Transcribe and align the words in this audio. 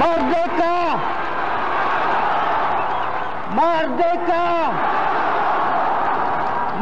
Merdeka! 0.00 0.76
Merdeka! 3.58 4.44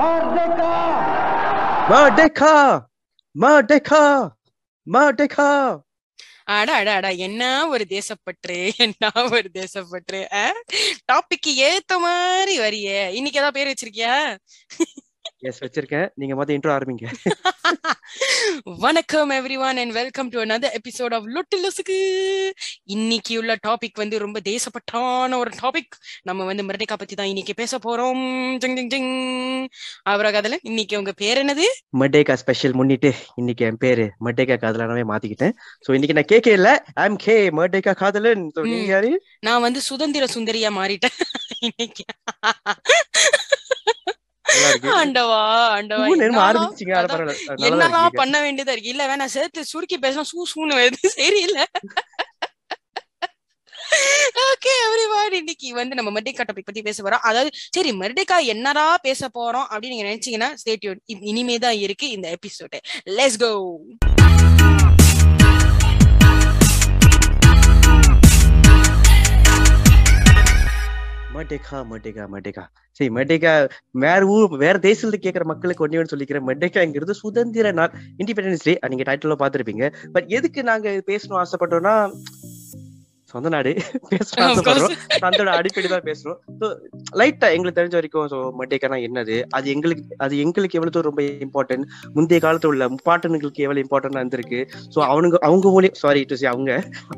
Merdeka! 0.00 0.74
மர்டேக்கா 1.90 2.54
மர்டேக்கா 3.34 4.00
மர்டேக்கா 4.86 5.46
அட 6.56 6.68
அட 6.80 6.88
அட 6.98 7.08
என்ன 7.26 7.42
ஒரு 7.68 7.84
தேசப்பற்று? 7.88 8.58
என்ன 8.84 9.10
ஒரு 9.36 9.48
தேசப்பற்று 9.54 10.20
டாபிக்கு 11.10 11.52
ஏத்த 11.68 11.98
மாதிரி 12.06 12.54
வரியே. 12.60 13.00
இன்னைக்கு 13.18 13.40
ஏதாவது 13.40 13.56
பேர் 13.58 13.70
வச்சிருக்கியா? 13.72 14.16
எஸ் 15.40 15.64
வச்சிருக்கேன். 15.64 16.08
நீங்க 16.14 16.34
மொதல் 16.34 16.48
இன்ட்ரோ 16.48 16.72
ஆரம்பிங்க. 16.76 17.06
வணக்கம் 18.78 19.30
everyone 19.58 19.76
and 19.76 19.92
welcome 19.92 20.28
to 20.28 20.42
another 20.42 20.70
episode 20.78 21.14
of 21.14 21.26
லுட்டிலுசுக்கு 21.34 21.98
இன்னைக்கு 22.84 23.38
உள்ள 23.38 23.56
டாபிக் 23.66 23.94
வந்து 23.94 24.18
ரொம்ப 24.18 24.40
தேசப்பட்டான 24.44 25.36
ஒரு 25.36 25.50
டாபிக் 25.62 25.94
நம்ம 26.22 26.44
வந்து 26.44 26.62
மிரட்டிக்கா 26.62 26.96
பத்தி 26.96 27.14
தான் 27.14 27.26
இன்னைக்கு 27.26 27.54
பேச 27.54 27.78
போறோம். 27.78 28.22
ஜிங் 28.64 28.76
ஜிங் 28.78 28.90
ஜிங். 28.94 29.66
அவரா 30.02 30.30
கதல 30.30 30.58
இன்னைக்கு 30.62 30.98
உங்க 30.98 31.12
பேர் 31.12 31.46
என்னது? 31.46 31.66
மர்டேக்கா 31.98 32.32
ஸ்பெஷல் 32.32 32.72
முன்னிட்டு 32.72 33.12
இன்னைக்கு 33.34 33.66
என் 33.66 33.76
பேரு 33.76 34.10
மர்டேக்கா 34.24 34.58
காதலனாவே 34.64 35.06
மாத்திக்கிட்டேன். 35.12 35.54
சோ 35.86 35.92
இன்னைக்கு 35.92 36.18
நான் 36.18 36.30
கேக்கே 36.32 36.52
இல்ல. 36.52 36.84
ஐம் 36.94 37.16
கே 37.16 37.48
மர்டேக்கா 37.48 37.94
காதலன். 37.94 38.50
So, 38.54 38.64
நீங்க. 38.64 38.84
யாரு? 38.84 39.22
நான் 39.40 39.60
வந்து 39.60 39.80
சுதந்திர 39.80 40.26
சுந்தரியா 40.34 40.72
மாறிட்டேன். 40.80 41.18
இன்னைக்கு. 41.60 42.04
ஆண்டவா 44.94 45.40
ஆண்டவா. 45.72 46.04
இருக்கு 47.66 48.20
பண்ண 48.20 48.36
வேண்டியதா 48.44 48.74
இருக்கு? 48.74 48.94
இல்ல 48.94 49.06
வேணா 49.10 49.26
சேர்த்து 49.34 49.70
சுருக்கி 49.72 49.96
பேசினா 50.04 50.24
சூ 50.30 50.46
சூன்னு 50.52 50.78
வருது. 50.80 51.00
சரியில்ல. 51.18 51.58
ஓகே 54.44 54.72
எவ்ரிவன் 54.86 55.36
இன்னைக்கு 55.38 55.68
வந்து 55.78 55.96
நம்ம 55.98 56.10
மெர்டேக்கா 56.16 56.44
டாபிக் 56.48 56.68
பத்தி 56.68 56.82
பேச 56.82 56.98
போறோம். 57.02 57.24
அதாவது 57.28 57.50
சரி 57.76 57.90
மெர்டேக்கா 58.02 58.38
என்னடா 58.54 58.86
பேச 59.06 59.30
போறோம் 59.36 59.68
அப்படின்னு 59.70 59.94
நீங்க 59.94 60.08
நினைச்சீங்கன்னா 60.08 60.50
ஸ்டேட்யூன் 60.62 61.00
இனிமே 61.30 61.56
தான் 61.58 61.78
இருக்கு 61.86 62.08
இந்த 62.16 62.28
எபிசோட் 62.36 62.76
லெட்ஸ் 63.18 63.40
கோ 63.44 63.50
மர்டேக்கா 71.34 71.78
மர்டேக்கா 71.90 72.24
மர்டேக்கா 72.32 72.64
சரி 72.92 73.10
மர்டேக்கா 73.14 73.52
வேற 73.90 74.26
ஊர் 74.26 74.56
வேற 74.56 74.78
தேசத்துல 74.78 75.18
கேக்குற 75.24 75.44
மக்களுக்கு 75.44 75.86
ஒண்ணு 75.86 76.12
சொல்லிக்கிறேன். 76.12 76.46
மர்டேக்காங்கிறது 76.46 77.10
சுதந்திர 77.10 77.72
நாள் 77.72 77.92
இண்டிபெண்டன்ஸ் 78.18 78.64
டே 78.64 78.78
நீங்க 78.88 79.04
டைட்டில் 79.08 79.40
பார்த்திருப்பீங்க. 79.42 79.92
பட் 80.12 80.26
எதுக்கு 80.28 80.62
நாங்க 80.62 80.88
பேசணும் 81.06 81.42
ஆசைப்பட்டோம்னா 81.42 81.94
சொந்த 83.32 83.48
நாடு. 83.54 83.70
ஆசைப்படுறோம் 84.44 84.94
அதோட 85.28 85.48
அடிப்படை 85.58 85.88
தான் 85.92 86.04
பேசுறோம். 86.08 86.38
ஸோ 86.60 86.66
லைட்டா 87.20 87.46
எங்களுக்கு 87.54 87.78
தெரிஞ்ச 87.78 87.94
வரைக்கும் 87.98 88.28
ஸோ 88.32 88.38
மர்டேக்கானா 88.58 88.98
என்னது? 89.06 89.36
அது 89.56 89.66
எங்களுக்கு 89.74 90.02
அது 90.24 90.34
எங்களுக்கு 90.44 90.78
எவ்வளவு 90.78 90.94
தூரம் 90.94 91.10
ரொம்ப 91.10 91.22
இம்பார்ட்டன்ட் 91.46 91.84
முந்தைய 92.16 92.40
காலத்துல 92.44 92.72
உள்ள 92.72 92.86
முப்பாட்டனுங்களுக்கு 92.94 93.64
எவ்வளவு 93.66 93.84
இம்பார்ட்டன்ட் 93.86 94.20
இருந்திருக்கு? 94.20 94.60
ஸோ 94.94 94.98
அவனுங்க 95.10 95.40
அவங்க 95.48 95.72
மூலியம் 95.76 95.98
சாரி 96.04 96.22
டு 96.30 96.38
அவங்க 96.52 96.70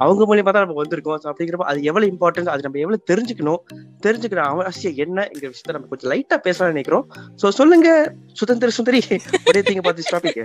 அவங்க 0.04 0.22
மூலியமா 0.30 0.54
தான் 0.56 0.66
நம்ம 0.66 0.78
வந்திருக்கோம். 0.82 1.20
ஸோ 1.22 1.28
அப்படிங்கிறப்ப 1.32 1.68
அது 1.72 1.86
எவ்வளவு 1.90 2.12
இம்பார்ட்டன்ட் 2.14 2.52
அது 2.54 2.66
நம்ம 2.68 2.80
எவ்வளவு 2.84 3.06
தெரிஞ்சுக்கணும்? 3.12 3.62
தெரிஞ்சுக்கிற 4.06 4.42
அவசியம் 4.52 4.98
என்னங்கிற 5.06 5.46
விஷயத்த 5.52 5.76
நம்ம 5.78 5.90
கொஞ்சம் 5.92 6.12
லைட்டா 6.14 6.38
பேசலாம்னு 6.48 6.74
நினைக்கிறோம். 6.76 7.06
சோ 7.42 7.48
சொல்லுங்க 7.60 7.88
சுதந்திர 8.40 8.70
சுந்தரி 8.78 9.02
ஒரே 9.50 9.62
திங்க 9.68 9.84
பார்த்து 9.86 10.10
டாபிக் 10.14 10.42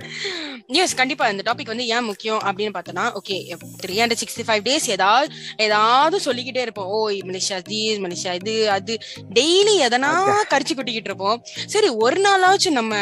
எஸ் 0.82 0.96
கண்டிப்பா. 1.00 1.24
இந்த 1.32 1.42
டாபிக் 1.48 1.70
வந்து 1.72 1.84
ஏன் 1.94 2.06
முக்கியம் 2.08 2.40
அப்படின்னு 2.46 2.72
பார்த்தோம்னா 2.76 3.04
okay 3.18 3.36
three 3.82 3.94
hundred 4.00 4.20
sixty 4.22 4.44
five 4.46 4.62
days 4.68 4.86
ஏதாவது 4.94 5.26
ஏதாவது 5.64 6.16
சொல்லிக்கிட்டே 6.26 6.62
இருப்போம். 6.66 6.88
ஓ 6.94 6.98
மலேசியா 7.28 7.58
தீஸ் 7.70 8.00
மலேசியா 8.04 8.32
இது 8.40 8.54
அது. 8.76 8.94
டெய்லி 9.38 9.74
எதனா 9.86 10.10
கரிச்சு 10.52 10.74
கொட்டிக்கிட்டு 10.78 11.10
இருப்போம். 11.10 11.40
சரி 11.74 11.90
ஒரு 12.04 12.20
நாளாச்சும் 12.26 12.78
நம்ம 12.80 12.94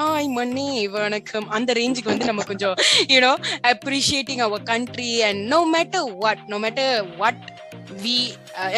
தாய் 0.00 0.28
மண்ணே 0.38 0.68
வணக்கம் 0.98 1.48
அந்த 1.58 1.72
ரேஞ்சுக்கு 1.80 2.12
வந்து 2.12 2.30
நம்ம 2.30 2.44
கொஞ்சம் 2.52 2.76
you know 3.14 3.32
appreciating 3.72 4.44
our 4.48 4.68
country 4.72 5.10
and 5.28 5.42
no 5.54 5.60
matter 5.74 6.06
what 6.24 6.44
no 6.54 6.58
matter 6.66 6.92
what 7.22 7.42
we 8.04 8.18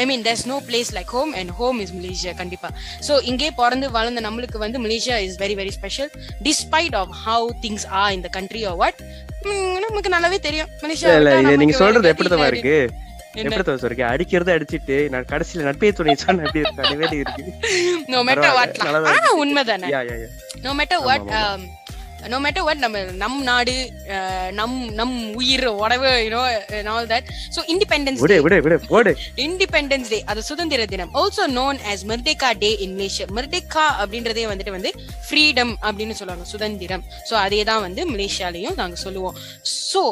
I 0.00 0.04
mean 0.10 0.22
there's 0.26 0.42
no 0.52 0.56
place 0.68 0.90
like 0.96 1.10
home 1.16 1.32
and 1.40 1.50
home 1.58 1.78
is 1.84 1.92
Malaysia 1.98 2.32
கண்டிப்பா. 2.40 2.68
ஸோ 3.06 3.14
இங்கே 3.30 3.48
பிறந்து 3.60 3.86
வளர்ந்த 3.96 4.22
நம்மளுக்கு 4.26 4.58
வந்து 4.64 4.78
Malaysia 4.86 5.16
is 5.26 5.38
very 5.44 5.56
very 5.60 5.72
special 5.78 6.10
despite 6.48 6.96
of 7.00 7.12
how 7.26 7.48
things 7.64 7.86
are 8.02 8.12
இந்த 8.18 8.30
country 8.38 8.62
are 8.70 8.78
what 8.82 9.00
நமக்கு 9.86 10.12
நல்லாவே 10.14 10.38
தெரியும். 10.48 10.70
மலேசியா 10.84 11.10
நீங்க 11.62 11.76
சொல்றது 11.82 12.10
எப்படி 12.12 12.30
தான் 12.32 12.46
இருக்கு. 12.52 12.76
எப்படி 13.36 13.54
இருக்கு 13.84 14.04
அடிக்கிறது 14.10 14.54
அடிச்சிட்டு 14.54 14.98
நான் 15.10 15.30
கடைசியில 15.30 15.66
நட்பே 15.68 15.92
துணை 15.92 16.16
சொன்ன 16.18 16.46
எப்படி 16.46 17.22
இருக்கு? 17.22 17.44
நோ 18.12 18.20
மேட்டர் 18.28 18.56
வாட் 18.58 18.76
உண்மைதானே. 19.42 19.88
No 20.64 20.72
matter 20.80 21.02
what. 21.08 21.32
No 22.24 22.38
matter 22.40 22.64
what 22.66 22.82
நம்ம 22.82 22.98
நம் 23.14 23.40
நாடு 23.42 23.72
அஹ், 24.14 24.50
நம் 24.52 24.76
நம் 24.94 25.10
உயிர் 25.34 25.64
உடவு 25.80 26.10
you know 26.20 26.38
all 26.92 27.08
that 27.10 27.26
so 27.56 27.62
independence 27.68 28.22
விடு 28.22 28.36
விடு 28.42 28.58
விடு 28.66 28.76
போடு. 28.86 29.12
இண்டிபெண்டன்ஸ் 29.44 30.08
டே 30.08 30.20
அது 30.26 30.42
சுதந்திர 30.42 30.86
தினம். 30.86 31.12
Also 31.14 31.44
known 31.56 31.80
as 31.90 32.04
Merdeka 32.06 32.50
day 32.58 32.70
in 32.80 32.94
Malaysia 32.98 33.26
அப்படின்றதே 33.98 34.44
வந்துட்டு 34.50 34.76
வந்து 34.76 34.92
ஃப்ரீடம் 35.26 35.74
அப்படின்னு 35.82 36.16
சொல்லுவாங்க. 36.20 36.46
சுதந்திரம். 36.46 37.04
ஸோ 37.28 37.36
அதே 37.42 37.60
தான் 37.64 37.82
வந்து 37.82 38.04
மலேசியாலையும் 38.10 38.76
நாங்க 38.76 38.98
சொல்லுவோம். 39.04 39.36
ஸோ 39.84 40.02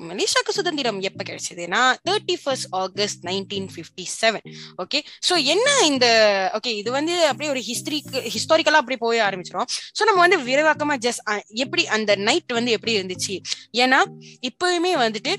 மலேசியாக்கு 0.00 0.52
சுதந்திரம் 0.52 1.00
எப்ப 1.00 1.20
கிடைச்சதுன்னா 1.24 1.80
thirty 2.08 2.36
first 2.42 2.68
August 2.76 3.22
nineteen 3.24 3.68
fifty 3.74 4.04
seven 4.12 4.44
okay 4.82 4.98
so 5.28 5.34
என்ன 5.46 5.68
இந்த 5.82 6.06
ஓகே 6.54 6.72
இது 6.76 6.90
வந்து 6.90 7.14
அப்படியே 7.26 7.50
ஒரு 7.50 7.62
ஹிஸ்டரிக்கு 7.68 8.20
ஹிஸ்டாரிக்கலா 8.34 8.80
அப்படியே 8.82 9.00
போய் 9.00 9.20
ஆரம்பிச்சிடும் 9.20 9.68
ஸோ 9.98 10.02
நம்ம 10.04 10.20
வந்து 10.20 10.38
விரைவாக்கமா 10.42 10.96
ஜஸ்ட் 11.06 11.22
எப்படி 11.64 11.84
அந்த 11.96 12.16
நைட் 12.20 12.52
வந்து 12.52 12.70
எப்படி 12.70 12.92
இருந்துச்சு? 12.98 13.34
ஏன்னா 13.76 14.00
இப்பயுமே 14.48 14.92
வந்துட்டு 14.96 15.32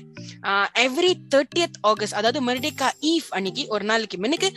எவ்ரி 0.84 1.12
தேர்ட்டியத் 1.34 1.78
ஆகஸ்ட் 1.82 2.14
அதாவது 2.14 2.40
மெர்டிகா 2.42 2.88
ஈவ் 3.12 3.26
அன்னைக்கு 3.30 3.64
ஒரு 3.68 3.84
நாளைக்கு 3.84 4.18
முன்னுக்கு 4.18 4.48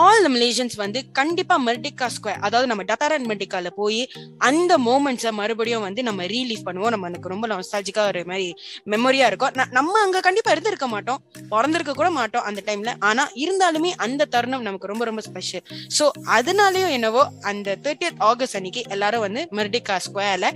ஆல் 0.00 0.28
மலேசியன்ஸ் 0.34 0.76
வந்து 0.76 1.00
கண்டிப்பா 1.12 1.56
மெர்டிகா 1.66 2.08
ஸ்கொயர் 2.16 2.40
அதாவது 2.40 2.68
நம்ம 2.68 2.82
டத்தாரன் 2.82 3.28
மெர்டிகால 3.30 3.70
போய் 3.76 4.00
அந்த 4.48 4.72
மூமெண்ட்ஸை 4.88 5.32
மறுபடியும் 5.32 5.86
வந்து 5.88 6.02
நம்ம 6.02 6.26
ரீலீவ் 6.26 6.66
பண்ணுவோம். 6.68 6.92
நம்ம 6.94 7.08
எனக்கு 7.10 7.32
ரொம்ப 7.34 7.46
நாஸ்டாலஜிக்கா 7.52 8.04
ஒரு 8.10 8.22
மாதிரி 8.26 8.48
மெமரியா 8.86 9.26
இருக்கும். 9.30 9.49
நம்ம 9.72 10.00
அங்க 10.00 10.20
கண்டிப்பா 10.20 10.50
இருந்திருக்க 10.50 10.86
மாட்டோம். 10.86 11.20
பிறந்திருக்க 11.50 11.92
கூட 11.92 12.10
மாட்டோம் 12.10 12.42
அந்த 12.42 12.62
டைம்ல 12.66 12.94
ஆனா 12.98 13.30
இருந்தாலுமே 13.34 13.90
அந்த 13.96 14.24
தருணம் 14.24 14.62
நமக்கு 14.62 14.86
ரொம்ப 14.86 15.04
ரொம்ப 15.04 15.20
ஸ்பெஷல் 15.20 15.64
சோ 15.98 16.04
அதனாலயும் 16.30 16.88
என்னவோ 16.88 17.28
அந்த 17.42 17.76
தேர்ட்டி 17.84 18.08
ஆகஸ்ட் 18.18 18.56
அன்னைக்கு 18.56 18.84
எல்லாரும் 18.88 19.20
வந்து 19.20 19.48
மெர்டிகா 19.56 19.96
ஸ்கொயர்ல 20.06 20.48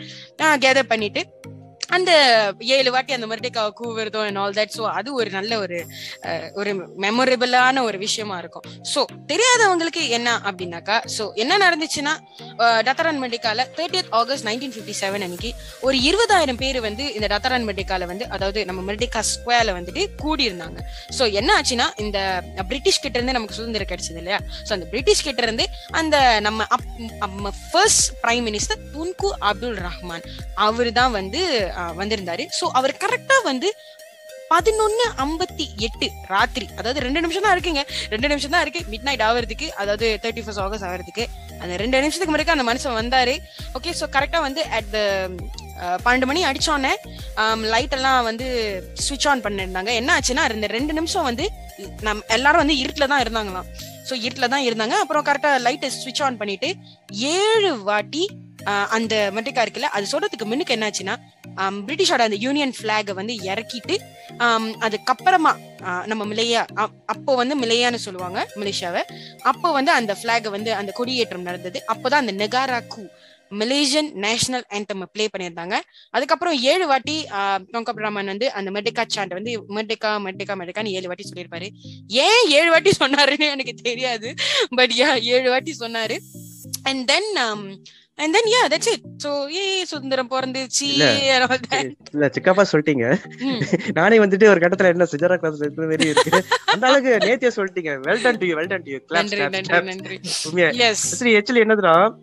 கேதர் 0.58 0.86
பண்ணிட்டு 0.86 1.22
அந்த 1.94 2.12
ஏழு 2.76 2.90
வாட்டி 2.94 3.12
அந்த 3.16 3.26
மாதிரி 3.30 3.50
கூவுறதும் 3.80 4.26
அண்ட் 4.28 4.40
ஆல் 4.42 4.56
தட் 4.58 4.74
ஸோ 4.76 4.84
அது 4.98 5.08
ஒரு 5.20 5.30
நல்ல 5.36 5.52
ஒரு 5.64 5.78
ஒரு 6.60 6.70
மெமரபிளான 7.04 7.82
ஒரு 7.88 7.98
விஷயமா 8.04 8.36
இருக்கும். 8.42 8.64
ஸோ 8.92 9.00
தெரியாதவங்களுக்கு 9.32 10.02
என்ன 10.18 10.28
அப்படின்னாக்கா 10.48 10.96
ஸோ 11.16 11.24
என்ன 11.42 11.58
நடந்துச்சுன்னா 11.64 12.14
Dataran 12.88 13.20
மெடிக்கால 13.24 13.66
thirtieth 13.78 14.10
August 14.20 14.46
nineteen 14.48 14.74
fifty 14.74 14.94
seven 15.02 15.24
அன்னைக்கு 15.26 15.50
ஒரு 15.86 15.96
இருபதாயிரம் 16.08 16.60
பேர் 16.62 16.78
வந்து 16.88 17.06
இந்த 17.16 17.26
டத்தரான் 17.34 17.68
மெடிக்கால 17.70 18.08
வந்து 18.12 18.26
அதாவது 18.36 18.60
நம்ம 18.70 18.82
மெடிக்கா 18.90 19.22
ஸ்கொயர்ல 19.32 19.74
வந்துட்டு 19.78 20.04
கூடி 20.22 20.44
இருந்தாங்க 20.50 20.78
ஸோ 21.18 21.26
என்ன 21.40 21.50
ஆச்சுன்னா 21.58 21.88
இந்த 22.04 22.18
பிரிட்டிஷ் 22.70 23.02
கிட்ட 23.04 23.16
இருந்து 23.18 23.36
நமக்கு 23.38 23.58
சுதந்திரம் 23.58 23.90
கிடைச்சது 23.92 24.20
இல்லையா? 24.22 24.38
ஸோ 24.66 24.70
அந்த 24.76 24.86
பிரிட்டிஷ் 24.92 25.24
கிட்ட 25.28 25.42
இருந்து 25.46 25.64
அந்த 26.00 26.16
நம்ம 26.46 26.66
நம்ம 27.24 27.52
first 27.62 28.08
prime 28.22 28.44
minister 28.48 28.82
Tunku 28.94 29.30
Abdul 29.50 29.78
Rahman. 29.86 30.24
அவர் 30.66 30.90
தான் 31.00 31.14
வந்து 31.18 31.42
வந்திருந்தாரு. 32.00 32.46
ஸோ 32.58 32.66
அவர் 32.80 32.94
கரெக்டா 33.04 33.38
வந்து 33.50 33.70
பதினொன்னு 34.52 35.04
ஐம்பத்தி 35.24 35.64
எட்டு 35.86 36.06
ராத்திரி 36.32 36.66
அதாவது 36.78 37.04
ரெண்டு 37.06 37.20
நிமிஷம் 37.24 37.44
தான் 37.46 37.54
இருக்குங்க. 37.56 37.82
ரெண்டு 38.14 38.30
நிமிஷம் 38.32 38.54
தான் 38.54 38.64
இருக்கு. 38.64 38.80
மிட் 38.92 39.06
நைட் 39.08 39.24
ஆகிறதுக்கு 39.28 39.68
அதாவது 39.82 40.06
தேர்ட்டி 40.24 40.42
ஃபர்ஸ்ட் 40.44 40.62
ஆகஸ்ட் 40.64 40.86
ஆகிறதுக்கு 40.88 41.24
அந்த 41.62 41.74
ரெண்டு 41.82 42.02
நிமிஷத்துக்கு 42.04 42.34
முறைக்கு 42.34 42.54
அந்த 42.56 42.66
மனுஷன் 42.70 42.98
வந்தாரு. 43.00 43.34
ஓகே 43.78 43.92
ஸோ 44.00 44.06
கரெக்டா 44.16 44.40
வந்து 44.48 44.62
அட் 44.78 44.90
த 44.96 45.00
பன்னெண்டு 46.04 46.26
மணி 46.30 46.40
அடிச்சோன்னே 46.48 46.92
um, 47.42 47.60
லைட் 47.72 47.94
எல்லாம் 47.96 48.20
வந்து 48.28 48.46
சுவிட்ச் 49.06 49.26
ஆன் 49.30 49.44
பண்ணிருந்தாங்க. 49.46 49.90
என்ன 50.00 50.10
ஆச்சுன்னா 50.16 50.44
இந்த 50.58 50.68
ரெண்டு 50.76 50.92
நிமிஷம் 50.98 51.26
வந்து 51.30 51.46
நம் 52.06 52.22
எல்லாரும் 52.36 52.62
வந்து 52.64 52.76
இருட்டில் 52.82 53.12
தான் 53.12 53.22
இருந்தாங்களாம். 53.24 53.68
ஸோ 54.08 54.14
இருட்டில் 54.26 54.52
தான் 54.54 54.66
இருந்தாங்க. 54.68 54.96
அப்புறம் 55.02 55.26
கரெக்டாக 55.28 55.62
லைட்டை 55.66 55.90
சுவிட்ச் 56.00 56.22
ஆன் 56.26 56.40
பண்ணிட்டு 56.42 56.70
ஏழு 57.38 57.72
வாட்டி 57.90 58.24
அந்த 58.96 59.14
மெட்ரிகா 59.36 59.62
இருக்குல்ல 59.64 59.90
அது 59.96 60.06
சொல்றதுக்கு 60.12 60.46
முன்னுக்கு 60.50 60.76
என்னாச்சுன்னா 60.76 61.16
பிரிட்டிஷோட 61.86 62.22
அந்த 62.28 62.38
யூனியன் 62.44 62.74
பிளாகை 62.80 63.14
வந்து 63.20 63.34
இறக்கிட்டு 63.50 63.96
அதுக்கப்புறமா 64.86 65.52
நம்ம 66.10 66.22
மிலையா 66.30 66.62
அப்போ 67.14 67.32
வந்து 67.40 67.54
மிலையான்னு 67.62 68.04
சொல்லுவாங்க 68.06 68.40
மலேசியாவை. 68.60 69.02
அப்போ 69.52 69.68
வந்து 69.78 69.92
அந்த 69.98 70.12
பிளாகை 70.22 70.50
வந்து 70.56 70.72
அந்த 70.80 70.92
கொடியேற்றம் 70.98 71.46
நடந்தது. 71.48 71.80
அப்போதான் 71.92 72.22
அந்த 72.24 72.34
நெகாரா 72.42 72.80
கூ 72.94 73.02
மலேசியன் 73.60 74.08
நேஷனல் 74.24 74.64
ஆந்தம் 74.76 75.02
ப்ளே 75.14 75.24
பண்ணியிருந்தாங்க. 75.32 75.76
அதுக்கப்புறம் 76.16 76.56
ஏழு 76.70 76.84
வாட்டி 76.90 77.16
டொங்கப் 77.74 78.00
ராமன் 78.04 78.30
வந்து 78.32 78.46
அந்த 78.58 78.68
மெடிக்கா 78.76 79.02
சாண்ட் 79.14 79.36
வந்து 79.38 79.52
மெடிக்கா 79.76 80.10
மெடிக்கா 80.26 80.54
மெடிக்கான்னு 80.60 80.94
ஏழு 80.98 81.10
வாட்டி 81.10 81.26
சொல்லியிருப்பாரு. 81.30 81.68
ஏன் 82.26 82.44
ஏழு 82.58 82.70
வாட்டி 82.74 82.92
சொன்னாருன்னு 83.02 83.48
எனக்கு 83.56 83.74
தெரியாது. 83.88 84.30
பட் 84.78 84.94
யா 85.00 85.10
ஏழு 85.36 85.48
வாட்டி 85.54 85.74
சொன்னாரு. 85.84 86.16
And 86.90 87.04
then 87.12 87.30
and 88.18 88.34
then 88.34 88.48
yeah 88.52 88.60
that's 88.72 88.90
it 88.92 89.04
so 89.24 89.30
a 89.54 89.84
சுதந்திரம் 89.84 90.30
பிறந்துச்சு 90.30 90.86
இல்ல. 90.88 91.06
சிக்காப்பா 92.34 92.64
சொல்லிட்டீங்க. 92.72 93.06
நானே 93.92 94.18
வந்துட்டு 94.18 94.46
ஒரு 94.48 94.60
கட்டத்துல 94.60 94.90
என்ன 94.94 95.06
சிஜரா 95.12 95.36
கிளாஸ் 95.36 95.60
இருக்கிற 95.60 95.86
மாதிரி 95.86 96.08
இருக்கு. 96.08 96.32
அந்த 96.64 96.86
அளவுக்கு 96.86 97.12
நேத்தியே 97.26 97.50
சொல்லிட்டீங்க. 97.58 97.94
Well 98.06 98.22
done 98.22 98.38
to 98.38 98.46
you 98.46 98.56
well 98.58 98.70
done 98.72 98.82
to 98.82 98.90
you 98.90 98.98
நன்றி 99.08 99.38
நன்றி 99.38 99.82
நன்றி. 99.90 100.18
என்னதுன்னா 101.64 101.94
ஆஹ் 101.96 102.14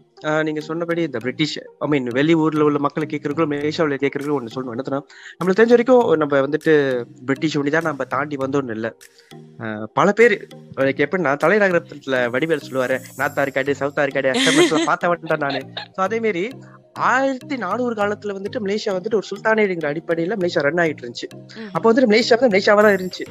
நீங்க 0.43 0.61
சொன்னபடி 0.61 1.01
இந்த 1.01 1.19
பிரிட்டிஷ் 1.19 1.55
ஐ 1.79 1.87
மீன் 1.87 2.07
வெளியூர்ல 2.11 2.61
உள்ள 2.61 2.79
மக்களை 2.79 3.07
கேட்கறதுக்கும் 3.07 3.51
மலேசியாவில் 3.53 4.01
கேட்கறதுக்கும் 4.03 4.37
ஒண்ணு 4.37 4.53
சொல்லணும் 4.55 4.73
என்னதுன்னா 4.75 4.99
நம்மளுக்கு 5.33 5.59
தெரிஞ்ச 5.59 5.75
வரைக்கும் 5.75 6.03
நம்ம 6.15 6.41
வந்துட்டு 6.41 6.73
பிரிட்டிஷ் 7.25 7.57
ஒண்டி 7.57 7.71
தான் 7.71 7.87
நம்ம 7.89 8.05
தாண்டி 8.11 8.37
வந்தோம்னு 8.37 8.75
இல்ல. 8.77 8.89
ஆஹ் 9.59 9.87
பல 9.93 10.11
பேர் 10.11 10.35
எப்படின்னா 11.03 11.33
தலைநகரத்துல 11.43 12.19
வடிவேல் 12.33 12.65
சொல்லுவாரு 12.67 12.97
நார்த் 13.17 13.39
ஆர்காடு 13.39 13.73
சவுத் 13.81 13.99
ஆர்காடு 13.99 14.31
பார்த்த 14.85 15.09
வேண்டாம் 15.11 15.43
நானு. 15.45 15.61
ஸோ 15.95 16.01
அதே 16.01 16.19
மாதிரி 16.19 16.43
ஆயிரத்தி 16.95 17.57
நானூறு 17.57 17.95
காலத்துல 17.95 18.33
வந்துட்டு 18.33 18.59
மலேசியா 18.59 18.91
வந்துட்டு 18.93 19.15
ஒரு 19.15 19.27
சுல்தானேடுங்கிற 19.29 19.85
அடிப்படையில 19.85 20.35
மலேசியா 20.35 20.61
ரன் 20.61 20.77
ஆகிட்டு 20.77 21.03
இருந்துச்சு. 21.03 21.27
அப்போ 21.73 21.85
வந்துட்டு 21.89 22.11
மலேசியா 22.11 22.35
வந்து 22.35 22.49
மலேசியாவா 22.49 22.81
தான் 22.81 22.95
இருந்துச்சு. 22.97 23.25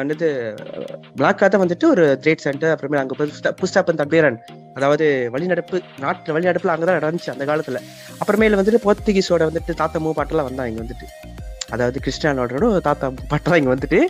என்னது 0.00 0.28
பிளாக்கா 1.16 1.48
தான் 1.48 1.62
வந்துட்டு 1.64 1.86
ஒரு 1.88 2.18
ட்ரேட் 2.22 2.38
சென்டர் 2.38 2.70
அப்புறமே 2.70 2.98
அங்க 2.98 3.14
புஸ்தா- 3.14 3.54
புஸ்தாபன் 3.54 3.96
தம்பேரன் 3.96 4.38
அதாவது 4.74 5.06
வழிநடப்பு 5.32 5.80
நாட்டு 5.98 6.32
வழிநடப்புல 6.32 6.74
அங்கதான் 6.74 6.98
நடந்துச்சு 6.98 7.30
அந்த 7.30 7.44
காலத்துல. 7.44 7.80
அப்புறமேல 8.20 8.56
வந்துட்டு 8.56 8.84
போர்த்துகீஸோட 8.84 9.44
வந்துட்டு 9.44 9.74
தாத்தா 9.74 10.00
மூ 10.00 10.12
பாட்டெல்லாம் 10.16 10.44
வந்தாங்க 10.44 10.70
இங்க 10.70 10.82
வந்துட்டு. 10.82 11.08
அதாவது 11.70 12.00
கிறிஸ்டியானோட 12.00 12.80
தாத்தா 12.80 13.06
பாட்டெல்லாம் 13.30 13.56
இங்க 13.56 13.74
வந்துட்டு 13.74 14.00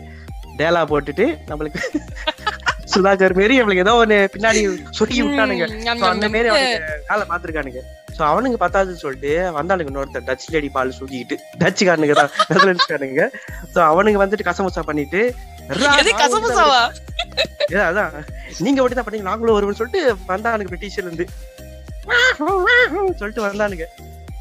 டேலா 0.58 0.84
போட்டுட்டு 0.84 1.38
நம்மளுக்கு 1.48 1.80
சுதாகர் 2.88 3.34
மாரி 3.36 3.54
நம்மளுக்கு 3.58 3.84
ஏதோ 3.84 3.94
ஒண்ணு 4.00 4.16
பின்னாடி 4.34 4.60
சொருகி 4.98 5.20
விட்டானுங்க. 5.22 5.64
அந்த. 6.06 6.26
மாரி 6.34 6.48
அவனுங்க 6.48 6.78
வேலை 7.10 7.24
பார்த்திருக்கானுங்க. 7.30 7.80
சோ 8.16 8.22
அவனுங்க 8.28 8.58
பத்தாதுன்னு 8.60 9.02
சொல்லிட்டு 9.02 9.30
வந்தானுங்க 9.56 9.90
இன்னொருத்தர் 9.92 10.26
டச் 10.28 10.46
லேடி 10.48 10.68
பால் 10.68 10.96
சுத்திக்கிட்டு. 10.98 11.36
டச்சுக்காரனுங்க 11.60 12.14
தான். 12.14 12.30
நெதர்லாண்ட்ஸ்காரனுங்க 12.50 13.24
சோ 13.74 13.80
அவனுங்க 13.90 14.20
வந்துட்டு 14.22 14.48
கசமுசா 14.48 14.82
பண்ணிட்டு 14.82 15.20
"ரா, 15.78 15.90
எது 16.00 16.10
நான் 16.10 16.20
கசமுசாவா? 16.22 16.80
ஏ, 17.72 17.78
அதான். 17.88 18.12
நீங்க 18.60 18.78
தான் 18.90 19.06
பண்ணீங்க 19.06 19.28
நாங்களும் 19.28 19.56
வருவோம்னு 19.56 19.80
சொல்லிட்டு 19.80 20.02
வந்தானுங்க 20.28 20.70
பிரிட்டிஷ்ல 20.72 21.04
இருந்து. 21.04 21.26
சொல்லிட்டு 23.20 23.42
வந்தானுங்க. 23.42 23.86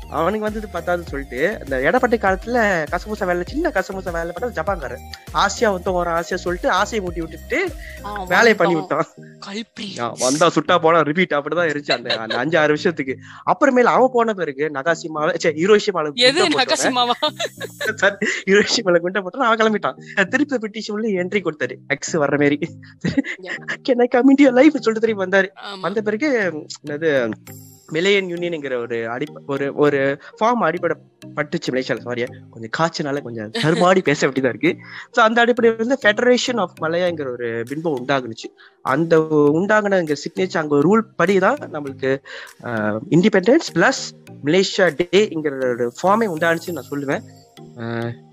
அவனுக்கு 0.09 0.45
வந்தது 0.47 0.67
பத்தாதுன்னு 0.73 1.11
சொல்லிட்டு 1.11 1.39
இந்த 1.63 1.75
எடப்பட்ட 1.87 2.15
காலத்துல 2.23 2.59
கசமுசா 2.91 3.25
வேலை 3.29 3.43
சின்ன 3.47 3.71
கசமுசா 3.75 4.11
வேலை 4.17 4.31
பண்ணா 4.35 4.49
ஜப்பான்காரன். 4.57 5.03
ஆசியா 5.41 5.67
ஒருத்தன் 5.73 5.97
வர 5.97 6.09
ஆசையா 6.11 6.37
சொல்லிட்டு 6.43 6.69
ஆசையை 6.79 6.99
மூட்டி 7.05 7.21
விட்டுட்டு 7.23 7.59
வேலையை 8.27 8.55
பண்ணி 8.55 8.75
விட்டான் 8.75 9.07
வந்தா 10.23 10.47
சுட்டா 10.55 10.75
போனா 10.85 10.99
ரிப்பீட் 11.09 11.35
அப்படிதான் 11.37 11.69
இருந்துச்சு 11.71 11.95
அந்த 11.97 12.09
அந்த 12.23 12.37
அஞ்சு 12.43 12.57
ஆறு 12.61 12.77
விஷயத்துக்கு 12.77 13.15
அப்புறமேல 13.51 13.93
அவன் 13.95 14.13
போன 14.13 14.33
பிறகு 14.33 14.65
நகாசிமால 14.77 15.35
சே 15.43 15.51
ஹிரோஷிமால 15.61 16.13
நகசிமாவா? 16.61 17.15
ஹிரோஷிமால 18.49 19.01
குண்ட 19.05 19.21
போட்டு 19.21 19.47
அவன் 19.49 19.61
கிளம்பிட்டான். 19.61 19.97
திருப்பி 20.33 20.57
பிரிட்டிஷ் 20.57 20.91
உள்ள 20.95 21.07
என்ட்ரி 21.23 21.41
கொடுத்தாரு. 21.47 21.77
எக்ஸ் 21.95 22.17
வர்ற 22.23 22.37
மாதிரி 22.43 22.59
கேன் 23.87 24.03
ஐ 24.03 24.51
லைஃப் 24.59 24.83
சொல்லிட்டு 24.85 25.05
திருப்பி 25.05 25.23
வந்தாரு. 25.25 25.49
வந்த 25.81 26.01
பிறகு 26.09 26.29
என்னது 26.87 27.11
மிலேயன் 27.95 28.29
யூனியன்ங்கிற 28.33 28.75
ஒரு 28.85 28.97
அடி 29.13 29.27
ஒரு 29.53 29.65
ஒரு 29.83 29.99
ஃபார்ம் 30.37 30.63
அடிப்படை 30.67 30.95
பட்டுச்சு 31.37 31.71
மலேசியால 31.73 32.03
சாரி 32.07 32.23
கொஞ்சம் 32.53 32.73
காய்ச்சனால 32.77 33.21
கொஞ்சம் 33.27 33.51
தருமாடி 33.63 34.01
பேச 34.09 34.19
வேண்டியதாக 34.27 34.53
இருக்கு. 34.53 34.71
ஸோ 35.15 35.19
அந்த 35.27 35.37
அடிப்படையில் 35.43 35.81
வந்து 35.83 35.97
ஃபெடரேஷன் 36.03 36.61
ஆஃப் 36.63 36.75
மலையாங்கிற 36.85 37.29
ஒரு 37.37 37.49
பின்பம் 37.69 37.97
உண்டாகுனுச்சு. 37.99 38.49
அந்த 38.93 39.15
உண்டாகின 39.59 40.01
சிக்னேச்சர் 40.25 40.61
அங்கே 40.63 40.79
ரூல் 40.87 41.03
படி 41.21 41.35
தான் 41.47 41.59
நம்மளுக்கு 41.75 42.11
இண்டிபெண்டன்ஸ் 43.17 43.69
பிளஸ் 43.77 44.03
மலேசியா 44.47 44.87
டேங்கிற 45.01 45.55
ஒரு 45.73 45.87
ஃபார்மே 45.99 46.27
உண்டானுச்சுன்னு 46.35 46.79
நான் 46.79 46.91
சொல்லுவேன். 46.93 47.23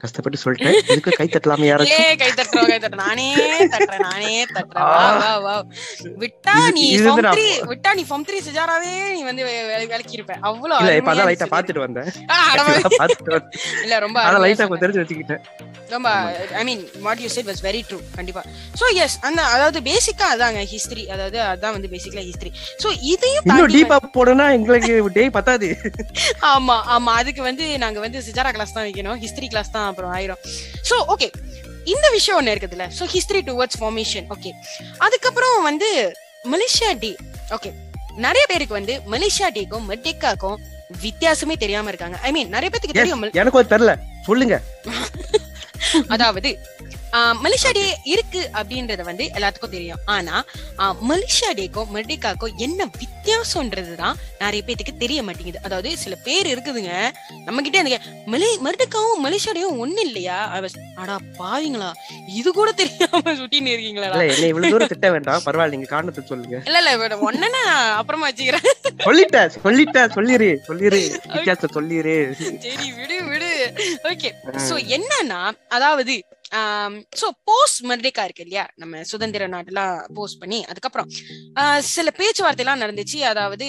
கஷ்டப்பட்டு 0.03 0.39
சொல்லிட்டேன். 0.45 0.77
இதுக்கு 0.85 1.11
கை 1.11 1.27
தட்டலாமே 1.27 1.67
யாராச்சும். 1.71 2.17
கை 2.17 2.31
தட்டுறோம் 2.31 2.69
கை 2.69 2.79
தட்டுறோம் 2.79 3.03
நானே 3.03 3.27
தட்டுறேன் 3.67 4.05
நானே 4.05 4.33
தட்டுறேன். 4.53 4.87
வா 4.93 5.03
வா 5.19 5.33
வா. 5.39 5.55
விட்டா 6.23 6.55
நீ 6.71 6.85
ஃபார்ம் 6.99 7.71
விட்டா 7.73 7.95
நீ 7.95 8.05
ஃபார்ம் 8.09 8.27
சிஜாராவே 8.47 8.93
நீ 9.13 9.23
வந்து 9.23 9.45
வே- 9.45 9.67
வே- 9.71 9.89
விளக்கி 9.89 10.13
இருப்ப 10.13 10.37
அவ்வளவு 10.43 10.81
இல்ல 10.81 10.97
இப்ப 10.97 11.13
அருமையா 11.13 11.29
லைட்டா. 11.31 11.49
பாத்துட்டு 11.55 11.79
வந்தேன். 11.79 12.11
பாத்துட்டு 13.01 13.41
இல்ல 13.83 13.99
ரொம்ப 13.99 14.19
அருமையா 14.23 14.43
லைட்டா. 14.45 14.67
கொஞ்சம் 14.67 14.85
தெரிஞ்சு 14.85 15.03
வச்சுக்கிட்டேன். 15.03 15.43
ரொம்ப 15.89 16.09
I 16.55 16.65
mean 16.65 16.83
what 17.01 17.19
you 17.19 17.29
said 17.29 17.47
was 17.47 17.63
very 17.63 17.81
true 17.89 17.99
கண்டிப்பா. 18.17 18.43
சோ 18.81 18.95
எஸ் 18.97 19.17
அந்த 19.21 19.43
அதாவது 19.49 19.81
பேசிக்கா 19.81 20.27
அதாங்க 20.35 20.61
ஹிஸ்டரி 20.73 21.05
அதாவது 21.09 21.39
அதான் 21.45 21.73
வந்து 21.73 21.89
பேசிக்கலா 21.89 22.25
ஹிஸ்டரி 22.29 22.53
சோ 22.83 22.89
இதையும் 23.05 23.45
இன்னும் 23.47 23.73
டீப்பா 23.75 23.99
போனா 24.13 24.51
எங்களுக்கு 24.51 25.11
டே 25.13 25.31
பத்தாது. 25.31 25.69
ஆமா 26.55 26.77
ஆமா. 26.95 27.13
அதுக்கு 27.21 27.43
வந்து 27.43 27.79
நாங்க 27.79 28.01
வந்து 28.01 28.19
சிஜாரா 28.21 28.53
கிளாஸ் 28.53 28.73
தான் 28.73 28.87
வைக்கணும். 28.87 29.21
ஹிஸ்டரி 29.35 29.49
கிளாஸ் 29.49 29.71
தான் 29.71 29.87
அப்புறம் 29.87 30.15
ஆயிரும். 30.15 30.41
சோ 30.91 30.97
ஓகே 31.09 31.33
இந்த 31.85 32.11
விஷயம் 32.11 32.47
ஒண்ணு 32.47 32.51
இருக்குதுல்ல. 32.51 32.91
So 32.99 33.05
history 33.15 33.43
towards 33.51 33.79
formation 33.81 34.27
okay 34.31 34.51
அதுக்கப்புறம் 34.99 35.63
வந்து 35.63 36.17
மலேசியா 36.45 36.99
டே 36.99 37.17
ஓகே 37.51 37.73
நிறைய 38.17 38.47
பேருக்கு 38.47 38.75
வந்து 38.75 39.01
மலேசியா 39.11 39.47
டேக்கும் 39.55 39.87
மெர்டேக்காக்கும் 39.89 40.57
வித்தியாசமே 41.03 41.57
தெரியாம 41.57 41.89
இருக்காங்க. 41.89 42.19
ஐ 42.23 42.33
மீன் 42.33 42.49
நிறைய 42.49 42.71
பேருக்கு 42.71 42.99
தெரியும். 42.99 43.23
எனக்கு 43.23 43.63
தெரியல. 43.63 43.99
சொல்லுங்க. 44.23 44.63
அதாவது 46.09 46.59
மலேசியா 47.45 47.71
டே 47.79 47.85
இருக்கு 48.13 48.41
அப்படின்றது 48.59 49.03
வந்து 49.09 49.25
எல்லாத்துக்கும் 49.37 49.75
தெரியும். 49.75 50.01
ஆனா 50.15 50.37
மலேசியா 51.11 51.51
டேக்கும் 51.59 51.91
மெர்டிகாக்கும் 51.97 52.55
என்ன 52.67 52.87
வித்தியாசம்ன்றதுதான் 53.01 54.17
நிறைய 54.43 54.63
பேத்துக்கு 54.67 54.95
தெரிய 55.03 55.19
மாட்டேங்குது. 55.27 55.61
அதாவது 55.67 55.91
சில 56.03 56.15
பேர் 56.27 56.51
இருக்குதுங்க 56.55 56.93
நம்ம 57.47 57.63
கிட்டே 57.67 57.83
அந்த 57.83 57.99
மலே 58.33 58.51
மெர்டிகாவும் 58.67 59.23
மலேசியா 59.27 59.55
டேவும் 59.59 59.81
ஒண்ணு 59.85 60.03
இல்லையா? 60.09 60.39
அடா 61.03 61.17
பாவீங்களா. 61.41 61.91
இது 62.41 62.49
கூட 62.59 62.73
தெரியாம 62.83 63.35
சுட்டின்னு 63.41 63.75
இருக்கீங்களா? 63.75 64.11
இவ்வளவு 64.51 64.73
தூரம் 64.75 64.93
திட்ட 64.93 65.11
வேண்டாம். 65.17 65.47
பரவாயில்ல 65.47 65.77
நீங்க 65.77 65.91
காரணத்தை 65.95 66.25
சொல்லுங்க. 66.33 66.57
இல்ல 66.69 66.79
இல்ல 66.83 67.19
ஒன்னு 67.31 67.51
அப்புறமா 68.01 68.29
வச்சுக்கிறேன். 68.31 68.69
சொல்லிட்டேன் 69.09 69.51
சொல்லிட்டேன் 69.65 70.15
சொல்லிரு 70.19 70.51
சொல்லிரு. 70.69 71.03
வித்தியாசத்தை 71.35 71.71
சொல்லிரு. 71.79 72.19
சரி 72.67 72.89
விடு 73.01 73.19
விடு. 73.33 73.51
ஓகே 74.13 74.31
சோ 74.69 74.77
என்னன்னா 74.99 75.43
அதாவது 75.79 76.17
சோ 77.17 77.27
போஸ்ட் 77.45 77.81
மெர்டிகா 77.87 78.25
இருக்கு 78.25 78.45
இல்லையா? 78.45 78.65
நம்ம 78.77 79.03
சுதந்திர 79.09 79.49
நாட்டெல்லாம் 79.49 79.95
போஸ்ட் 80.15 80.41
பண்ணி 80.41 80.59
அதுக்கப்புறம் 80.67 81.09
ஆஹ், 81.61 81.83
சில 81.89 82.09
பேச்சுவார்த்தை 82.19 82.65
எல்லாம் 82.65 82.83
நடந்துச்சு. 82.83 83.19
அதாவது 83.31 83.67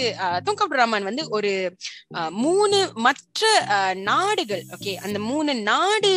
துங்கப் 0.47 0.75
ரஹ்மான் 0.77 1.07
வந்து 1.09 1.25
ஒரு 1.31 1.51
மூணு 2.41 2.77
மற்ற 3.05 3.43
நாடுகள் 4.07 4.63
ஓகே 4.75 4.93
அந்த 5.03 5.17
மூணு 5.27 5.51
நாடு 5.65 6.13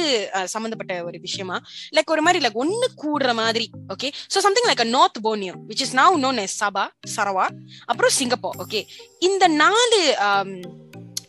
சம்மந்தப்பட்ட 0.49 0.67
சம்பந்தப்பட்ட 0.69 1.09
ஒரு 1.09 1.19
விஷயமா? 1.21 1.57
லைக் 1.97 2.11
ஒரு 2.11 2.23
மாதிரி 2.23 2.43
லைக் 2.45 2.59
ஒன்னு 2.59 2.87
கூடுற 3.01 3.33
மாதிரி 3.37 3.67
okay 3.93 4.09
so 4.33 4.41
something 4.41 4.69
like 4.69 4.85
North 4.91 5.21
Borneo 5.25 5.55
which 5.69 5.83
is 5.83 5.95
now 5.97 6.17
known 6.23 6.41
as 6.43 6.57
Sabah 6.61 6.85
Sarawak 7.15 7.47
அப்புறம் 7.87 8.15
சிங்கப்பூர் 8.17 8.59
ஓகே 8.65 8.83
இந்த 9.29 9.45
நாலு 9.59 10.01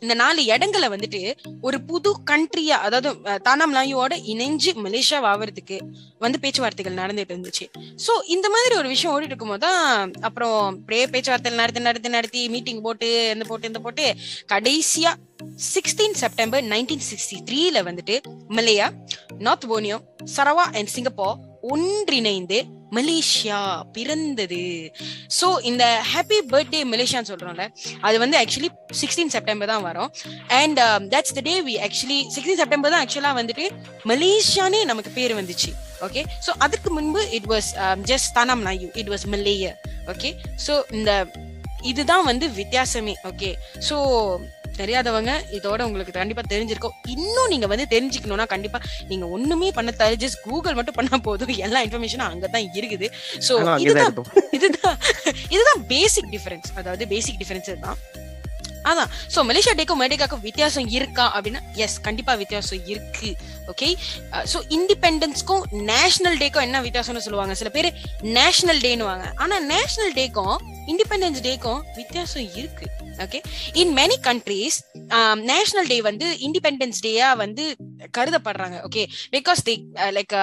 இந்த 0.01 0.13
நாலு 0.13 0.46
இடங்களை 0.46 0.89
வந்துட்டு 0.89 1.38
ஒரு 1.62 1.82
புது 1.82 2.12
கண்ட்ரியா 2.32 2.77
அதாவது 2.88 3.39
தானா 3.41 3.65
தானாம் 3.68 4.13
இணைஞ்சு 4.34 4.72
மலேசியா 4.86 5.18
ஆவறதுக்கு 5.32 5.77
வந்து 6.18 6.39
பேச்சுவார்த்தைகள் 6.39 6.94
நடந்துட்டு 6.94 7.36
இருந்துச்சு. 7.36 7.65
சோ 8.08 8.12
இந்த 8.25 8.50
மாதிரி 8.50 8.75
ஒரு 8.75 8.88
விஷயம் 8.88 9.13
ஓடிட்டு 9.15 9.34
இருக்கும்போது 9.34 9.60
தான் 9.60 10.12
அப்புறம் 10.22 10.77
அப்படியே 10.77 11.06
பேச்சுவார்த்தைகள் 11.06 11.60
நடத்தி 11.60 11.82
நடத்தி 11.82 12.10
நடத்தி 12.10 12.50
மீட்டிங் 12.50 12.82
போட்டு 12.82 13.29
இந்த 13.34 13.46
போட்டு 13.48 13.68
இந்த 13.68 13.79
போட்டு 13.79 14.15
கடைசியா 14.53 15.13
சிக்ஸ்டீன் 15.74 16.18
செப்டம்பர் 16.24 16.63
நைன்டீன் 16.63 17.06
சிக்ஸ்டி 17.10 17.38
த்ரீல 17.50 17.84
வந்துட்டு 17.84 18.18
Malaya 18.50 18.89
North 19.38 19.70
Borneo 19.72 20.00
Sarawak 20.38 20.65
and 20.77 20.88
Singapore 20.88 21.38
ஒன்றிணைந்து 21.62 22.63
மலேசியா 22.91 23.82
பிறந்தது. 23.91 24.91
சோ 25.41 25.62
இந்த 25.62 26.01
ஹாப்பி 26.13 26.38
பர்த்டே 26.51 26.79
மலேசியான்னு 26.94 27.32
சொல்றோம்ல 27.32 27.68
அது 28.01 28.20
வந்து 28.20 28.38
ஆக்சுவலி 28.38 28.70
சிக்ஸ்டீன் 29.01 29.34
செப்டம்பர் 29.36 29.69
தான் 29.72 29.84
வரும். 29.88 30.10
And 30.60 30.79
that's 31.13 31.36
the 31.38 31.41
day 31.50 31.55
we 31.67 31.75
actually 31.88 32.19
sixteen 32.36 32.60
September 32.62 32.93
தான் 32.93 33.01
ஆக்சுவலா 33.05 33.31
வந்துட்டு 33.39 33.65
மலேசியானே 34.12 34.81
நமக்கு 34.91 35.12
பேர் 35.17 35.34
வந்துச்சு. 35.39 35.72
ஓகே 36.08 36.22
சோ 36.46 36.51
அதுக்கு 36.65 36.89
முன்பு 36.98 37.22
இட் 37.38 37.50
வாஸ் 37.53 37.69
ஜஸ்ட் 38.12 38.31
தானாம் 38.38 38.63
நாயு 38.67 38.88
it 39.01 39.12
was 39.13 39.25
Malaya 39.34 39.75
okay 40.13 40.29
so 40.67 40.75
இந்த 41.00 41.12
இதுதான் 41.91 42.24
வந்து 42.29 42.46
வித்தியாசமே. 42.62 43.13
ஓகே 43.29 43.50
சோ 43.88 43.98
தெரியாதவங்க 44.79 45.31
இதோட 45.58 45.79
உங்களுக்கு 45.88 46.13
கண்டிப்பா 46.17 46.43
தெரிஞ்சிருக்கும். 46.51 46.96
இன்னும் 47.13 47.50
நீங்க 47.53 47.67
வந்து 47.72 47.86
தெரிஞ்சுக்கணும்னா 47.93 48.46
கண்டிப்பா 48.53 48.79
நீங்க 49.10 49.25
ஒண்ணுமே 49.36 49.69
பண்ண 49.77 49.91
தேவை 50.01 50.15
ஜஸ்ட் 50.24 50.39
கூகுள் 50.46 50.77
மட்டும் 50.77 50.98
பண்ணா 51.00 51.17
போதும். 51.27 51.51
எல்லா 51.65 51.81
இன்ஃபர்மேஷனும் 51.86 52.29
அங்கதான் 52.31 52.67
இருக்குது. 52.79 53.10
சோ 53.48 53.53
இதுதான் 53.86 54.15
இதுதான் 54.58 54.98
இதுதான் 55.55 55.84
பேசிக் 55.93 56.31
டிஃபரன்ஸ் 56.36 56.72
அதாவது 56.81 57.05
பேசிக் 57.13 57.39
டிஃபரன்ஸ் 57.43 57.72
தான். 57.86 58.00
அதான். 58.91 59.10
ஸோ 59.34 59.39
மலேசியா 59.50 59.74
டேக்கும் 59.79 60.01
மெர்டேக்காக்கும் 60.03 60.43
வித்தியாசம் 60.48 60.88
இருக்கா 60.98 61.25
அப்படின்னா 61.36 61.62
எஸ் 61.86 61.98
கண்டிப்பா 62.08 62.34
வித்தியாசம் 62.41 62.84
இருக்கு. 62.93 63.31
ஓகே 63.74 63.89
ஸோ 64.53 64.60
இண்டிபெண்டன்ஸ்க்கும் 64.77 65.63
நேஷனல் 65.93 66.38
டேக்கும் 66.43 66.65
என்ன 66.67 66.81
வித்தியாசம்னு 66.88 67.25
சொல்லுவாங்க? 67.27 67.55
சில 67.62 67.72
பேர் 67.77 67.89
நேஷனல் 68.39 68.81
டேனுவாங்க 68.88 69.27
ஆனா 69.43 69.58
நேஷனல் 69.74 70.15
டேக்கும் 70.19 70.58
இண்டிபெண்டன்ஸ் 70.93 71.41
டேக்கும் 71.48 71.81
வித்தியாசம் 72.00 72.48
இருக்கு. 72.60 72.86
Okay 73.25 73.39
in 73.81 73.91
many 74.00 74.17
countries 74.27 74.77
national 75.51 75.89
day 75.91 75.98
வந்து 76.10 76.27
இண்டிபெண்டன்ஸ் 76.48 77.01
டேயா 77.05 77.29
வந்து 77.43 77.63
கருதப்படுறாங்க. 78.17 78.77
Okay 78.88 79.03
because 79.36 79.62
they 79.69 79.75
like 80.17 80.36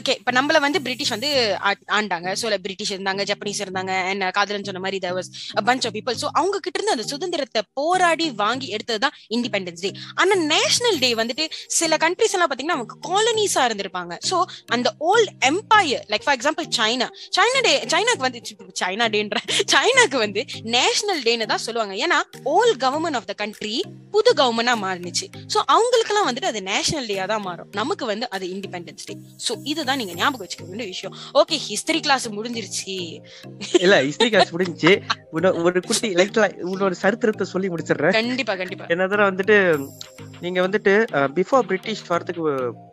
okay 0.00 0.14
இப்ப 0.20 0.32
நம்மள 0.38 0.56
வந்து 0.64 0.78
பிரிட்டிஷ் 0.86 1.12
வந்து 1.14 1.28
ஆண்டாங்க. 1.98 2.28
சோ 2.40 2.46
பிரிட்டிஷ் 2.66 2.92
இருந்தாங்க 2.96 3.22
ஜப்பனீஸ் 3.30 3.60
இருந்தாங்க 3.64 3.92
அண்ட் 4.10 4.24
காதலன் 4.38 4.66
சொன்ன 4.68 4.82
மாதிரி 4.84 4.98
there 5.04 5.14
was 5.18 5.30
bunch 5.68 5.86
of 5.88 5.98
of 6.12 6.16
so 6.22 6.28
அவங்க 6.40 6.56
கிட்ட 6.64 6.76
இருந்து 6.78 6.94
அந்த 6.96 7.06
சுதந்திரத்தை 7.12 7.62
போராடி 7.78 8.26
வாங்கி 8.42 8.68
எடுத்தது 8.76 9.00
தான் 9.04 9.14
இண்டிபெண்டன்ஸ் 9.36 9.82
டே 9.84 9.90
ஆனா 10.20 10.36
நேஷனல் 10.54 10.98
டே 11.04 11.10
வந்துட்டு 11.20 11.46
சில 11.78 11.96
கண்ட்ரிஸ் 12.04 12.34
எல்லாம் 12.36 12.50
பாத்தீங்கன்னா 12.52 12.78
அவங்க 12.78 12.96
காலனிஸா 13.08 13.64
இருந்திருப்பாங்க. 13.68 14.14
சோ 14.30 14.36
அந்த 14.76 14.88
old 15.10 15.32
empire 15.50 16.04
like 16.12 16.24
for 16.26 16.36
example 16.38 16.68
China 16.78 17.08
China 17.38 17.62
day 17.68 17.74
சைனாக்கு 17.94 18.24
வந்து 18.26 18.40
சைனா 18.82 19.08
டேன்ற 19.14 19.40
சைனாக்கு 19.74 20.18
வந்து 20.24 20.42
நேஷனல் 20.76 21.22
டேன்னு 21.28 21.50
தான் 21.52 21.64
சொல்லுவாங்க. 21.66 21.94
ஏன்னா 22.04 22.20
whole 22.54 22.74
government 22.86 23.18
of 23.20 23.28
the 23.30 23.36
country 23.42 23.74
புது 24.16 24.30
கவர்மெண்டா 24.40 24.74
மாறினுச்சு. 24.84 25.26
சோ 25.54 25.58
அவங்களுக்கு 25.74 26.12
எல்லாம் 26.12 26.28
வந்துட்டு 26.28 26.50
அது 26.52 26.60
நேஷனல் 26.72 27.08
டேயா 27.10 27.26
தான் 27.32 27.44
மாறும். 27.48 27.68
நமக்கு 27.80 28.04
வந்து 28.12 28.26
அது 28.36 28.46
இண்டிபெண்டன்ஸ் 28.54 29.06
டே 29.10 29.16
சோ 29.46 29.52
இதுதான் 29.88 30.00
நீங்க 30.02 30.14
ஞாபகம் 30.20 30.44
வச்சுக்க 30.44 30.64
வேண்டிய 30.70 30.86
விஷயம். 30.94 31.14
ஓகே 31.40 31.56
ஹிஸ்டரி 31.66 32.00
கிளாஸ் 32.06 32.24
முடிஞ்சிருச்சு. 32.38 32.94
இல்ல 33.84 33.94
ஹிஸ்டரி 34.06 34.30
கிளாஸ் 34.34 34.52
முடிஞ்சு 34.54 34.92
ஒரு 35.66 35.80
குட்டி 35.88 36.08
லைக் 36.18 36.38
இன்னொரு 36.72 36.96
சரித்திரத்தை 37.02 37.44
சொல்லி 37.52 37.68
முடிச்சிடுறேன். 37.72 38.14
கண்டிப்பா 38.18 38.54
கண்டிப்பா. 38.62 38.86
என்னதுல 38.94 39.28
வந்துட்டு 39.30 39.56
நீங்க 40.44 40.58
வந்துட்டு 40.66 40.94
பிஃபோர் 41.38 41.66
பிரிட்டிஷ் 41.70 42.04
வரதுக்கு 42.12 42.42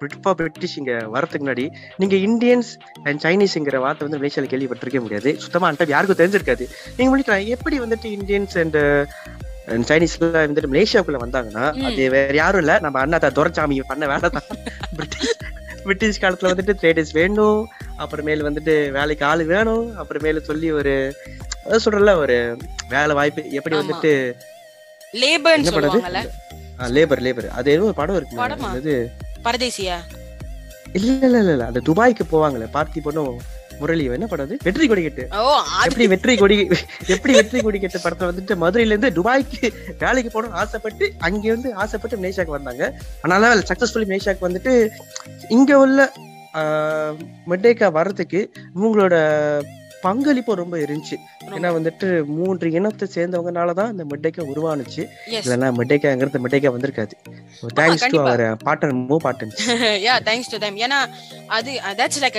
பிஃபோர் 0.04 0.38
பிரிட்டிஷ் 0.42 0.78
இங்க 0.82 0.94
வரதுக்கு 1.16 1.46
முன்னாடி 1.46 1.66
நீங்க 2.02 2.16
இந்தியன்ஸ் 2.30 2.72
அண்ட் 3.08 3.22
சைனீஸ்ங்கிற 3.26 3.80
வார்த்தை 3.86 4.08
வந்து 4.08 4.22
மலேசியால 4.22 4.52
கேள்விப்பட்டிருக்க 4.54 5.02
முடியாது. 5.06 5.32
சுத்தமா 5.46 5.70
அந்த 5.74 5.92
யாருக்கும் 5.96 6.22
தெரிஞ்சிருக்காது. 6.22 6.68
நீங்க 6.98 7.10
முடிக்கலாம். 7.14 7.48
எப்படி 7.58 7.78
வந்துட்டு 7.86 8.10
இந்தியன்ஸ் 8.20 8.56
அண்ட் 8.64 8.80
சைனீஸ்ல 9.90 10.28
வந்துட்டு 10.50 10.72
மலேசியாவுக்குள்ள 10.74 11.20
வந்தாங்கன்னா. 11.26 11.66
அது 11.90 12.04
வேற 12.16 12.34
யாரும் 12.42 12.64
இல்ல. 12.64 12.74
நம்ம 12.86 13.00
அண்ணா 13.04 13.20
தான் 13.26 13.38
துரைசாமி 13.40 13.78
பண்ண 13.92 14.06
வேலை 14.14 14.30
தான் 14.38 14.50
பிரிட்டிஷ் 14.98 15.34
பிரிட்டிஷ் 15.86 16.22
காலத்துல 16.22 16.52
வந்துட்டு 16.52 16.74
ட்ரேடர்ஸ் 16.82 17.14
வேணும் 17.14 17.60
அப்புறமேல் 18.00 18.46
வந்துட்டு 18.48 18.76
வேலைக்கு 18.92 19.26
ஆளு 19.26 19.44
வேணும். 19.46 19.86
அப்புறமேல 19.98 20.42
சொல்லி 20.42 20.72
ஒரு 20.72 20.94
அதான் 21.66 21.84
சொல்றல 21.86 22.16
ஒரு 22.16 22.38
வேலை 22.90 23.16
வாய்ப்பு 23.16 23.44
எப்படி. 23.52 23.76
வந்துட்டு 23.76 24.14
பண்றது? 25.68 26.00
சொல்லுவாங்கல்ல. 26.00 26.22
லேபர் 26.96 27.22
லேபர் 27.22 27.48
அது 27.50 27.72
ஏதோ 27.72 27.84
ஒரு 27.84 27.94
படம் 27.94 28.16
இருக்கு? 28.16 28.42
அது 28.72 28.94
பரதேசியா? 29.44 29.98
இல்ல 30.94 31.12
இல்ல 31.28 31.38
இல்ல 31.38 31.52
இல்ல. 31.52 31.66
அந்த 31.66 31.82
துபாய்க்கு 31.86 32.26
போவாங்களே 32.32 32.68
பார்த்தி 32.74 33.00
பொண்ணும் 33.06 33.32
முரளி 33.80 34.04
என்ன 34.16 34.28
படம் 34.28 34.46
அது? 34.48 34.56
வெற்றி 34.64 34.86
கொடி 34.88 35.02
கட்டு. 35.04 35.24
எப்படி 35.88 36.06
வெற்றி 36.08 36.34
கொடி 36.36 36.58
எப்படி 37.16 37.34
வெற்றி 37.34 37.62
கொடி 37.62 37.80
கட்டு 37.80 38.00
படத்துல 38.00 38.30
வந்துட்டு 38.32 38.56
மதுரையில 38.64 38.94
இருந்து 38.94 39.12
துபாய்க்கு 39.18 39.62
வேலைக்கு 40.04 40.32
போகணும்னு 40.32 40.60
ஆசைப்பட்டு 40.64 41.08
அங்க 41.28 41.44
இருந்து 41.52 41.72
ஆசைப்பட்டு 41.84 42.22
மலேசியாக்கு 42.24 42.58
வந்தாங்க. 42.58 42.84
அதனால 43.24 43.56
சக்சஸ்ஃபுல்லி 43.70 44.10
மலேசியாக்கு 44.12 44.48
வந்துட்டு 44.48 44.74
இங்க 45.50 45.80
உள்ள 45.80 46.00
மெட்டேக்கா 47.52 47.88
வர்றதுக்கு 47.98 48.42
இவங்களோட 48.76 49.16
பங்களிப்பு 50.06 50.54
ரொம்ப 50.60 50.76
இருந்துச்சு. 50.82 51.18
ஏன்னா 51.50 51.70
வந்துட்டு 51.76 52.08
மூன்று 52.36 52.68
இனத்தை 52.76 53.06
சேர்ந்தவங்கனாலதான் 53.14 53.92
இந்த 53.94 54.04
மெட்டேக்கா 54.12 54.44
உருவானுச்சு. 54.52 55.04
இல்லைன்னா 55.38 55.70
மெட்டேக்காங்கிறது 55.78 56.42
மெட்டேக்கா 56.44 56.72
வந்திருக்காது. 56.76 57.14
Thanks 57.78 58.06
to. 58.06 58.18
அவர் 58.24 58.44
பாட்டன் 58.64 58.96
மூ 59.04 59.18
பாட்டன் 59.24 59.52
யா 60.06 60.16
தேங்க்ஸ் 60.26 60.52
டு 60.52 60.60
தேம் 60.60 60.78
ஏன்னா 60.82 61.00
அது 61.56 61.72
தட்ஸ் 62.00 62.20
லைக் 62.24 62.38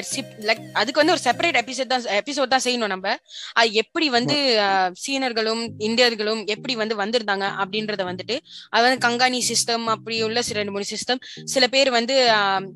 லைக் 0.48 0.62
அதுக்கு 0.80 1.00
வந்து 1.00 1.14
ஒரு 1.14 1.22
செப்பரேட் 1.24 1.58
எபிசோட் 1.60 1.90
தான் 1.92 2.04
எபிசோட் 2.18 2.52
தான் 2.54 2.64
செய்யணும் 2.64 2.92
நம்ம. 2.92 3.06
அது 3.56 3.70
எப்படி 3.82 4.06
வந்து 4.16 4.36
அஹ், 4.64 4.90
சீனர்களும் 5.02 5.60
இந்தியர்களும் 5.86 6.14
எப்படி 6.54 6.74
வந்து 6.76 6.94
வந்திருந்தாங்க 7.00 7.24
அப்படின்றத 7.60 8.02
வந்துட்டு 8.08 8.36
அது 8.72 8.84
வந்து 8.86 9.00
கங்காணி 9.06 9.40
சிஸ்டம் 9.48 9.64
அப்படி 9.94 10.16
உள்ள 10.26 10.42
சில 10.42 10.58
ரெண்டு 10.60 10.74
மூணு 10.74 10.88
சிஸ்டம் 10.90 11.22
சில 11.52 11.64
பேர் 11.68 11.90
வந்து 11.96 12.14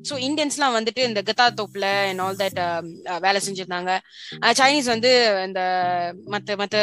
ஸோ 0.07 0.17
இந்தியன்ஸ்லாம் 0.25 0.77
வந்துட்டு 0.77 1.01
இந்த 1.07 1.21
கத்தா 1.27 1.47
தோப்புல 1.57 1.77
அண்ட் 2.07 2.23
ஆல் 2.23 2.39
தட் 2.39 2.59
வேலை 3.25 3.39
செஞ்சிருந்தாங்க. 3.43 3.91
அஹ், 4.41 4.55
சைனீஸ் 4.81 4.93
வந்து 4.93 5.11
இந்த 5.47 5.61
மத்த 6.33 6.55
மத்த 6.61 6.77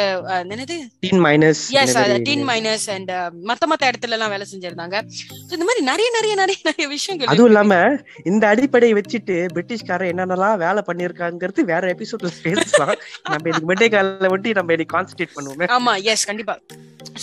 என்னது? 0.53 0.75
Teen 1.03 1.21
minus 1.25 1.61
S 1.81 1.95
teen 2.27 2.43
minus 2.49 2.85
and 2.95 3.11
மத்த 3.49 3.63
மத்த 3.71 3.89
இடத்துல 3.89 4.15
எல்லாம் 4.17 4.33
வேலை 4.33 4.45
செஞ்சிருந்தாங்க. 4.51 4.97
இந்த 5.53 5.63
மாதிரி 5.69 5.81
நிறைய 5.89 6.09
நிறைய 6.17 6.33
நிறைய 6.41 6.59
நிறைய 6.69 6.87
விஷயங்கள் 6.95 7.31
அதுவும். 7.33 7.49
இல்லாம 7.51 7.79
இந்த 8.31 8.43
அடிப்படையை 8.53 8.95
வச்சுட்டு 8.99 9.37
பிரிட்டிஷ்காரன் 9.55 10.11
என்னென்னலாம் 10.13 10.61
வேலை 10.65 10.83
பண்ணிருக்காங்கிறது 10.89 11.67
வேற 11.73 11.83
எபிசோட்ல 11.95 12.31
பேசலாம். 12.47 12.95
நம்ம 13.31 13.49
இதுக்கு 13.51 13.71
மெட்டேக்கால 13.73 14.31
ஒட்டி 14.35 14.51
நம்ம 14.59 14.77
இதுக்கு 14.77 14.95
கான்சென்ட்ரேட் 14.97 15.35
பண்ணுவோமே. 15.39 15.67
ஆமா 15.77 15.95
எஸ் 16.13 16.29
கண்டிப்பா. 16.31 16.57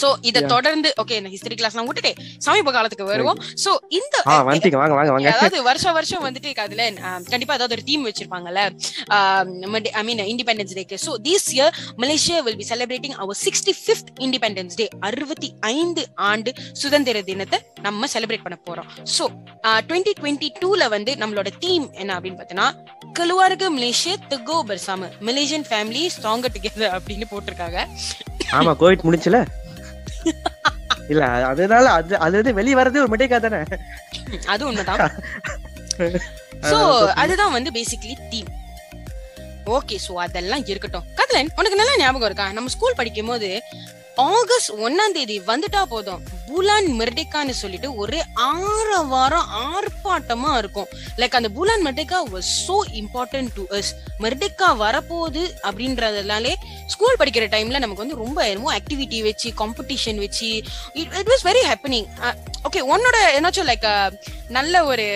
சோ 0.01 0.09
இத. 0.29 0.43
தொடர்ந்து 0.53 0.89
ஓகே 1.03 1.15
இந்த 1.21 1.31
ஹிஸ்டரி 1.35 1.57
கிளாஸ் 1.61 1.77
நான் 1.79 1.89
விட்டுட்டே 1.89 2.13
சமீப 2.47 2.73
காலத்துக்கு 2.77 3.07
வருவோம். 3.13 3.39
சோ 3.65 3.71
இந்த 3.99 4.15
அதாவது 4.35 5.59
வருஷம் 5.69 5.97
வருஷம் 5.99 6.25
வந்துட்டு 6.27 6.53
அதுல 6.65 6.85
கண்டிப்பா 7.33 7.55
ஏதாவது 7.59 7.77
ஒரு 7.77 7.85
தீம் 7.91 8.07
வச்சிருப்பாங்கல்ல. 8.09 8.63
I 10.01 10.05
mean 10.09 10.23
independence 10.33 10.75
take 10.79 10.99
so 11.07 11.15
this 11.29 11.49
year 11.57 11.73
Malaysia 12.05 12.39
will 12.49 12.59
be 12.63 12.69
celebrating 12.73 13.17
our 13.25 13.41
sixty 13.47 13.75
fifth 13.83 14.11
independence 14.27 14.77
day 14.81 14.89
அறுபத்தி 15.11 15.51
ஐந்து 15.75 16.05
ஆண்டு 16.31 16.53
சுதந்திர 16.83 17.23
தினத்தை 17.31 17.61
நம்ம 17.89 18.09
செலிப்ரேட் 18.15 18.45
பண்ண 18.47 18.59
போறோம். 18.69 18.89
சோ 19.17 19.25
டுவெண்ட்டி 19.89 20.15
டுவெண்ட்டி 20.21 20.51
டூல 20.63 20.89
வந்து 20.97 21.15
நம்மளோட 21.23 21.49
தீம் 21.65 21.87
என்ன 22.03 22.15
அப்படின்னு 22.19 22.41
பார்த்தோன்னா 22.41 22.69
Keluarga 23.19 23.69
Malaysia 23.77 24.17
Teguh 24.33 24.59
Bersama 24.71 25.11
Malaysian 25.29 25.69
family 25.71 26.03
stronger 26.17 26.55
together 26.57 26.95
அப்படின்னு 26.97 27.29
போட்டிருக்காங்க. 27.33 27.79
ஆமா 28.59 28.73
கோவிட் 28.81 29.07
முடிஞ்சுல? 29.07 29.39
இல்ல 31.09 31.25
அதனால 31.49 31.87
அது 31.93 32.15
அது 32.19 32.35
வந்து 32.37 32.53
வெளிய 32.55 32.77
வரதே 32.77 33.03
ஒரு 33.03 33.13
மெட்டேக்கா 33.13 33.39
தானே? 33.39 33.61
அது 34.47 34.63
உண்மைதான். 34.67 35.03
சோ 36.71 36.79
அதுதான் 37.17 37.53
வந்து 37.53 37.71
பேசிக்கலி 37.71 38.17
தீம் 38.31 38.51
ஓகே 39.69 39.97
சோ 40.07 40.13
அதெல்லாம் 40.19 40.65
இருக்கட்டும். 40.67 41.07
கதலன் 41.17 41.51
உனக்கு 41.59 41.77
நல்லா 41.77 41.95
ஞாபகம் 41.97 42.29
இருக்கா? 42.29 42.47
நம்ம 42.53 42.69
ஸ்கூல் 42.69 42.97
படிக்கும் 42.97 43.27
போது 43.27 43.49
ஆகஸ்ட் 44.17 44.71
ஒன்னாம் 44.87 45.15
தேதி 45.17 45.37
வந்துட்டா 45.49 45.83
போதும். 45.93 46.21
பூலான் 46.49 46.89
மெர்டிகான்னு 47.01 47.55
சொல்லிட்டு 47.61 47.89
ஒரு 48.03 48.19
ஆறு 48.49 48.99
வாரம் 49.13 49.49
ஆர்ப்பாட்டமா 49.65 50.51
இருக்கும். 50.61 50.89
லைக் 51.21 51.37
அந்த 51.39 51.49
Bulan 51.57 51.85
Merdeka 51.87 52.19
was 52.35 52.51
so 52.67 52.77
important 53.01 53.51
to 53.57 53.65
us 53.79 53.91
Merdeka 54.25 54.69
வரப்போகுது 54.85 55.43
அப்படின்றதுனாலே 55.69 56.53
ஸ்கூல் 56.95 57.19
படிக்கிற 57.21 57.47
டைம்ல 57.55 57.83
நமக்கு 57.85 58.05
வந்து 58.05 58.21
ரொம்ப 58.25 58.39
என்னமோ 58.49 58.73
ஆக்டிவிட்டி 58.79 59.21
வச்சு 59.29 59.51
காம்படிஷன் 59.63 60.21
வச்சு 60.25 60.51
it 61.03 61.31
was 61.33 61.47
very 61.51 61.65
happening 61.71 62.09
okay 62.69 62.83
உன்னோட 62.93 63.17
என்னாச்சும் 63.37 63.71
லைக் 63.73 63.87
நல்ல 64.59 64.85
ஒரு 64.85 65.07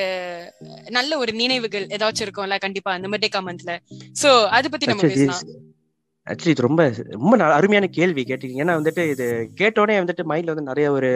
நல்ல 0.99 1.19
ஒரு 1.19 1.33
நினைவுகள் 1.43 1.87
ஏதாச்சும் 1.97 2.27
இருக்கும்ல 2.27 2.59
கண்டிப்பா 2.67 2.93
அந்த 2.99 3.09
மெர்டிகா 3.15 3.43
மந்த்ல 3.49 3.75
சோ 4.23 4.31
அத 4.59 4.69
பத்தி 4.69 4.87
நம்ம 4.87 5.03
பேசலாம். 5.13 5.45
ஆக்சுவலி 6.27 6.49
இது 6.49 6.63
ரொம்ப 6.63 6.83
ரொம்ப 7.11 7.37
அருமையான 7.37 7.87
கேள்வி 7.87 8.23
கேட்டீங்க 8.23 8.63
ஏன்னா 8.63 8.75
வந்துட்டு 8.81 9.11
இது 9.11 9.27
கேட்டோடனே 9.61 9.97
வந்துட்டு 10.03 10.25
மைண்ட்ல 10.31 10.53
வந்து 10.55 10.63
நிறைய 10.63 10.93
ஒரு 10.93 11.11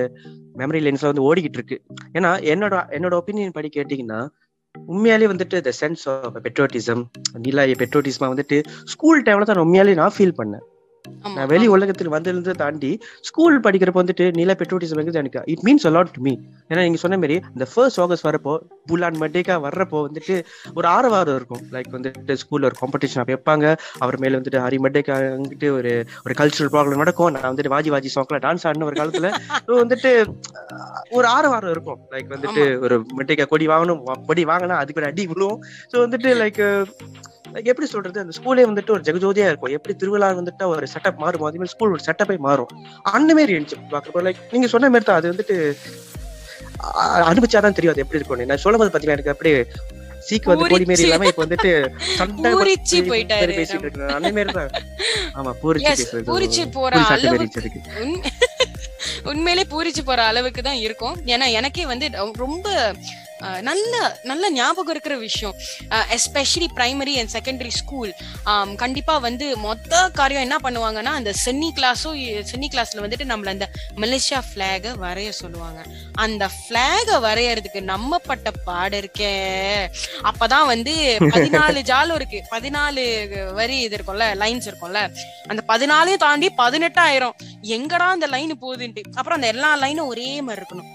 மெமரி 0.58 0.80
லென்ஸ்ல 0.86 1.10
வந்து 1.12 1.26
ஓடிக்கிட்டு 1.28 1.58
இருக்கு. 1.60 1.82
ஏன்னா 2.12 2.30
என்னோட 2.52 2.74
என்னோட 2.96 3.14
ஒப்பீனியன் 3.20 3.52
படி 3.52 3.68
கேட்டீங்கன்னா 3.76 4.20
உண்மையாலே 4.74 5.26
வந்துட்டு 5.32 5.60
த 5.60 5.72
சென்ஸ் 5.80 6.04
ஆஃப் 6.08 6.38
பெட்ரோட்டிசம் 6.46 7.02
நீலா 7.34 7.62
பெட்ரோட்டிசமா 7.62 8.28
வந்துட்டு 8.32 8.56
ஸ்கூல் 8.84 9.22
டைம்ல 9.22 9.42
தான் 9.42 9.56
உண்மையாலே 9.56 9.94
நான் 9.94 10.14
ஃபீல் 10.18 10.38
பண்ணேன். 10.42 10.64
நான் 11.28 11.48
வெளி 11.50 11.66
ஆமா. 11.66 11.74
உலகத்தில் 11.74 12.12
வந்திருந்து 12.14 12.52
தாண்டி 12.54 12.90
ஸ்கூல் 13.28 13.56
படிக்கிறப்ப 13.64 14.00
வந்துட்டு 14.00 14.24
நில 14.38 14.52
பெட்ரோட்டிசம் 14.60 15.00
எனக்கு 15.00 15.42
it 15.52 15.64
means 15.66 15.86
a lot 15.90 16.12
to 16.12 16.20
me 16.26 16.32
ஏன்னா 16.70 16.82
நீங்க 16.82 17.00
சொன்ன 17.02 17.18
மாதிரி 17.18 17.36
இந்த 17.48 17.66
ஃபர்ஸ்ட் 17.72 18.00
ஆகஸ்ட் 18.00 18.26
வரப்போ 18.28 18.52
புலான் 18.88 19.18
மட்டேக்கா 19.22 19.56
வர்றப்போ 19.64 19.98
வந்துட்டு 20.06 20.34
ஒரு 20.74 20.86
ஆரவாரம் 20.88 21.36
இருக்கும். 21.36 21.62
லைக் 21.74 21.90
வந்துட்டு 21.92 22.36
ஸ்கூல்ல 22.42 22.68
ஒரு 22.70 22.78
காம்படிஷன் 22.80 23.28
வைப்பாங்க. 23.30 23.66
அவர் 23.98 24.18
மேல 24.22 24.38
வந்துட்டு 24.40 24.62
ஹரி 24.64 24.78
மட்டேக்கா 24.84 25.16
வந்துட்டு 25.36 25.70
ஒரு 25.78 25.92
ஒரு 26.26 26.34
கல்ச்சுரல் 26.40 26.72
ப்ரோக்ராம் 26.74 27.02
நடக்கும். 27.04 27.32
நான் 27.36 27.50
வந்துட்டு 27.50 27.74
வாஜி 27.74 27.92
வாஜி 27.94 28.12
சாங்ல 28.16 28.40
டான்ஸ் 28.46 28.66
ஆடின 28.70 28.88
ஒரு 28.90 28.98
காலத்துல 29.00 29.30
வந்துட்டு 29.82 30.12
ஒரு 31.12 31.26
ஆரவாரம் 31.36 31.72
இருக்கும். 31.74 32.00
லைக் 32.12 32.34
வந்துட்டு 32.34 32.64
ஒரு 32.84 32.96
மட்டேக்கா 33.18 33.46
கொடி 33.46 33.68
வாங்கணும் 33.68 34.00
கொடி 34.28 34.44
வாங்கினா 34.46 34.78
அதுக்கு 34.82 35.02
ஒரு 35.02 35.10
அடி 35.10 35.24
விழுவும் 35.30 35.60
ஸோ 35.92 35.96
வந்துட்டு 36.04 36.30
லைக் 36.42 36.62
எப்படி 37.70 37.86
சொல்றது? 37.92 38.18
அந்த 38.22 38.34
ஸ்கூலே 38.38 38.64
வந்துட்டு 38.70 38.94
ஒரு 38.94 39.02
ஜெகஜோதியா 39.08 39.46
இருக்கும். 39.50 39.74
எப்படி 39.78 39.94
திருவிழா 40.00 40.28
வந்துட்டு 40.40 40.64
ஒரு 40.72 40.86
செட்டப் 40.94 41.20
மாறும்? 41.24 41.44
அதே 41.48 41.58
மாதிரி 41.60 41.72
ஸ்கூல் 41.74 41.94
ஒரு 41.96 42.04
செட்டப்பே 42.06 42.36
மாறும். 42.46 42.70
அந்த 43.16 43.30
மாதிரி 43.38 43.52
இருந்துச்சு. 43.54 43.78
பாக்குறப்போ 43.94 44.22
லைக் 44.26 44.40
நீங்க 44.54 44.68
சொன்ன 44.74 44.90
மாதிரி 44.94 45.08
தான் 45.10 45.20
அது 45.20 45.32
வந்துட்டு 45.32 45.56
அனுபவிச்சாதான் 47.30 47.76
தெரியும் 47.76 47.94
அது 47.94 48.02
எப்படி 48.04 48.18
இருக்கும்னு. 48.20 48.48
நான் 48.52 48.62
சொல்லும் 48.64 48.82
போது 48.82 48.92
பாத்தீங்கன்னா 48.94 49.18
எனக்கு 49.18 49.34
அப்படியே 49.34 49.58
சீக்கு 50.28 50.50
வந்து 50.50 50.68
கோழி 50.72 50.84
மாரி. 50.88 51.04
இல்லாம 51.06 51.26
இப்ப 51.30 51.42
வந்துட்டு 51.44 51.70
சண்டை 52.18 52.50
பூரிச்சு 52.56 52.98
போயிட்டாரு 53.10 53.52
பேசிட்டு 53.58 53.86
இருக்காரு 53.86 54.14
அந்த 54.18 54.30
மாதிரி 54.36 54.52
தான். 54.58 54.70
ஆமா 55.38 55.52
பூரிச்சு 55.62 56.04
பூரிச்சு 56.30 56.64
போற 56.78 56.92
அளவுக்கு 57.16 57.62
உண்மையிலே 59.30 59.64
பூரிச்சு 59.72 60.02
போற 60.08 60.20
அளவுக்கு 60.30 60.60
தான் 60.68 60.80
இருக்கும். 60.86 61.16
ஏன்னா 61.34 61.46
எனக்கே 61.58 61.84
வந்து 61.90 62.06
ரொம்ப 62.44 62.66
நல்ல 63.68 63.94
நல்ல 64.30 64.50
ஞாபகம் 64.50 64.92
இருக்கிற 64.94 65.16
விஷயம். 65.16 65.54
Especially 66.16 66.68
primary 66.76 67.14
and 67.20 67.34
secondary 67.36 67.72
school 67.80 68.12
கண்டிப்பா 68.82 69.14
வந்து 69.26 69.46
மொத்த 69.66 70.02
காரியம் 70.20 70.44
என்ன 70.46 70.56
பண்ணுவாங்கன்னா 70.64 71.12
அந்த 71.20 71.32
சென்னி 71.44 71.70
கிளாஸும் 71.78 72.18
சென்னி 72.50 72.68
கிளாஸ்ல 72.74 73.04
வந்துட்டு 73.04 73.26
நம்மள 73.32 73.52
அந்த 73.54 73.68
மலேசியா 74.02 74.40
பிளாக 74.54 74.94
வரைய 75.04 75.30
சொல்லுவாங்க. 75.42 75.80
அந்த 76.24 76.44
பிளாக 76.68 77.18
வரையறதுக்கு 77.26 77.80
நம்ம 77.92 78.18
பட்ட 78.28 78.50
பாடு 78.68 78.98
இருக்கே. 79.02 79.32
அப்பதான் 80.30 80.70
வந்து 80.72 80.94
பதினாலு 81.20 81.80
ஜாலம் 81.90 82.18
இருக்கு. 82.20 82.40
பதினாலு 82.54 83.02
வரி 83.60 83.78
இது 83.86 83.96
இருக்கும்ல 83.98 84.26
லைன்ஸ் 84.42 84.68
இருக்கும்ல. 84.70 85.00
அந்த 85.52 85.62
பதினாலையும் 85.72 86.22
தாண்டி 86.24 86.48
பதினெட்டாயிரம். 86.62 87.36
எங்கடா 87.76 88.08
அந்த 88.14 88.26
லைன் 88.34 88.52
போகுதுன்ட்டு. 88.62 89.02
அப்புறம் 89.18 89.38
அந்த 89.38 89.50
எல்லா 89.54 89.70
லைனும் 89.82 90.10
ஒரே 90.12 90.28
மாதிரி 90.48 90.62
இருக்கணும். 90.62 90.90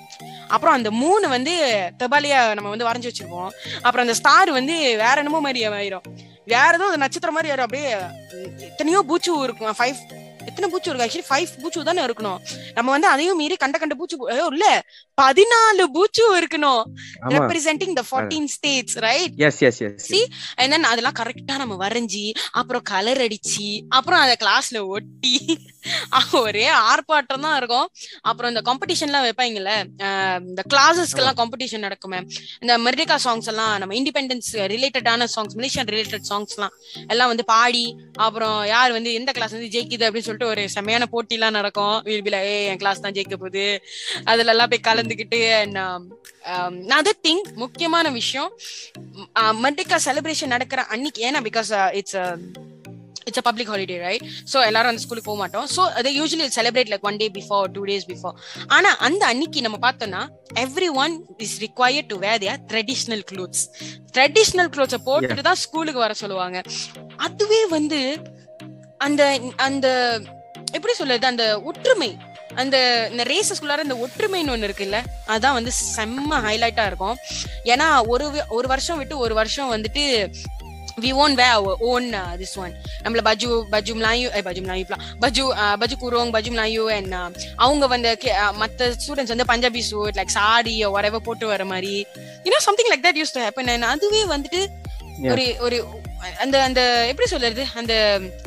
அப்புறம் 0.56 0.78
அந்த 0.78 0.92
மூணு 1.02 1.26
வந்து 1.36 1.56
தெபாலியா 2.04 2.40
நம்ம 2.58 2.72
வந்து 2.74 2.88
வரைஞ்சு 2.90 3.10
வச்சிருப்போம். 3.10 3.52
அப்புறம் 3.86 4.06
அந்த 4.06 4.18
ஸ்டார் 4.22 4.52
வந்து 4.60 4.78
வேற 5.04 5.16
என்னமோ 5.24 5.42
மாதிரி 5.48 5.68
ஆயிரும். 5.68 6.08
வேற 6.54 6.72
ஏதோ 6.80 6.86
நட்சத்திரம் 7.04 7.38
மாதிரி 7.38 7.52
ஆயிரும். 7.52 7.68
அப்படியே 7.68 7.92
எத்தனையோ 8.70 9.02
பூச்சு 9.12 9.32
இருக்கும். 9.48 9.76
ஃபைவ் 9.80 10.00
எத்தனை 10.50 10.68
பூச்சு 10.72 10.90
இருக்கு? 10.90 11.06
ஆக்சுவலி 11.06 11.28
ஃபைவ் 11.30 11.50
பூச்சு 11.62 11.84
தானே 11.88 12.02
இருக்கணும். 12.06 12.40
நம்ம 12.78 12.90
வந்து 12.94 13.08
அதையும் 13.08 13.40
மீறி 13.42 13.56
கண்ட 13.64 13.78
கண்ட 13.82 13.96
பூச்சு 14.00 14.18
இல்ல. 14.54 14.68
பதினாலு 15.22 15.84
பூச்சு 15.96 16.24
இருக்கணும். 16.40 16.84
Representing 17.34 17.94
the 18.00 18.04
fourteen 18.10 18.48
states 18.56 18.98
right 19.08 19.36
yes 19.48 19.62
yes 19.68 19.80
yes 19.88 20.08
See? 20.12 20.24
And 20.60 20.74
then 20.76 20.90
அதெல்லாம் 20.92 21.18
கரெக்டா 21.20 21.58
நம்ம 21.64 21.78
வரைஞ்சி 21.84 22.24
அப்புறம் 22.62 22.86
கலர் 22.92 23.22
அடிச்சு 23.28 23.68
அப்புறம் 23.98 24.24
அந்த 24.26 24.36
கிளாஸ்ல 24.44 24.82
ஒட்டி 24.96 25.36
ஒரே 26.40 26.66
ஆர்ப்பாட்டம் 26.92 27.46
தான் 27.46 27.58
இருக்கும். 27.60 27.88
அப்புறம் 28.22 28.52
இந்த 28.54 28.62
காம்படிஷன்லாம் 28.68 29.26
வைப்பாங்கல்ல 29.26 29.74
அஹ் 30.08 30.40
இந்த 30.50 30.64
கிளாஸஸ்க்கு 30.74 31.22
எல்லாம் 31.24 31.40
காம்படிஷன் 31.42 31.86
நடக்குமே. 31.88 32.20
இந்த 32.64 32.74
மெர்டிகா 32.86 33.18
சாங்ஸ் 33.26 33.50
எல்லாம் 33.54 33.74
நம்ம 33.82 33.96
இண்டிபெண்டன்ஸ் 34.00 34.50
ரிலேட்டடான 34.74 35.28
சாங்ஸ் 35.36 35.56
மலேசியன் 35.60 35.92
ரிலேட்டட் 35.94 36.28
சாங்ஸ் 36.32 36.56
எல்லாம் 36.58 36.76
எல்லாம் 37.16 37.32
வந்து 37.34 37.46
பாடி 37.54 37.86
அப்புறம் 38.26 38.58
யார் 38.74 38.96
வந்து 38.98 39.14
எந்த 39.20 39.32
கிளாஸ் 39.38 39.56
வந்து 39.58 39.72
ஜெயிக்குது 39.76 40.08
அப்படின்னு 40.08 40.28
சொல்லிட்டு 40.30 40.52
ஒரு 40.54 40.64
செமையான 40.76 41.08
போட்டி 41.14 41.38
எல்லாம் 41.40 41.58
நடக்கும் 41.60 41.96
வீல்பில 42.08 42.40
ஏ 42.50 42.56
என் 42.72 42.82
கிளாஸ் 42.84 43.04
தான் 43.06 43.16
ஜெயிக்க 43.18 43.36
போகுது. 43.36 43.66
அதுல 44.32 44.52
எல்லாம் 44.56 44.72
போய் 44.74 44.88
கலந்துக்கிட்டு 44.90 45.42
அதர் 46.98 47.22
திங் 47.26 47.44
முக்கியமான 47.56 48.10
விஷயம் 48.20 48.52
மெர்டிகா 49.64 49.98
செலிப்ரேஷன் 50.06 50.54
நடக்கிற 50.56 50.82
அன்னைக்கு 50.94 51.22
ஏன்னா 51.30 51.42
because 51.48 51.72
it's 52.00 52.18
it's 53.30 53.42
a 53.44 53.46
public 53.50 53.72
holiday 53.74 53.98
right 54.06 54.24
so 54.54 54.58
எல்லாரும் 54.70 54.92
அந்த 54.94 55.04
ஸ்கூலுக்கு 55.06 55.30
போக 55.30 55.40
மாட்டோம் 55.44 55.68
ஸோ 55.76 55.84
அதை 56.00 56.12
usually 56.20 56.48
celebrate 56.60 56.92
like 56.94 57.08
one 57.12 57.20
day 57.24 57.30
before 57.40 57.66
two 57.78 57.84
days 57.92 58.08
before 58.14 58.36
ஆனா 58.78 58.92
அந்த 59.10 59.24
அன்னைக்கு 59.32 59.66
நம்ம 59.68 59.80
பார்த்தோம்னா 59.88 60.24
everyone 61.04 61.16
is 61.48 61.58
required 61.66 62.12
to 62.14 62.20
wear 62.26 62.42
their 62.46 62.62
traditional 62.72 63.24
clothes 63.32 63.64
traditional 64.18 64.72
க்ளோத்ஸை 64.76 65.00
போட்டுட்டு 65.08 65.48
தான் 65.50 65.62
ஸ்கூலுக்கு 65.66 66.04
வர 66.06 66.14
சொல்லுவாங்க. 66.24 66.58
அதுவே 67.28 67.62
வந்து 67.78 68.00
அந்த 69.06 69.22
அந்த 69.68 69.88
எப்படி 70.78 70.94
சொல்றது? 70.98 71.26
அந்த 71.32 71.46
ஒற்றுமை. 71.70 72.10
அந்த 72.62 72.78
இந்த 73.12 73.24
ரேசஸ்குள்ளார 73.32 73.84
இந்த 73.86 73.96
ஒற்றுமைன்னு 74.06 74.54
ஒண்ணு 74.54 74.68
இருக்குல்ல 74.68 74.98
அதான் 75.34 75.56
வந்து 75.58 75.72
செம்ம 75.96 76.40
ஹைலைட்டா 76.46 76.86
இருக்கும். 76.90 77.18
ஏன்னா 77.74 77.88
ஒரு 78.14 78.26
ஒரு 78.58 78.68
வருஷம் 78.74 79.00
விட்டு 79.02 79.16
ஒரு 79.26 79.34
வருஷம் 79.40 79.72
வந்துட்டு 79.74 80.04
we 81.00 81.12
own 81.12 81.34
way 81.34 81.54
own 81.80 82.14
this 82.14 82.56
one 82.56 82.74
நம்மள 83.04 83.22
பஜு 83.30 83.50
பஜு 83.72 83.94
மலாயு 84.00 84.28
பஜு 84.48 84.62
மலாயு 84.68 84.84
பஜு 85.22 85.44
பஜு 85.82 85.96
குரோங் 86.02 86.32
பஜு 86.36 86.50
மலாயு 86.58 86.84
அண்ட் 86.98 87.16
அவங்க 87.56 87.88
வந்து 87.88 88.18
மத்த 88.62 88.94
ஸ்டூடெண்ட்ஸ் 89.06 89.36
வந்து 89.36 89.48
Punjabi 89.54 89.80
suit 89.80 90.16
like 90.16 90.36
sari 90.38 90.76
whatever 90.86 91.16
போட்டு 91.16 91.48
வர 91.48 91.66
மாதிரி. 91.66 92.06
You know 92.44 92.60
something 92.68 92.92
like 92.92 93.06
that 93.06 93.20
used 93.22 93.34
to 93.34 93.42
happen 93.42 93.70
and 93.70 93.84
அதுவே 93.84 94.22
வந்துட்டு. 94.36 94.62
ஒரு 95.32 95.56
ஒரு 95.60 95.78
அந்த 96.40 96.62
அந்த 96.64 96.82
எப்படி 97.08 97.28
சொல்றது? 97.28 97.66
அந்த 97.76 97.96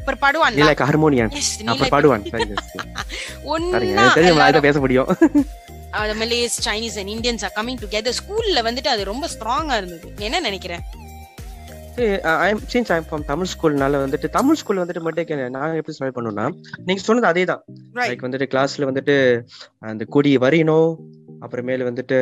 ஒரு 0.06 0.18
படுவான் 0.18 0.54
லைக் 0.54 0.82
ஹார்மோனியன் 0.82 1.32
அப்புறம் 1.64 1.92
பாடுவான். 1.94 2.22
தெரியும் 4.12 4.48
இதை 4.48 4.60
பேச 4.60 4.78
முடியும். 4.78 5.18
Malays, 5.92 6.52
Chinese 6.66 6.96
and 7.00 7.08
Indians 7.14 7.40
are 7.46 7.54
coming 7.54 7.78
together. 7.84 8.12
ஸ்கூல்ல 8.20 8.58
வந்துட்டு 8.68 8.86
அது 8.86 9.04
ரொம்ப 9.04 9.28
ஸ்ட்ராங்கா 9.32 9.76
இருந்தது. 9.76 10.12
என்ன 10.18 10.40
நினைக்கிறேன்? 10.40 10.80
சின்ஸ் 12.72 12.90
ஐம் 12.90 13.06
ஃப்ரம் 13.06 13.24
தமிழ் 13.28 13.50
ஸ்கூல்னால 13.50 13.98
வந்துட்டு 14.02 14.28
தமிழ் 14.36 14.58
ஸ்கூல் 14.60 14.82
வந்துட்டு 14.82 15.02
மட்டும் 15.02 15.26
நாங்க 15.56 15.80
எப்படி 15.80 15.96
ஸ்டார்ட் 15.96 16.16
பண்ணோம்னா 16.16 16.46
நீங்க 16.86 17.00
சொன்னது 17.02 17.30
அதே 17.30 17.44
தான். 17.50 17.62
லைக் 18.00 18.26
வந்துட்டு 18.26 18.50
கிளாஸ்ல 18.52 18.88
வந்துட்டு 18.90 19.16
அந்த 19.90 20.04
கொடி 20.14 20.32
வரையணும் 20.44 20.92
அப்புறமேல 21.44 21.86
வந்துட்டு 21.86 22.16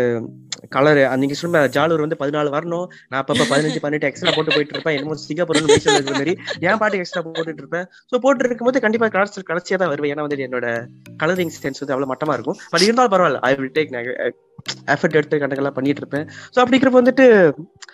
கலர் 0.74 0.98
நீங்க 1.16 1.35
சொன்ன 1.37 1.62
ஜாலூர் 1.74 2.04
வந்து 2.04 2.18
பதினாலு 2.20 2.50
வரணும் 2.54 2.87
நான் 3.11 3.20
அப்பப்ப 3.20 3.46
பதினஞ்சு 3.50 3.80
பதினெட்டு 3.83 4.09
எக்ஸ்ட்ரா 4.09 4.33
போட்டு 4.37 4.54
போயிட்டு 4.54 4.74
இருப்பேன் 4.74 4.96
என்னமோ 4.96 5.16
சிங்கப்பூர்னு 5.22 5.72
பேசுறது 5.72 6.12
மாதிரி 6.12 6.33
என் 6.66 6.80
பாட்டு 6.83 6.98
எக்ஸ்ட்ரா 6.98 7.22
போட்டுட்டு 7.26 7.62
இருப்பேன். 7.64 7.87
ஸோ 8.11 8.18
போட்டு 8.24 8.44
இருக்கும்போது 8.44 8.85
கண்டிப்பா 8.85 9.09
கிளாஸ் 9.14 9.50
கடைசியா 9.50 9.78
தான் 9.78 9.92
வருவேன். 9.92 10.12
ஏன்னா 10.12 10.26
வந்து 10.26 10.46
என்னோட 10.46 10.68
கலரிங் 11.22 11.54
சென்ஸ் 11.56 11.83
வந்து 11.83 11.94
அவ்வளவு 11.94 12.12
மட்டமா 12.12 12.37
இருக்கும். 12.38 12.59
பட் 12.72 12.87
இருந்தாலும் 12.87 13.14
பரவாயில்ல 13.14 13.42
ஐ 13.42 13.54
வில் 13.54 13.74
டேக் 13.76 13.92
எஃபர்ட் 14.88 15.18
எடுத்து 15.18 15.37
கணக்கெல்லாம் 15.38 15.76
பண்ணிட்டு 15.76 16.02
இருப்பேன். 16.02 16.24
ஸோ 16.54 16.61
அப்படிங்கிறப்ப 16.62 17.00
வந்துட்டு 17.00 17.26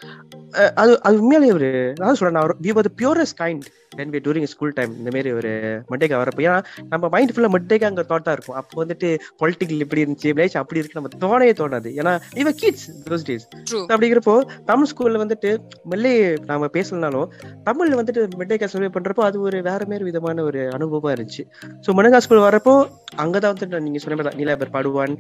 அஹ், 0.02 0.45
அது 0.74 1.02
அது 1.02 1.20
உண்மையிலேயே 1.20 1.52
ஒரு 1.52 1.68
நான் 1.98 2.14
சொல்றேன் 2.14 2.38
நான் 2.38 2.56
we 2.62 2.70
were 2.70 2.88
purest 2.96 3.38
kind 3.40 3.66
when 3.96 4.10
we 4.10 4.20
during 4.24 4.44
school 4.44 4.72
time 4.72 4.92
இந்த 4.96 5.10
மாதிரி 5.10 5.32
ஒரு 5.32 5.50
மட்டேக்கா 5.90 6.16
வரப்போ. 6.16 6.40
ஏன்னா 6.40 6.56
நம்ம 6.88 7.08
மைண்ட் 7.08 7.32
ஃபுல்லா 7.32 7.50
மட்டேக்காங்கிற 7.50 8.04
தாட் 8.04 8.22
தான் 8.22 8.34
இருக்கும். 8.34 8.56
அப்போ 8.56 8.84
வந்துட்டு 8.84 9.08
பொலிட்டிக்கல் 9.40 9.80
இப்படி 9.80 10.04
இருந்துச்சு 10.04 10.32
விளையாச்சு 10.32 10.56
அப்படி 10.56 10.80
இருக்கு 10.80 11.00
நம்ம 11.00 11.10
தோணவே 11.18 11.52
தோணாது. 11.52 11.90
ஏன்னா 11.96 12.12
இவ 12.34 12.52
கிட்ஸ் 12.52 12.86
தோஸ் 13.10 13.26
டேஸ். 13.26 13.46
அப்படிங்கிறப்போ 13.90 14.34
தமிழ் 14.64 14.90
ஸ்கூல்ல 14.90 15.22
வந்துட்டு 15.24 15.52
மெல்லே 15.90 16.14
நாம 16.44 16.70
பேசலனாலும் 16.72 17.28
தமிழ்ல 17.64 18.00
வந்துட்டு 18.00 18.22
மெட்டேக்கா 18.38 18.64
சர்வே 18.66 18.86
பண்றப்போ 18.88 19.22
அது 19.22 19.40
ஒரு 19.40 19.62
வேற 19.62 19.84
மாதிரி 19.86 20.04
விதமான 20.04 20.42
ஒரு 20.42 20.62
அனுபவமா 20.70 21.12
இருந்துச்சு. 21.12 21.44
ஸோ 21.86 21.92
மனகா 21.92 22.16
ஸ்கூல் 22.18 22.38
வரப்போ 22.40 22.74
அங்கதான் 23.16 23.52
வந்துட்டு 23.52 23.80
நீங்க 23.80 23.98
சொன்ன 23.98 24.16
மாதிரி 24.16 24.28
தான் 24.28 24.40
நீலாபர் 24.40 24.74
பாடுவான் 24.74 25.14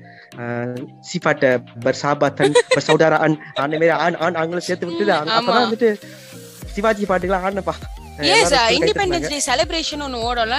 சிபாட்ட 1.08 1.44
பர் 1.80 2.00
சாபாத்தன் 2.02 2.54
பர் 2.68 2.86
சௌதாரா 2.86 3.18
அன் 3.18 3.36
அந்த 3.56 3.74
மாதிரி 3.74 3.88
ஆண் 3.98 4.18
ஆண் 4.18 4.34
ஆண்களை 4.34 4.60
சேர்த்து 4.60 4.84
அங்க- 4.86 5.14
ஆமா. 5.16 5.25
அப்பதான் 5.34 5.66
வந்துட்டு 5.66 5.90
சிவாஜி 6.74 7.04
பாட்டுக்கெல்லாம் 7.10 7.46
ஆடினப்பா 7.48 7.76
எஸ் 8.34 8.52
இண்டிபெண்டன்ஸ் 8.76 9.30
டே 9.32 9.38
செலிப்ரேஷன் 9.46 10.02
ஒன்னு 10.04 10.18
ஓடல 10.28 10.56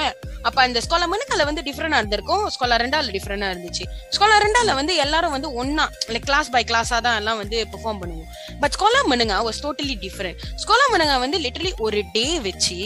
அப்ப 0.47 0.57
அந்த 0.65 0.79
ஸ்காலர் 0.85 1.09
மனுக்கல 1.13 1.45
வந்து 1.47 1.61
டிஃப்ரெண்டா 1.67 1.97
இருந்திருக்கும். 2.01 2.43
ஸ்காலர் 2.55 2.81
ரெண்டால 2.83 3.11
டிஃப்ரெண்டா 3.15 3.47
இருந்துச்சு. 3.53 3.85
ஸ்காலர் 4.15 4.43
ரெண்டால 4.45 4.75
வந்து 4.79 4.93
எல்லாரும் 5.05 5.33
வந்து 5.35 5.49
ஒன்னா 5.61 5.85
லைக் 6.13 6.27
கிளாஸ் 6.29 6.51
பை 6.55 6.61
கிளாஸா 6.69 6.97
தான் 7.07 7.17
எல்லாம் 7.21 7.39
வந்து 7.41 7.57
பெர்ஃபார்ம் 7.71 7.99
பண்ணுவோம். 8.01 8.29
பட் 8.61 8.75
ஸ்காலர் 8.77 9.09
மனுங்க 9.13 9.39
வாஸ் 9.47 9.61
டோட்டலி 9.65 9.95
டிஃப்ரெண்ட் 10.05 10.45
ஸ்காலர் 10.63 10.93
மனுங்க 10.95 11.15
வந்து 11.25 11.39
லிட்டரலி 11.45 11.73
ஒரு 11.87 12.01
டே 12.15 12.25
வச்சு 12.47 12.77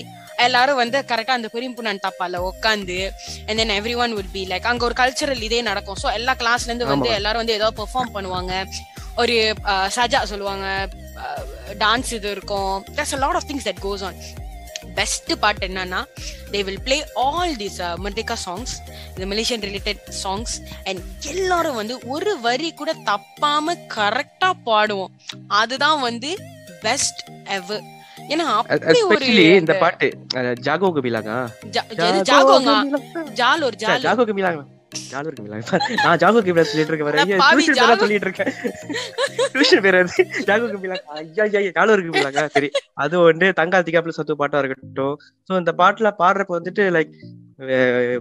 எல்லாரும் 0.46 0.80
வந்து 0.84 0.98
கரெக்டா 1.12 1.34
அந்த 1.40 1.50
பெரியம்புனான் 1.56 2.04
தப்பால 2.06 2.40
உட்காந்து 2.50 3.00
and 3.48 3.60
then 3.62 3.76
everyone 4.04 4.16
would 4.18 4.34
be 4.38 4.44
like 4.52 4.70
அங்க 4.72 4.86
ஒரு 4.90 4.98
கல்ச்சரல் 5.02 5.46
இதே 5.48 5.60
நடக்கும். 5.72 6.00
ஸோ 6.04 6.10
எல்லா 6.20 6.36
கிளாஸ்ல 6.42 6.72
இருந்து 6.72 6.92
வந்து. 6.94 7.10
எல்லாரும் 7.20 7.44
வந்து 7.44 7.58
ஏதோ 7.60 7.70
பெர்ஃபார்ம் 7.82 8.14
பண்ணுவாங்க. 8.18 8.54
ஒரு 9.22 9.36
சஜா 9.98 10.22
சொல்லுவாங்க. 10.32 10.68
டான்ஸ் 11.80 12.12
இது 12.18 12.32
இருக்கும். 12.32 12.76
There's 12.96 13.14
a 13.18 13.22
lot 13.26 13.36
of 13.40 13.44
things 13.50 13.66
that 13.70 13.80
goes 13.88 14.04
on. 14.10 14.16
Best 14.96 15.32
part 15.40 15.64
என்னன்னா 15.68 16.00
they 16.54 16.60
will 16.68 16.82
play 16.88 16.98
all 17.24 17.54
this 17.62 17.78
Merdeka 18.06 18.36
songs 18.46 18.74
இந்த 19.14 19.26
மலேசியன் 19.32 19.64
ரிலேட்டட் 19.68 20.02
சாங்ஸ் 20.24 20.54
அண்ட் 20.90 21.02
எல்லாரும் 21.34 21.78
வந்து 21.82 21.96
ஒரு 22.16 22.34
வரி 22.48 22.70
கூட 22.80 22.94
தப்பாம 23.10 23.76
கரெக்டா 23.96 24.50
பாடுவோம். 24.68 25.14
அதுதான் 25.48 26.00
வந்து 26.08 26.32
பெஸ்ட் 26.86 27.22
எவர் 27.58 27.84
ஏன்னா 28.34 28.46
அப்படி 28.58 29.02
ஒரு 29.14 29.26
இந்த 29.62 29.74
பாட்டு 29.84 30.10
ஜாகோ 30.68 30.90
எது 32.08 32.20
ஜாகோங்க? 32.32 32.74
ஜால் 33.40 33.64
ஒரு 33.70 33.76
ஜால். 33.76 34.04
ஜாகோ 34.08 34.26
கபிலாங்க 34.30 34.64
நான் 34.94 36.20
ஜாகோ 36.22 36.40
கபிலா 36.46 36.64
சொல்லிட்டு 36.70 36.92
இருக்கேன். 36.94 37.42
டியூஷன் 37.52 37.78
பேரா. 37.80 37.98
சொல்லிட்டு 38.02 38.28
இருக்கேன். 38.28 38.52
டியூஷன் 39.54 39.84
பேர் 39.86 39.98
அது 40.02 40.24
ஜாகோ 40.48 40.66
ஐயா 41.20 41.44
ஐயா 41.60 41.72
ஜாலோ 41.78 41.94
கபிலாங்க 42.08 42.42
சரி 42.56 42.70
அது 43.04 43.16
வந்து 43.30 43.48
தங்காத்திகாப்புல 43.60 44.16
சத்து 44.18 44.36
பாட்டா 44.42 44.60
இருக்கட்டும். 44.64 45.16
சோ 45.48 45.52
இந்த 45.62 45.74
பாட்டுல 45.82 46.12
பாடுறப்ப 46.22 46.54
வந்துட்டு 46.60 46.86
லைக் 46.98 47.14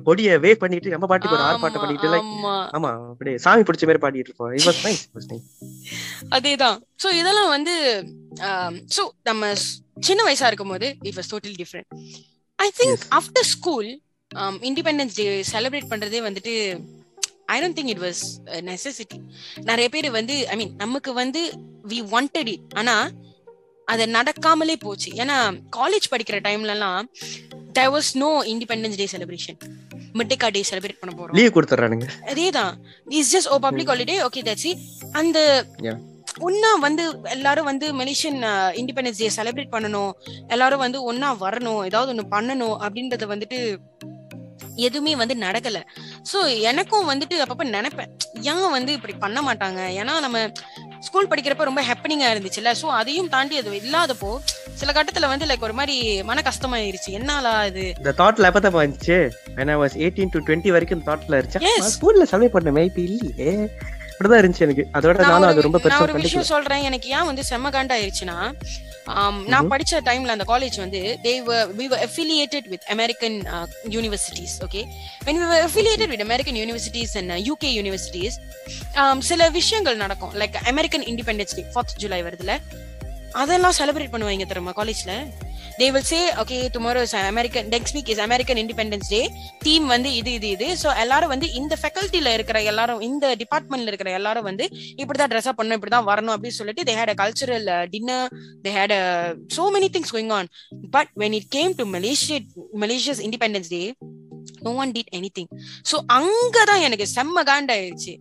பொடிய 0.06 0.38
வே 0.44 0.50
பண்ணிட்டு 0.62 0.92
நம்ம 0.94 1.06
பாட்டுக்கு 1.10 1.36
ஒரு 1.36 1.44
ஆறு 1.48 1.58
பாட்டை 1.62 1.78
பண்ணிட்டு 1.82 2.08
லைக் 2.14 2.28
ஆமா. 2.76 2.90
அப்படியே 3.12 3.36
சாமி 3.44 3.64
பிடிச்ச 3.68 3.86
மாதிரி 3.88 4.02
பாடிட்டு 4.04 4.30
இருப்போம். 4.30 4.52
It 4.58 4.66
was 4.68 4.80
nice 4.86 5.02
was 5.16 5.28
nice 5.32 5.46
அதேதான். 6.38 6.78
சோ 7.02 7.10
இதெல்லாம் 7.20 7.50
வந்து 7.56 7.74
சோ 8.96 9.04
நம்ம 9.30 9.52
சின்ன 10.08 10.20
வயசா 10.28 10.50
இருக்கும்போது 10.50 10.88
it 11.08 11.18
was 11.20 11.32
totally 11.34 11.56
different 11.62 11.88
I 12.58 12.68
think. 12.80 13.02
After 13.18 13.48
school 13.54 13.90
independence 14.34 15.14
day 15.14 15.44
celebrate 15.52 15.90
பண்றதே 15.90 16.18
வந்துட்டு 16.26 16.52
I 17.46 17.62
don't 17.62 17.76
think 17.78 17.92
it 17.94 17.98
was 17.98 18.22
necessity 18.68 19.18
நிறைய 19.62 19.88
பேர் 19.88 20.10
வந்து 20.10 20.48
ஐ 20.48 20.56
மீன் 20.56 20.74
நமக்கு 20.76 21.12
வந்து 21.12 21.40
வி 21.88 21.98
வாண்டட் 22.12 22.50
இட் 22.54 22.74
ஆனா 22.74 23.10
அது 23.84 24.06
நடக்காமலே 24.06 24.74
போச்சு. 24.78 25.12
ஏன்னா 25.12 25.36
காலேஜ் 25.76 26.06
படிக்கிற 26.10 26.36
டைம்ல 26.46 26.74
எல்லாம் 26.76 27.08
there 27.78 27.90
was 27.96 28.06
no 28.22 28.28
independence 28.52 28.96
day 29.00 29.08
celebration. 29.12 29.56
Merdeka 30.18 30.50
day 30.50 30.64
celebrate 30.70 31.00
பண்ண 31.00 31.12
போறோம். 31.18 31.34
லீவ் 31.38 31.54
கொடுத்துறானுங்க 31.56 32.06
அதேதான். 32.32 32.72
It's 33.08 33.32
just 33.36 33.50
oh 33.54 33.58
public 33.58 33.88
holiday 33.88 34.16
okay 34.28 34.42
that's 34.50 34.72
அந்த 35.12 35.66
Yeah. 35.88 35.98
ஒன்னா 36.46 36.70
வந்து 36.80 37.04
எல்லாரும் 37.22 37.64
வந்து 37.64 37.86
மலேசியன் 38.00 38.40
இண்டிபெண்டன்ஸ் 38.80 39.20
டே 39.22 39.30
செலிப்ரேட் 39.36 39.72
பண்ணணும். 39.72 40.12
எல்லாரும் 40.48 40.78
வந்து 40.78 40.98
ஒன்னா 41.12 41.30
வரணும். 41.44 41.84
ஏதாவது 41.84 42.12
ஒண்ணு 42.14 42.26
பண்ணணும் 42.34 42.76
அப்படின்றத 42.86 43.26
வந்துட்டு 43.32 43.58
எதுவுமே 44.76 45.16
வந்து 45.16 45.34
நடக்கல. 45.46 45.78
சோ 46.32 46.38
எனக்கும் 46.70 47.08
வந்துட்டு 47.10 47.36
அப்பப்ப 47.44 47.64
நினைப்பேன் 47.76 48.10
ஏன் 48.52 48.70
வந்து 48.70 48.92
இப்படி 48.92 49.14
பண்ண 49.24 49.38
மாட்டாங்க? 49.40 49.80
ஏன்னா 50.00 50.14
நம்ம 50.20 50.38
ஸ்கூல் 51.00 51.28
படிக்கிறப்ப 51.28 51.64
ரொம்ப 51.64 51.82
ஹெப்பனிங்கா 51.82 52.30
இருந்துச்சுல்ல. 52.32 52.72
சோ 52.82 52.86
அதையும் 53.00 53.28
தாண்டி 53.28 53.56
அது 53.56 53.70
இல்லாதப்போ 53.82 54.30
சில 54.74 54.92
கட்டத்துல 54.92 55.28
வந்து 55.28 55.46
லைக் 55.46 55.66
ஒரு 55.68 55.72
மாதிரி 55.72 55.96
மன 56.22 56.42
கஷ்டமாயிருச்சு. 56.48 57.10
என்னாலா 57.20 57.54
இது? 57.70 57.84
இந்த 58.00 58.14
தாட்ல 58.18 58.50
எப்ப 58.50 58.60
தான் 58.60 58.78
வந்துச்சு. 58.80 59.18
When 59.56 59.70
I 59.70 59.78
was 59.84 59.94
18 60.08 60.28
to 60.36 60.40
20 60.50 60.76
வரைக்கும் 60.76 61.06
தாட்ல. 61.08 61.40
இருந்துச்சு? 61.40 61.90
ஸ்கூல்ல 61.96 62.26
சர்வே 62.32 62.50
பண்ணமே 62.56 62.84
இப்ப 62.90 63.00
இல்லையே. 63.00 63.50
அப்படிதான் 64.12 64.40
இருந்துச்சு 64.42 64.66
எனக்கு. 64.66 64.84
அதோட 64.96 65.16
நான் 65.18 65.30
நானும் 65.30 65.46
ஒரு 65.46 65.52
அது 65.52 65.66
ரொம்ப 65.66 65.78
நான் 65.78 65.84
பெருசா 65.86 66.02
ஒரு 66.04 66.12
கண்டிக்கல 66.12 66.28
விஷயம் 66.28 66.50
சொல்றேன். 66.54 66.82
எனக்கு 66.82 67.08
ஏன் 67.18 67.28
வந்து 67.30 67.42
செம்ம 67.50 67.70
காண்டா 67.76 67.96
ஆயிருச்சுன்னா 67.98 68.38
ஆம், 68.38 68.56
நான். 69.52 69.68
படிச்ச 69.72 70.00
டைம்ல 70.08 70.34
அந்த 70.36 70.46
காலேஜ் 70.50 70.76
வந்து 70.82 71.00
they 71.26 71.36
were 71.48 71.64
we 71.80 71.86
were 71.92 72.00
affiliated 72.06 72.64
with 72.72 72.82
American 72.94 73.34
uh, 73.54 73.66
universities 74.00 74.52
okay 74.66 74.84
when 75.26 75.36
we 75.42 75.46
were 75.52 75.62
affiliated 75.68 76.08
with 76.14 76.22
American 76.28 76.56
universities 76.56 77.12
and 77.20 77.30
uh, 77.30 77.52
UK 77.52 77.64
universities 77.82 78.34
um, 79.02 79.18
சில 79.30 79.50
விஷயங்கள் 79.58 80.00
நடக்கும் 80.04 80.34
like 80.42 80.58
American 80.72 81.06
independence 81.12 81.56
day 81.58 81.64
fourth 81.74 81.96
July 82.02 82.22
வருதுல 82.28 82.54
அதெல்லாம் 83.42 83.76
செலிப்ரேட் 83.80 84.12
பண்ணுவாங்க 84.14 84.46
தெரியுமா 84.52 84.74
காலேஜ்ல 84.80 85.12
they 85.80 85.86
will 85.90 86.06
say 86.06 86.18
okay 86.40 86.56
tomorrow 86.74 87.00
is 87.02 87.14
American 87.20 87.68
next 87.72 87.94
week 87.96 88.10
is 88.14 88.22
American 88.24 88.58
independence 88.62 89.08
day 89.08 89.20
theme 89.62 89.86
வந்து 89.86 90.10
இது 90.14 90.30
இது 90.32 90.48
இது. 90.54 90.66
ஸோ 90.82 90.88
எல்லாரும் 91.02 91.32
வந்து 91.32 91.46
இந்த 91.52 91.74
ஃபேக்கல்ட்டில 91.80 92.32
இருக்கிற 92.36 92.58
எல்லாரும் 92.70 93.00
இந்த 93.00 93.34
டிபார்ட்மெண்ட்ல 93.42 93.90
இருக்கிற 93.92 94.10
எல்லாரும் 94.10 94.46
வந்து 94.50 94.64
இப்படிதான் 95.00 95.30
ட்ரெஸ் 95.32 95.48
அப் 95.50 95.58
பண்ணணும் 95.58 95.78
இப்படிதான் 95.78 96.08
வரணும் 96.10 96.34
அப்படின்னு 96.34 96.58
சொல்லிட்டு 96.60 96.86
they 96.88 96.96
had 97.00 97.12
a 97.14 97.18
cultural 97.22 97.66
dinner 97.92 98.28
they 98.64 98.72
had 98.76 98.94
so 99.56 99.64
many 99.76 99.90
things 99.94 100.14
going 100.14 100.32
on 100.38 100.50
but 100.90 101.12
when 101.16 101.36
it 101.40 101.50
came 101.50 101.74
to 101.74 101.86
Malaysia 101.96 102.38
Malaysia's 102.84 103.22
independence 103.28 103.70
day 103.70 103.82
no 104.62 104.72
one 104.82 104.92
did 104.92 105.12
anything 105.38 105.50
so 105.90 105.98
அங்கதான் 106.18 106.84
எனக்கு 106.88 107.06
செம்ம 107.16 107.44
காண்ட் 107.50 107.72
ஆயிடுச்சு 107.76 108.14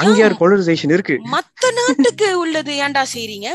அங்கே 0.00 0.20
ஒரு 0.26 0.36
போலரைசேஷன் 0.40 0.92
இருக்கு? 0.94 1.14
மத்த 1.32 1.70
நாட்டுக்கு 1.78 2.28
உள்ளது 2.42 2.72
ஏன்டா 2.84 3.02
செய்றீங்க? 3.14 3.48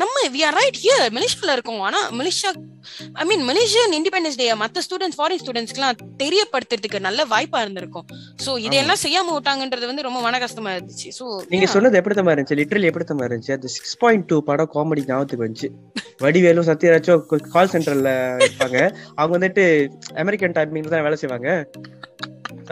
நம்ம 0.00 0.16
வி 0.34 0.40
ஆர் 0.48 0.56
ரைட் 0.58 0.78
ஹியர் 0.82 1.04
மலேசியால 1.16 1.54
இருக்கோம். 1.56 1.80
ஆனா 1.86 2.00
Malaysia 2.18 2.50
I 3.20 3.24
mean 3.30 3.42
Malaysian 3.48 3.94
independence 3.98 4.38
day 4.40 4.46
மத்த 4.60 4.82
ஸ்டூடெண்ட்ஸ் 4.86 5.18
ஃபாரின் 5.18 5.40
ஸ்டூடெண்ட்ஸ்க்குலாம் 5.42 5.98
தெரியப்படுத்துறதுக்கு 6.22 6.98
நல்ல 7.06 7.24
வாய்ப்பா 7.32 7.60
இருந்திருக்கும். 7.64 8.06
சோ 8.44 8.50
இதையெல்லாம் 8.66 9.00
செய்யாம 9.04 9.34
விட்டாங்கன்றது 9.36 9.90
வந்து 9.90 10.06
ரொம்ப 10.08 10.20
மன 10.26 10.38
கஷ்டமா 10.44 10.72
இருந்துச்சு. 10.76 11.10
சோ 11.18 11.24
நீங்க 11.54 11.68
சொன்னது 11.74 11.98
எப்படி 12.00 12.16
தான் 12.18 12.32
இருந்துச்சு? 12.34 12.58
லிட்டரலி 12.60 12.90
எப்படி 12.90 13.06
தான் 13.10 13.26
இருந்துச்சு? 13.28 13.56
அது 13.58 13.74
சிக்ஸ் 13.76 13.98
பாயிண்ட் 14.04 14.28
டூ 14.30 14.38
படம் 14.50 14.72
காமெடி 14.76 15.04
ஞாபகத்துக்கு 15.10 15.46
வந்துச்சு. 15.46 15.70
வடிவேலும் 16.24 16.68
சத்யராஜும் 16.70 17.26
கால் 17.56 17.72
சென்டர்ல 17.74 18.12
இருப்பாங்க. 18.46 18.78
அவங்க 19.18 19.34
வந்துட்டு 19.38 19.66
அமெரிக்கன் 20.24 20.56
டைமிங்ல 20.58 20.94
தான் 20.94 21.06
வேலை 21.08 21.18
செய்வாங்க? 21.24 21.50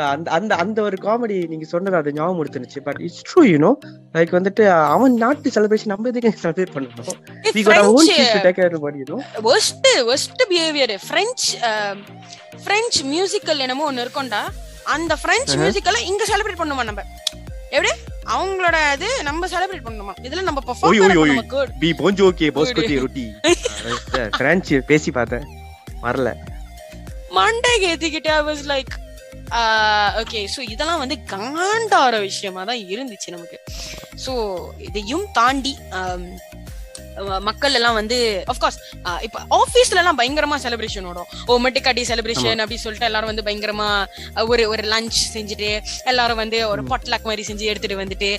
அந்த 0.05 0.31
அந்த 0.31 0.55
அந்த 0.55 0.83
ஒரு 0.83 0.97
காமெடி 1.03 1.49
நீங்க 1.49 1.65
சொன்னது 1.65 1.97
அது 1.97 2.13
ஞாபகம் 2.13 2.45
எடுத்துருச்சு. 2.45 2.81
But 2.81 3.01
it's 3.01 3.23
true 3.29 3.43
you know 3.43 3.71
like 4.15 4.33
வந்துட்டு 4.37 4.69
அவன் 4.69 5.15
நாட்டு 5.15 5.51
செலிப்ரேஷன் 5.51 5.85
நம்ம 5.85 6.09
எதுக்கு 6.09 6.39
செலிப்ரேட் 6.43 6.75
பண்ணணும்? 6.75 7.19
We 7.55 7.63
got 7.63 7.77
our 7.77 7.85
own 7.85 8.09
kids 8.09 8.33
to 8.33 8.41
take 8.43 8.57
care 8.57 8.75
of 8.75 8.95
you 8.95 9.05
know? 9.11 9.21
Worst 9.43 9.89
worst 10.13 10.43
behaviour 10.51 10.99
French 11.11 11.47
French 12.65 12.99
musical 13.05 13.59
என்னமோ 13.59 13.93
ஒண்ணு 13.93 14.07
இருக்கும்டா. 14.07 14.43
அந்த 14.85 15.17
பிரெஞ்ச் 15.23 15.47
Uh-huh. 15.47 15.61
மியூசிக்கலை 15.63 16.01
இங்க 16.03 16.25
செலிப்ரேட் 16.25 16.61
பண்ணுமா 16.61 16.85
நம்ம? 16.85 17.03
எப்படி? 17.71 17.89
அவங்களோட 18.35 18.93
இது 18.93 19.23
நம்ம 19.23 19.47
செலிப்ரேட் 19.47 19.87
பண்ணணுமா 19.87 20.13
இதுல 20.23 20.43
நம்ம 20.43 20.61
பெர்ஃபார்ம். 20.67 21.25
நம்ம 21.25 21.43
good. 21.43 21.71
பி 21.81 21.91
போஞ்சோ 21.93 22.25
ஓகே 22.31 22.51
போஸ்கோட்டி 22.57 23.01
ரொட்டி. 23.01 23.33
பிரான்ச் 24.39 24.79
பேசி 24.79 25.11
பார்த்தேன். 25.11 25.47
வரல. 26.03 26.35
மண்டைக்கு 27.31 27.83
ஏத்திக்கிட்டு 27.83 28.29
I 28.29 28.43
was 28.43 28.65
like 28.67 28.93
okay 30.21 30.49
so 30.57 30.61
இதெல்லாம் 30.61 30.99
வந்து 30.99 31.19
காண்டார 31.27 32.21
விஷயமா 32.21 32.65
தான் 32.65 32.77
இருந்துச்சு 32.77 33.29
நமக்கு. 33.29 33.59
ஸோ 34.27 34.33
இதையும் 34.79 35.27
தாண்டி 35.33 35.77
மக்கள் 37.41 37.75
எல்லாம் 37.79 37.95
வந்து 37.95 38.45
அஃப்கோர்ஸ் 38.53 38.79
இப்ப 39.27 39.41
ஆபீஸ்ல 39.59 40.01
எல்லாம் 40.03 40.19
பயங்கரமா 40.19 40.57
செலிப்ரேஷன் 40.65 41.07
ஓடும். 41.11 41.29
ஓ 41.47 41.59
மெட்டிக்காட்டி 41.59 42.05
செலிப்ரேஷன் 42.11 42.63
அப்படி 42.65 42.77
சொல்லிட்டு 42.77 43.09
எல்லாரும் 43.11 43.31
வந்து 43.33 43.47
பயங்கரமா 43.49 43.89
ஒரு 44.53 44.69
ஒரு 44.69 44.83
லஞ்ச் 44.83 45.19
செஞ்சுட்டு 45.35 45.81
எல்லாரும் 46.05 46.37
வந்து 46.37 46.69
ஒரு 46.69 46.83
பொட்லாக் 46.83 47.29
மாதிரி 47.31 47.45
செஞ்சு 47.51 47.71
எடுத்துட்டு 47.73 48.01
வந்துட்டு 48.03 48.31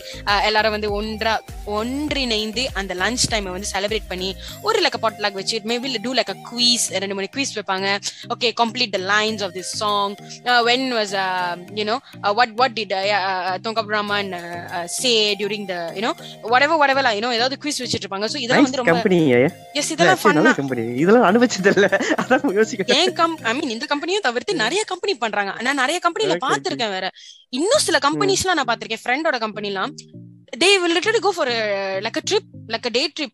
எல்லாரும் 0.50 0.76
வந்து 0.78 0.92
ஒன்றா 0.92 1.36
ஒன்றிணைந்து 1.66 2.66
அந்த 2.74 2.96
லஞ்ச் 3.04 3.28
டைமை 3.32 3.52
வந்து 3.58 3.72
செலிப்ரேட் 3.74 4.10
பண்ணி 4.13 4.36
ஒரு 4.62 4.82
லைக் 4.86 5.00
பொட்லாக் 5.08 5.40
வச்சு 5.42 5.62
maybe 5.74 5.96
do 6.02 6.13
like 6.13 6.34
a 6.36 6.38
quiz 6.52 6.88
ரெண்டு 7.04 7.16
மூணு 7.16 7.34
குவீஸ் 7.36 7.56
வைப்பாங்க. 7.60 8.00
You 11.78 11.86
know 11.88 12.00
uh, 12.24 12.34
what 12.38 12.50
what 12.60 12.72
did 12.78 12.92
uh, 12.92 13.00
uh, 13.00 13.58
Tongkap 13.63 13.88
Rahman 13.94 14.34
uh, 14.34 14.40
uh, 14.76 14.88
say 14.88 15.36
during 15.36 15.63
the 15.72 15.80
you 15.96 16.02
know 16.02 16.13
whatever 16.54 16.76
whatever 16.82 17.02
like, 17.06 17.18
you 17.18 17.24
know 17.26 17.32
ஏதாவது 17.38 17.56
quiz 17.63 17.78
வச்சிட்டு 17.84 18.06
இருப்பாங்க. 18.06 18.28
So 18.34 18.40
இதெல்லாம் 18.46 18.67
வந்து 18.68 18.80
ரொம்ப 18.82 18.96
கம்பெனி 18.96 19.20
எஸ் 19.82 19.92
இதெல்லாம் 19.96 20.20
நல்ல 20.24 20.52
ஃபன்னா 20.52 20.56
கம்பெனி 20.62 20.86
இதெல்லாம் 21.04 21.28
அனுபவிச்சது 21.30 21.72
இல்ல 21.76 21.90
அதான் 22.22 22.46
யோசிக்கிறேன். 22.60 23.00
ஏன் 23.02 23.14
கம் 23.20 23.36
ஐ 23.50 23.54
மீன் 23.60 23.74
இந்த 23.76 23.88
கம்பெனியும் 23.94 24.26
தவிர்த்து 24.28 24.62
நிறைய 24.64 24.84
கம்பெனி 24.94 25.16
பண்றாங்க. 25.26 25.52
நான் 25.68 25.82
நிறைய 25.84 26.00
கம்பெனில. 26.06 26.38
பாத்திருக்கேன் 26.48 26.94
வேற. 26.96 27.08
இன்னும் 27.60 27.86
சில 27.88 28.00
கம்பெனிஸ்லாம் 28.08 28.58
நான் 28.60 28.70
பாத்திருக்கேன் 28.72 29.04
ஃப்ரெண்டோட 29.04 29.40
கம்பெனிலாம் 29.46 29.94
they 30.64 30.68
will 30.82 30.94
literally 30.98 31.22
go 31.26 31.32
for 31.38 31.48
a 31.54 31.62
like 32.06 32.20
a 32.20 32.26
trip 32.30 32.46
like 32.74 32.86
a 32.90 32.94
day 32.98 33.06
trip. 33.20 33.34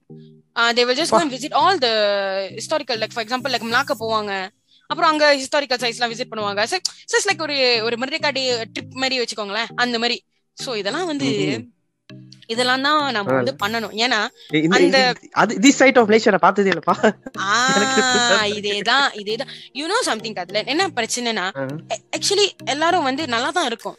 Uh, 0.59 0.71
they 0.77 0.83
will 0.87 0.97
just 0.99 1.11
go 1.13 1.19
and 1.23 1.31
visit 1.35 1.53
all 1.59 1.75
the 1.83 1.91
historical 2.57 2.97
like 3.03 3.13
for 3.15 3.23
example 3.25 3.51
like 3.55 3.65
Malacca 3.69 3.93
போவாங்க. 4.01 4.33
அப்புறம் 4.91 5.11
அங்க 5.11 5.25
ஹிஸ்டாரிக்கல் 5.35 5.81
சைட்ஸ் 5.83 5.99
எல்லாம் 5.99 6.11
விசிட் 6.13 6.31
பண்ணுவாங்க. 6.31 6.61
So 7.11 7.21
like 7.29 7.43
ஒரு 7.45 7.57
ஒரு 7.87 7.95
மிருதேக்கா 8.01 8.31
day 8.31 8.43
trip 8.73 8.99
மாதிரி 9.03 9.15
வச்சுக்கோங்களேன். 9.21 9.69
அந்த 9.75 9.99
மாதிரி. 10.03 10.17
சோ 10.65 10.75
இதெல்லாம் 10.81 11.09
வந்து. 11.11 11.29
இதெல்லாம் 12.47 12.81
தான் 12.81 13.11
நம்ம 13.11 13.33
வந்து 13.33 13.55
பண்ணணும். 13.65 13.95
ஏன்னா 13.95 14.27
அந்த- 14.69 15.13
அது 15.31 15.59
தி 15.59 15.71
சைட் 15.71 15.97
ஆஃப் 15.97 16.09
மலேசியா 16.09 16.27
நான் 16.27 16.39
பார்த்ததே 16.41 16.69
இல்லப்பா. 16.69 16.95
ஆஹ். 17.37 18.53
இதேதான் 18.53 19.07
இதேதான் 19.13 19.47
யூ 19.71 19.87
நோ 19.87 19.93
சம்திங் 20.01 20.35
அதுல 20.35 20.63
என்ன 20.63 20.87
பிரச்சனைனா. 20.87 21.45
ஆக்சுவலி 22.17 22.49
எல்லாரும் 22.65 23.03
வந்து 23.03 23.27
நல்லா 23.27 23.49
தான் 23.49 23.65
இருக்கும். 23.65 23.97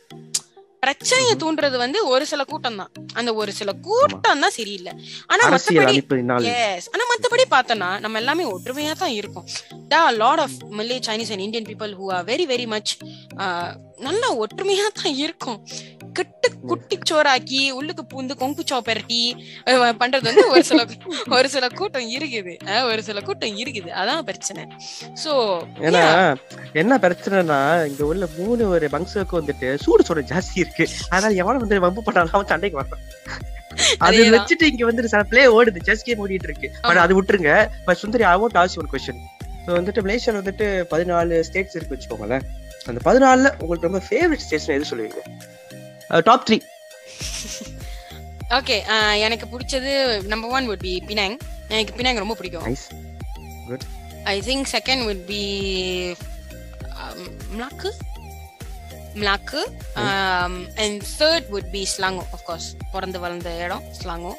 பிரச்சனையை. 0.81 1.37
தூண்டுறது 1.37 1.77
வந்து 1.77 2.07
ஒரு 2.07 2.27
சில 2.27 2.45
கூட்டம் 2.45 2.77
தான். 2.77 2.91
அந்த 3.15 3.35
ஒரு 3.35 3.53
சில 3.53 3.73
கூட்டம் 3.73 4.41
தான் 4.41 4.51
சரியில்லை. 4.51 4.93
ஆனா 5.27 5.49
மத்தபடி 5.49 5.95
எஸ் 6.45 6.91
ஆனா 6.91 7.05
மத்தபடி 7.11 7.45
பார்த்தோம்னா 7.51 8.01
நம்ம 8.01 8.19
எல்லாமே 8.19 8.45
ஒற்றுமையா 8.51 8.93
தான் 8.93 9.11
இருக்கோம். 9.11 9.47
The 9.89 10.11
lot 10.11 10.39
of 10.39 10.51
Malay 10.71 10.99
Chinese 10.99 11.31
and 11.31 11.41
Indian 11.41 11.65
people 11.65 11.97
who 12.01 12.13
are 12.13 12.25
very 12.25 12.45
very 12.49 12.67
much 12.67 12.97
நல்லா 13.99 14.29
ஒற்றுமையா 14.37 14.87
தான் 14.93 15.15
இருக்கும். 15.17 15.59
கிட்டு 16.13 16.49
குட்டி 16.67 16.99
சோறாக்கி 17.11 17.73
உள்ளுக்கு 17.73 18.05
பூந்து 18.05 18.35
கொங்கு 18.37 18.63
சோ 18.63 18.81
பெரட்டி 18.81 19.21
அஹ், 19.67 19.97
பண்றது 19.97 20.23
வந்து 20.23 20.49
ஒரு 20.49 20.63
சில 20.65 20.81
ஒரு 21.31 21.49
சில 21.49 21.69
கூட்டம் 21.69 22.09
இருக்குது. 22.11 22.53
ஒரு 22.91 23.03
சில 23.03 23.21
கூட்டம் 23.21 23.57
இருக்குது. 23.57 23.91
அதான் 23.93 24.25
பிரச்சனை. 24.25 24.63
சோ 25.25 25.33
ஏன்னா 25.81 26.03
என்ன 26.75 26.99
பிரச்சனைனா 26.99 27.59
இங்க 27.87 28.05
உள்ள 28.05 28.29
மூணு 28.39 28.69
ஒரு 28.69 28.89
பங்ஸுக்கு 28.89 29.41
வந்துட்டு 29.41 29.77
சூடு 29.77 30.05
சோட 30.09 30.23
ஜாஸ்தி 30.33 30.57
இருக்கு. 30.57 30.87
அதனால 31.11 31.35
எவனும் 31.35 31.65
வந்து 31.67 31.81
வம்பு 31.81 32.03
பண்ணாலும் 32.03 32.33
அவன் 32.33 32.47
சண்டைக்கு 32.47 32.81
வரான். 32.81 33.05
அது. 33.99 34.19
வச்சுட்டு 34.35 34.63
இங்க 34.63 34.85
வந்து 34.85 35.09
சில 35.09 35.23
பிளே 35.25 35.47
ஓடுது. 35.57 35.81
செஸ் 35.83 36.03
கேம் 36.03 36.23
ஓடிட்டு 36.25 36.51
இருக்கு. 36.51 36.69
பட் 36.83 36.97
அது 36.97 37.15
விட்டுருங்க. 37.15 37.53
But 37.87 37.97
Sundari 37.97 38.25
I 38.25 38.37
want 38.37 38.61
ask 38.63 38.79
ஒரு 38.83 38.91
கொஸ்டின் 38.93 39.23
வந்துட்டு 39.71 40.01
மலேசியால 40.01 40.41
வந்துட்டு 40.43 40.67
பதினாலு 40.91 41.41
ஸ்டேட்ஸ் 41.41 41.77
இருக்கு 41.77 41.97
வச்சுக்கோங்களேன். 41.97 42.45
அந்த 42.91 43.01
பதினாலுல 43.07 43.51
உங்களுக்கு 43.63 43.89
ரொம்ப 43.89 44.03
ஃபேவரட் 44.09 44.45
ஸ்டேட்ஸ் 44.45 44.71
எது 44.77 44.91
சொல்லுவீங்க? 44.91 45.21
டாப் 46.29 46.47
த்ரீ 46.49 46.59
ஓகே 48.59 48.77
எனக்கு 49.27 49.47
பிடிச்சது 49.53 49.93
number 50.33 50.53
one 50.57 50.69
would 50.71 50.83
be 50.89 50.95
Penang 51.11 51.37
எனக்கு 51.75 51.95
பினாங் 51.99 52.23
ரொம்ப 52.23 52.35
பிடிக்கும். 52.41 52.67
Nice 52.69 52.87
I 54.33 54.37
think 54.49 54.67
second 54.77 55.03
would 55.09 55.23
be 55.33 55.43
Melaka 57.55 57.91
Melaka 59.21 59.61
and 60.85 61.03
third 61.19 61.49
would 61.55 61.69
be 61.77 61.83
Selangor 61.95 62.25
course 62.49 62.69
பிறந்து 62.95 63.19
வளர்ந்த 63.25 63.51
இடம் 63.65 63.85
ஸ்லாங்கோ 64.01 64.35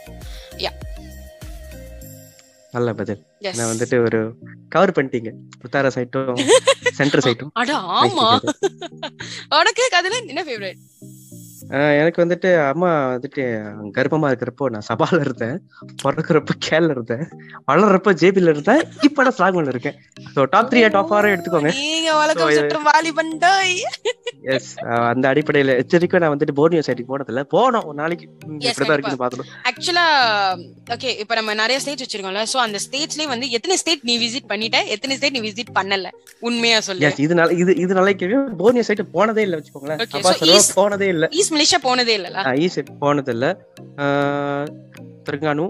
நல்ல 2.76 2.90
பதில். 3.00 3.22
நான் 3.54 3.72
வந்துட்டு 3.72 4.06
ஒரு 4.06 4.38
கவர் 4.70 4.92
பண்ணிட்டீங்க. 4.92 5.32
உத்தார 5.64 5.88
சைட்டும் 5.88 6.46
சென்டர் 6.92 7.24
சைட்டும். 7.26 7.50
அட 7.54 7.74
ஆமா. 7.78 8.28
உனக்கு 9.60 9.90
அதுல 9.92 10.18
என்ன 10.26 10.44
ஃபேவரட் 10.44 10.82
எனக்கு 11.70 12.26
வந்துட்டு 12.26 12.68
அம்மா 12.68 13.14
வந்துட்டு 13.14 13.44
கர்ப்பமா 13.98 14.28
இருக்கிறப்போ 14.32 14.66
நான் 14.66 14.86
சபால 14.88 15.20
இருந்தேன். 15.20 15.68
பிறக்கிறப்ப 16.04 16.48
கேல 16.70 16.90
இருந்தேன். 16.90 17.24
வளர்றப்ப 17.72 18.14
ஜேபில 18.14 18.50
இருந்தேன். 18.50 18.84
இப்ப 19.02 19.24
நான் 19.24 19.36
ஸ்லாக்மன்ல 19.38 19.68
இருக்கேன். 19.68 19.96
டாப் 20.50 20.74
த்ரீ 20.74 20.90
டாப் 20.90 21.14
ஆரோ 21.14 21.28
எடுத்துக்கோங்க. 21.36 21.72
நீங்க 21.74 22.12
எஸ் 24.54 24.70
அந்த 25.12 25.26
அடிப்படையில 25.32 25.76
எச்சரிக்கை 25.82 26.20
நான் 26.24 26.34
வந்துட்டு 26.34 26.56
போர்னியோ 26.60 26.84
சைட்டுக்கு 26.88 27.12
போனதில்ல. 27.12 27.42
போனோம். 27.54 27.86
ஒரு 27.90 27.98
நாளைக்கு 28.02 28.26
இப்படிதான் 28.68 28.96
இருக்குன்னு 28.96 29.22
பாக்கணும் 29.24 29.50
ஆக்சுவலா 29.70 30.06
ஓகே 30.96 31.12
இப்ப 31.24 31.36
நம்ம 31.40 31.56
நிறைய 31.62 31.78
ஸ்டேட் 31.84 32.04
வச்சிருக்கோம்ல. 32.04 32.44
சோ 32.54 32.60
அந்த 32.66 32.80
ஸ்டேட்ஸ்லயே 32.86 33.28
வந்து 33.34 33.50
எத்தனை 33.58 33.78
ஸ்டேட் 33.84 34.06
நீ 34.10 34.16
விசிட் 34.26 34.50
பண்ணிட்ட? 34.52 34.80
எத்தனை 34.96 35.18
ஸ்டேட் 35.20 35.36
நீ 35.38 35.44
விசிட் 35.48 35.74
பண்ணல? 35.80 36.12
உண்மையா 36.50 36.80
சொல்லு. 36.88 37.06
எஸ் 37.10 37.24
இது 37.26 37.40
நல்ல 37.42 37.58
இது 37.64 37.74
இது 37.86 38.16
கேள்வி 38.22 38.38
போர்னியோ 38.62 38.86
சைட்டு 38.90 39.08
போனதே 39.18 39.46
இல்ல 39.48 39.58
வச்சுக்கோங்களேன். 39.60 40.04
அப்பா 40.20 40.34
போனதே 40.82 41.10
இல்ல. 41.16 41.30
ஈஸ்ட் 41.40 41.56
மலேசியா 41.56 41.82
போனதே 41.90 42.16
இல்லல 42.20 42.56
ஈ 42.66 42.70
சைட் 42.76 42.94
போனது 43.04 43.34
இல்ல 43.38 43.46
திருங்கானு 45.28 45.66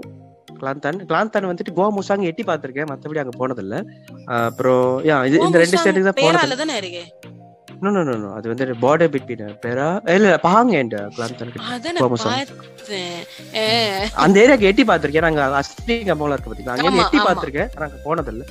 கிளாந்தான் 0.60 0.98
கிளாந்தான் 1.08 1.46
வந்துட்டு 1.48 1.72
கோவா 1.78 1.88
முசாங்க 1.96 2.28
எட்டி 2.30 2.42
பார்த்திருக்கேன். 2.50 2.88
மத்தபடி 2.90 3.20
அங்க 3.22 3.34
போனது 3.40 3.62
இல்ல 3.64 3.76
அப்புறம் 4.36 4.86
இந்த 5.46 5.58
ரெண்டு 5.62 5.78
ஸ்டேட்டுக்கு 5.80 6.08
தான் 6.10 6.20
போனது 6.24 6.54
நோ 7.84 7.90
நோ 7.96 8.14
நோ 8.16 8.28
அது 8.36 8.46
வந்து 8.50 8.74
பார்டர் 8.82 9.10
பிட்வீன் 9.14 9.42
பேரா 9.64 9.86
இல்ல 10.12 10.28
முசாங் 12.12 12.44
பார்த்தேன். 12.50 13.18
அஹ், 13.60 14.04
அந்த 14.24 14.36
ஏரியாக்கு 14.42 14.68
எட்டி 14.68 14.84
பார்த்திருக்கேன். 14.84 15.26
நாங்க 15.26 15.42
அஸ்லி 15.58 15.96
கம்போல 16.08 16.34
இருக்கு 16.34 16.50
பாத்தீங்களா? 16.50 16.76
அங்க 16.76 17.02
எட்டி. 17.02 17.18
பார்த்திருக்கேன். 17.26 17.68
ஆனா 17.74 17.86
அங்க 17.88 17.98
போனது 18.04 18.32
இல்ல 18.34 18.44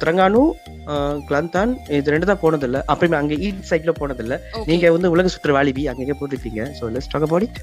திரங்கானு 0.00 0.40
கிளாந்தான் 1.26 1.70
இது 1.96 2.12
ரெண்டு 2.12 2.28
தான் 2.28 2.40
போனது 2.42 2.66
இல்ல 2.68 2.78
அப்புறமே 2.90 3.16
அங்க 3.18 3.34
ஈட் 3.46 3.60
சைட்ல 3.70 3.92
போனது 3.98 4.22
இல்ல 4.24 4.34
okay. 4.50 4.66
நீங்க 4.70 4.92
வந்து 4.94 5.10
உலக 5.14 5.32
சுற்று 5.34 5.56
வாலிபி 5.56 5.82
அங்கங்க 5.90 6.14
போட்டுருப்பீங்க 6.16 6.62
so 6.78 6.90
let's 6.94 7.10
talk 7.12 7.26
about 7.26 7.46
it 7.46 7.58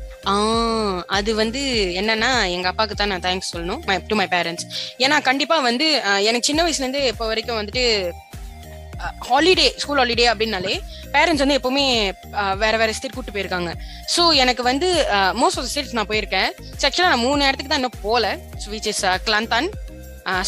அது 1.12 1.32
வந்து 1.39 1.62
என்னன்னா 2.00 2.30
எங்க 2.56 2.67
அப்பாக்கு 2.71 2.95
தான் 2.95 3.12
நான் 3.13 3.26
தேங்க்ஸ் 3.26 3.52
சொல்லணும். 3.54 3.82
டு 4.10 4.17
மை 4.19 4.28
பேரண்ட்ஸ் 4.32 4.67
ஏன்னா 5.00 5.17
கண்டிப்பா 5.30 5.58
வந்து 5.69 5.88
எனக்கு 6.30 6.50
சின்ன 6.50 6.63
வயசுல 6.63 6.86
இருந்து 6.86 7.04
இப்போ 7.12 7.26
வரைக்கும் 7.28 7.60
வந்துட்டு 7.60 7.86
ஹாலிடே 9.29 9.67
ஸ்கூல் 9.83 10.01
ஹாலிடே 10.01 10.25
அப்படின்னாலே 10.31 10.73
பேரண்ட்ஸ் 11.15 11.43
வந்து 11.43 11.57
எப்பவுமே 11.59 11.85
வேற 12.63 12.73
வேற 12.81 12.91
ஸ்டேட் 12.97 13.15
கூட்டு 13.17 13.35
போயிருக்காங்க. 13.35 13.71
ஸோ 14.15 14.23
எனக்கு 14.43 14.63
வந்து 14.71 14.89
மோஸ்ட் 15.41 15.59
ஆஃப் 15.61 15.69
ஸ்டேட்ஸ் 15.71 15.95
நான் 15.99 16.11
போயிருக்கேன். 16.11 16.49
ஆக்சுவலாக 16.87 17.13
நான் 17.13 17.25
மூணு 17.27 17.41
இடத்துக்கு 17.47 17.71
தான் 17.73 17.81
இன்னும் 17.83 18.01
போல 18.07 18.33
which 18.73 18.91
is 18.93 19.05
Kelantan 19.29 19.69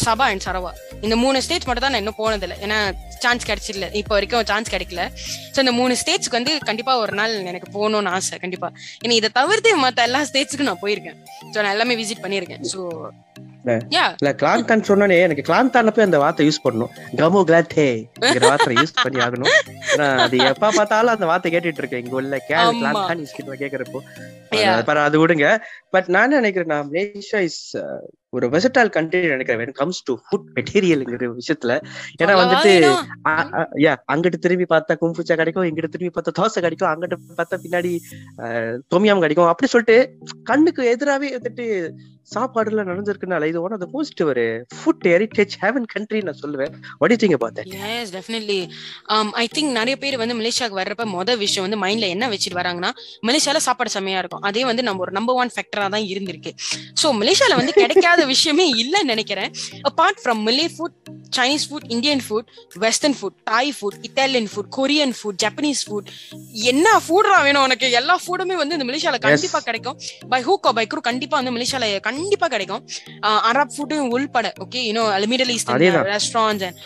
Sabah 0.04 0.26
and 0.32 0.44
Sarawak 0.46 0.70
இந்த 1.04 1.16
மூணு 1.22 1.38
ஸ்டேட்ஸ் 1.44 1.66
மட்டும் 1.68 1.84
தான் 1.84 1.94
நான் 1.94 2.02
இன்னும் 2.02 2.20
போனதில்லை. 2.20 2.56
ஏன்னா 2.64 2.78
சான்ஸ் 3.22 3.46
கிடைச்சிடல. 3.48 3.86
இப்போ 4.00 4.12
வரைக்கும் 4.16 4.44
சான்ஸ் 4.50 4.72
கிடைக்கல. 4.74 5.02
ஸோ 5.54 5.58
இந்த 5.64 5.72
மூணு 5.78 5.92
ஸ்டேட்ஸ்க்கு 6.02 6.38
வந்து 6.38 6.52
கண்டிப்பா 6.68 6.92
ஒரு 7.04 7.14
நாள் 7.20 7.34
எனக்கு 7.50 7.68
போகணும்னு 7.76 8.12
ஆசை 8.16 8.38
கண்டிப்பா. 8.44 8.68
ஏன்னா 9.02 9.14
இதை 9.20 9.30
தவிர்த்து 9.38 9.70
மற்ற 9.84 10.06
எல்லா 10.08 10.20
ஸ்டேட்ஸுக்கும் 10.30 10.70
நான் 10.70 10.82
போயிருக்கேன். 10.84 11.18
ஸோ 11.52 11.56
நான் 11.62 11.74
எல்லாமே 11.76 11.96
விசிட் 12.02 12.24
பண்ணியிருக்கேன். 12.24 12.64
ஸோ 12.72 12.80
இல்ல 13.64 14.14
கிளாந்தான் 14.20 15.20
எனக்கு 15.20 15.52
கிளாந்தான 15.52 15.92
போய் 15.92 16.04
அந்த 16.04 16.18
வார்த்தை 16.18 16.48
யூஸ் 16.48 16.66
பண்ணணும். 16.68 16.88
கமோ 17.16 17.44
கிளாத்தே 17.46 18.04
வார்த்தை 18.40 18.76
யூஸ் 18.76 18.94
பண்ணி 19.02 19.24
ஆகணும். 19.24 19.48
அது 20.16 20.36
எப்ப 20.36 20.70
பார்த்தாலும் 20.70 21.10
அந்த 21.10 21.26
வார்த்தை 21.26 21.52
கேட்டுட்டு 21.52 21.78
இருக்கேன். 21.78 22.04
இங்க 22.04 22.16
உள்ள 22.16 22.38
கே. 22.38 22.54
கிளாந்தான் 22.54 23.24
யூஸ் 23.24 23.44
பண்ணி 23.44 23.64
கேக்குறப்போ. 23.64 23.98
அது- 24.50 25.12
விடுங்க. 25.14 25.58
பட் 25.90 26.08
நான் 26.08 26.28
நினைக்கிறேன் 26.28 26.78
நான் 26.78 26.90
மலேசியா 26.90 27.38
இஸ் 27.38 27.76
ஒரு 28.28 28.48
வெசட்டால் 28.48 28.90
கண்ட்ரி 28.90 29.28
நினைக்கிறேன் 29.28 29.72
comes 29.78 29.88
to 29.88 30.14
ஃபுட் 30.14 30.44
மெட்டீரியல்ங்கிற 30.54 31.32
விஷயத்துல. 31.38 31.82
ஏன்னா 32.22 32.24
வந்துட்டு 32.24 32.96
yeah, 33.74 33.96
அங்கிட்டு 34.12 34.28
திரும்பி 34.28 34.64
பார்த்தா 34.74 34.96
கும்புச்சா 35.00 35.34
கிடைக்கும் 35.34 35.64
இங்கிட்டு 35.64 35.88
திரும்பி 35.88 36.20
பார்த்தா 36.20 36.42
தோசை 36.42 36.60
கிடைக்கும் 36.60 36.88
அங்கிட்டு 36.88 37.16
பார்த்தா 37.36 37.58
பின்னாடி 37.62 37.98
தொமியாம் 38.94 39.18
கிடைக்கும். 39.18 39.46
அப்படி 39.46 39.70
சொல்லிட்டு 39.70 40.18
கண்ணுக்கு 40.44 40.96
எதிராவே 40.96 41.38
வந்துட்டு 41.38 41.90
சாப்பாடுல 42.32 42.82
நடந்திருக்குனால 42.90 43.48
இது 43.50 43.58
ஒன் 43.64 43.74
ஆஃப் 43.76 43.82
த 43.84 43.88
மோஸ்ட் 43.94 44.20
ஒரு 44.30 44.44
ஃபுட் 44.76 45.06
ஹெரிட்டேஜ் 45.12 45.54
ஹேவன் 45.62 45.86
கண்ட்ரி 45.94 46.20
நான் 46.28 46.38
சொல்லுவேன். 46.42 46.72
வடி 47.02 47.16
திங்க 47.22 47.38
பார்த்தேன் 47.44 47.68
எஸ் 48.00 48.12
டெஃபினெட்லி 48.16 48.58
ஐ 49.42 49.46
திங்க் 49.56 49.72
நிறைய 49.78 49.96
பேர் 50.02 50.16
வந்து 50.22 50.36
மலேசியாவுக்கு 50.40 50.80
வர்றப்ப 50.80 51.06
மொதல் 51.16 51.40
விஷயம் 51.44 51.66
வந்து 51.66 51.80
மைண்ட்ல 51.84 52.08
என்ன 52.14 52.28
வச்சுட்டு 52.34 52.58
வராங்கன்னா 52.60 52.90
மலேசியால 53.28 53.62
சாப்பாடு 53.68 53.94
செம்மையா 53.96 54.20
இருக்கும். 54.22 54.44
அதே 54.50 54.64
வந்து 54.70 54.84
நம்ம 54.88 55.02
ஒரு 55.06 55.14
நம்பர் 55.18 55.38
ஒன் 55.42 55.52
ஃபேக்டரா 55.56 55.88
தான் 55.96 56.06
இருந்திருக்கு. 56.12 56.52
சோ 57.02 57.06
மலேசியால 57.22 57.58
வந்து 57.60 57.74
கிடைக்காத 57.82 58.20
விஷயமே 58.34 58.66
இல்லைன்னு 58.82 59.12
நினைக்கிறேன். 59.14 59.50
Apart 59.90 60.20
from 60.22 60.42
Malay 60.48 60.66
food 60.76 60.96
Chinese 61.36 61.66
food 61.68 61.86
Indian 61.94 62.22
food 62.26 62.48
western 62.84 63.16
food 63.18 63.36
Thai 63.50 63.70
food 63.78 63.98
Italian 64.08 64.48
food 64.52 64.68
Korean 64.78 65.14
food 65.18 65.38
Japanese 65.44 65.82
food 65.88 66.08
என்ன 66.72 66.86
ஃபுட்ரா 67.06 67.38
வேணும் 67.46 67.64
உனக்கு? 67.66 67.86
எல்லா 68.00 68.14
ஃபுட்டுமே 68.24 68.56
வந்து 68.60 68.76
இந்த 68.78 68.86
மலேசியால 68.90 69.18
கண்டிப்பா 69.26 69.60
கிடைக்கும். 69.68 69.96
பை 70.32 70.40
ஹூக்கோ 70.48 70.72
பை 70.78 70.84
க்ரூ 70.92 71.00
கண்டிப்பா 71.08 71.36
வந்து 71.40 71.54
மலேசியால 71.56 71.88
கண்டிப்பா 72.14 72.48
கிடைக்கும். 72.54 72.82
அரப் 73.50 73.74
ஃபுட்டும் 73.76 74.14
உள்பட 74.18 74.48
okay 74.66 74.82
you know 74.88 75.04
middle 75.34 75.54
east 75.58 75.74
அதேதான். 75.76 76.08
Restaurants 76.14 76.66
and 76.68 76.80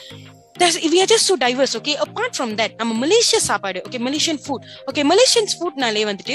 so 1.27 1.35
diverse, 1.43 1.75
okay? 1.79 1.95
Apart 2.05 2.33
from 2.38 2.51
that, 2.61 2.71
நம்ம 2.81 2.93
மலேசியா 3.03 3.41
சாப்பாடு 3.51 3.81
okay 3.88 3.99
Malaysian 4.07 4.41
food 4.45 4.64
okay 4.91 5.03
Malaysians 5.11 5.53
ஃபுட்னாலே 5.59 6.03
வந்துட்டு 6.09 6.35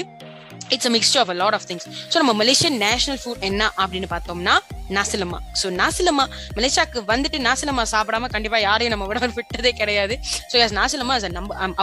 it's 0.73 0.87
a 0.89 0.91
mixture 0.95 1.19
of 1.21 1.31
a 1.33 1.35
lot 1.41 1.55
of 1.57 1.65
things 1.69 1.85
so 2.11 2.15
நம்ம 2.21 2.33
மலேசியன் 2.41 2.77
நேஷனல் 2.83 3.19
ஃபுட் 3.23 3.41
என்ன 3.47 3.63
அப்படின்னு 3.83 4.07
பார்த்தோம்னா 4.13 4.53
நாசிலமா 4.97 5.39
so 5.61 5.67
நாசிலமா 5.81 6.25
மலேசியாக்கு 6.57 7.01
வந்துட்டு 7.11 7.39
நாசிலமா 7.47 7.83
சாப்பிடாம 7.93 8.29
கண்டிப்பா 8.35 8.59
யாரையும் 8.67 8.93
நம்ம 8.95 9.07
விட 9.11 9.29
விட்டதே 9.39 9.73
கிடையாது. 9.81 10.17
So 10.51 10.55
yes 10.65 10.75
nasi lemak 10.79 11.15
is 11.19 11.27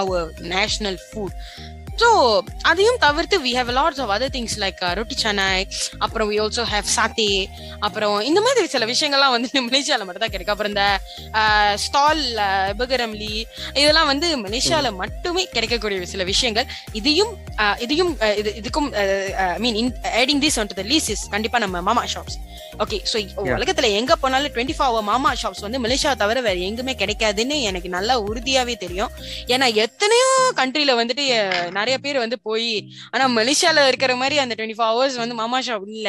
our 0.02 0.26
national 0.56 0.98
food 1.08 1.36
so 2.00 2.08
அதையும் 2.70 2.98
தவிர்த்து 3.02 3.36
we 3.44 3.52
have 3.56 3.70
lots 3.76 4.00
of 4.02 4.12
other 4.14 4.32
things 4.34 4.56
like 4.62 4.80
roti 4.98 5.16
canai 5.22 5.64
அப்புறம் 6.04 6.28
வி 6.30 6.38
ஆல்சோ 6.42 6.64
ஹேவ் 6.70 6.88
சாத்தே 6.94 7.28
அப்புறம் 7.86 8.14
இந்த 8.28 8.40
மாதிரி 8.46 8.68
சில 8.74 8.86
விஷயங்கள்லாம் 8.90 9.34
வந்து 9.36 9.48
மலேசியால 9.66 10.04
மட்டும் 10.06 10.24
தான் 10.24 10.32
கிடைக்கும். 10.32 10.54
அப்புறம் 10.54 10.72
இந்த 10.72 10.84
ஸ்டால் 11.84 12.22
பகரம்லி 12.80 13.32
இதெல்லாம் 13.76 14.10
வந்து 14.10 14.26
மலேசியால 14.44 14.68
மட்டுமே 15.00 15.42
கிடைக்கக்கூடிய 15.54 15.78
சில 16.12 16.24
விஷயங்கள். 16.30 16.66
இதையும் 17.00 17.32
ஆஹ் 17.62 17.78
இதையும் 17.84 18.12
இது 18.40 18.50
இதுக்கும் 18.60 18.88
mean 19.64 19.78
adding 20.18 20.42
this 20.44 20.58
on 20.60 20.70
to 20.70 20.78
the 20.78 20.86
list 20.90 21.08
is 21.14 21.24
கண்டிப்பா 21.34 21.60
நம்ம 21.64 21.82
மாமா 21.82 22.04
ஷாப்ஸ் 22.12 22.38
ஓகே 22.82 22.98
ஸோ. 23.10 23.16
உலகத்துல 23.54 23.88
எங்க 23.98 24.12
போனாலும் 24.20 24.52
டுவெண்ட்டி 24.54 24.76
ஃபோர் 24.76 24.88
மாமா 25.08 25.30
ஷாப்ஸ் 25.40 25.64
வந்து 25.66 25.80
மலேசியா 25.84 26.12
தவிர 26.20 26.38
வேற 26.42 26.56
எங்குமே 26.68 26.94
கிடைக்காதுன்னு 27.00 27.56
எனக்கு 27.70 27.88
நல்லா 27.96 28.14
உறுதியாவே 28.26 28.74
தெரியும். 28.84 29.12
ஏன்னா 29.52 29.66
எத்தனையோ 29.84 30.28
கண்ட்ரில 30.60 30.94
வந்துட்டு 30.98 31.24
அஹ், 31.38 31.68
நிறைய 31.90 32.02
பேர் 32.06 32.18
வந்து 32.22 32.36
போய் 32.48 32.72
ஆனா 33.14 33.24
மலேசியால 33.36 33.84
இருக்கிற 33.90 34.12
மாதிரி 34.20 34.36
அந்த 34.42 34.54
டுவெண்ட்டி 34.58 34.76
ஃபோர் 34.78 34.90
ஹவர்ஸ் 34.90 35.16
வந்து 35.22 35.34
மாமா 35.40 35.58
ஷாப் 35.66 35.86
இல்ல. 35.94 36.08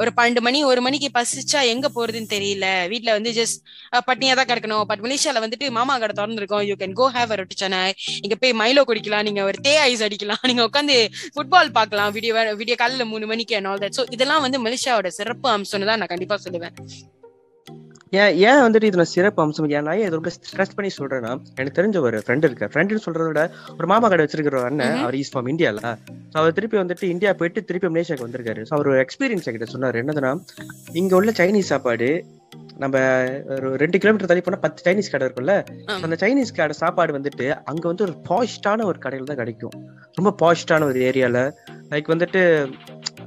ஒரு 0.00 0.10
பன்னெண்டு 0.18 0.42
மணி 0.46 0.58
ஒரு 0.70 0.80
மணிக்கு 0.86 1.08
பசிச்சா 1.16 1.60
எங்க 1.72 1.86
போறதுன்னு 1.96 2.30
தெரியல. 2.34 2.66
வீட்ல 2.92 3.10
வந்து 3.18 3.32
ஜஸ்ட் 3.40 3.60
பட்னியா 4.08 4.34
தான் 4.40 4.48
கிடக்கணும். 4.50 4.86
பட் 4.90 5.02
மலேசியால 5.06 5.42
வந்துட்டு 5.44 5.68
மாமா 5.78 5.96
கடை 6.04 6.16
திறந்துருக்கோம். 6.20 6.64
You 6.70 6.76
can 6.82 6.96
go 7.02 7.08
have 7.18 7.36
roti 7.42 7.58
canai 7.62 7.82
இங்க 8.24 8.38
போய் 8.44 8.58
மைலோ 8.62 8.84
குடிக்கலாம். 8.90 9.26
நீங்க 9.28 9.44
ஒரு 9.50 9.60
தே 9.68 9.76
ஐஸ் 9.88 10.06
அடிக்கலாம். 10.08 10.42
நீங்க 10.50 10.64
உட்காந்து 10.70 10.98
ஃபுட்பால் 11.36 11.76
பார்க்கலாம். 11.78 12.10
வீடியோ 12.18 12.34
வீடியோ 12.62 12.78
காலையில 12.82 13.06
மூணு 13.14 13.26
மணிக்கு 13.34 13.56
அண்ட் 13.60 13.70
ஆல் 13.72 13.84
தட் 13.84 13.98
ஸோ 14.00 14.04
இதெல்லாம் 14.16 14.44
வந்து 14.48 14.60
மலேசியாவோட 14.66 15.10
சிறப்பு 15.20 15.48
அம்சம்னு 15.56 15.90
தான் 15.92 16.02
நான் 16.02 16.14
கண்டிப்பா 16.14 16.38
சொல்லுவேன். 16.46 16.76
ஏன் 18.18 18.32
ஏன் 18.48 18.62
வந்துட்டு 18.64 18.88
இதுல 18.90 19.04
சிறப்பு 19.12 19.40
அம்சம்? 19.42 19.66
ஏன் 19.76 19.84
நான் 19.86 19.98
ஏன் 20.00 20.06
இது 20.06 20.18
ரொம்ப 20.18 20.30
ஸ்ட்ரெஸ் 20.36 20.74
பண்ணி 20.76 20.90
சொல்றேன்னா 20.96 21.32
எனக்கு 21.58 21.76
தெரிஞ்ச 21.78 21.98
ஒரு 22.06 22.18
ஃப்ரெண்ட் 22.24 22.46
இருக்கு. 22.48 22.68
ஃப்ரெண்டுன்னு 22.72 23.04
சொல்றத 23.04 23.26
விட 23.30 23.42
ஒரு 23.78 23.86
மாமா 23.92 24.08
கடை 24.12 24.24
வச்சிருக்கிற 24.24 24.62
அண்ணன். 24.68 24.96
அவர் 25.04 25.18
ஈஸ் 25.20 25.30
ஃப்ரம் 25.34 25.50
இந்தியால 25.52 25.80
So 26.32 26.36
அவர் 26.40 26.56
திருப்பி 26.56 26.78
வந்துட்டு 26.82 27.06
இந்தியா 27.14 27.30
போயிட்டு 27.40 27.60
திருப்பி 27.68 27.88
மலேசியாக்கு 27.94 28.26
வந்திருக்காரு. 28.26 28.62
ஸோ 28.68 28.74
அவர் 28.76 28.90
ஒரு 28.92 29.00
எக்ஸ்பீரியன்ஸ் 29.04 29.46
என்கிட்ட 29.48 29.68
சொன்னாரு. 29.76 30.02
என்னதுன்னா 30.04 30.32
இங்க 31.02 31.14
உள்ள 31.20 31.32
சைனீஸ் 31.40 31.72
சாப்பாடு 31.72 32.10
நம்ம 32.82 32.98
ஒரு 33.56 33.70
ரெண்டு 33.82 33.96
கிலோமீட்டர் 34.02 34.30
தள்ளி 34.30 34.42
போனா 34.44 34.58
பத்து 34.66 34.80
சைனீஸ் 34.86 35.10
கடை 35.14 35.24
இருக்கும்ல. 35.26 35.54
அந்த 36.04 36.16
சைனீஸ் 36.22 36.52
கடை 36.58 36.76
சாப்பாடு 36.82 37.12
வந்துட்டு 37.18 37.46
அங்க 37.70 37.84
வந்து 37.90 38.04
ஒரு 38.06 38.14
பாஸ்டான 38.30 38.84
ஒரு 38.90 38.98
கடையில 39.04 39.28
தான் 39.30 39.40
கிடைக்கும். 39.42 39.74
ரொம்ப 40.18 40.32
பாஸ்டான 40.42 40.86
ஒரு 40.90 41.00
ஏரியால 41.08 41.38
லைக் 41.92 42.12
வந்துட்டு 42.14 42.42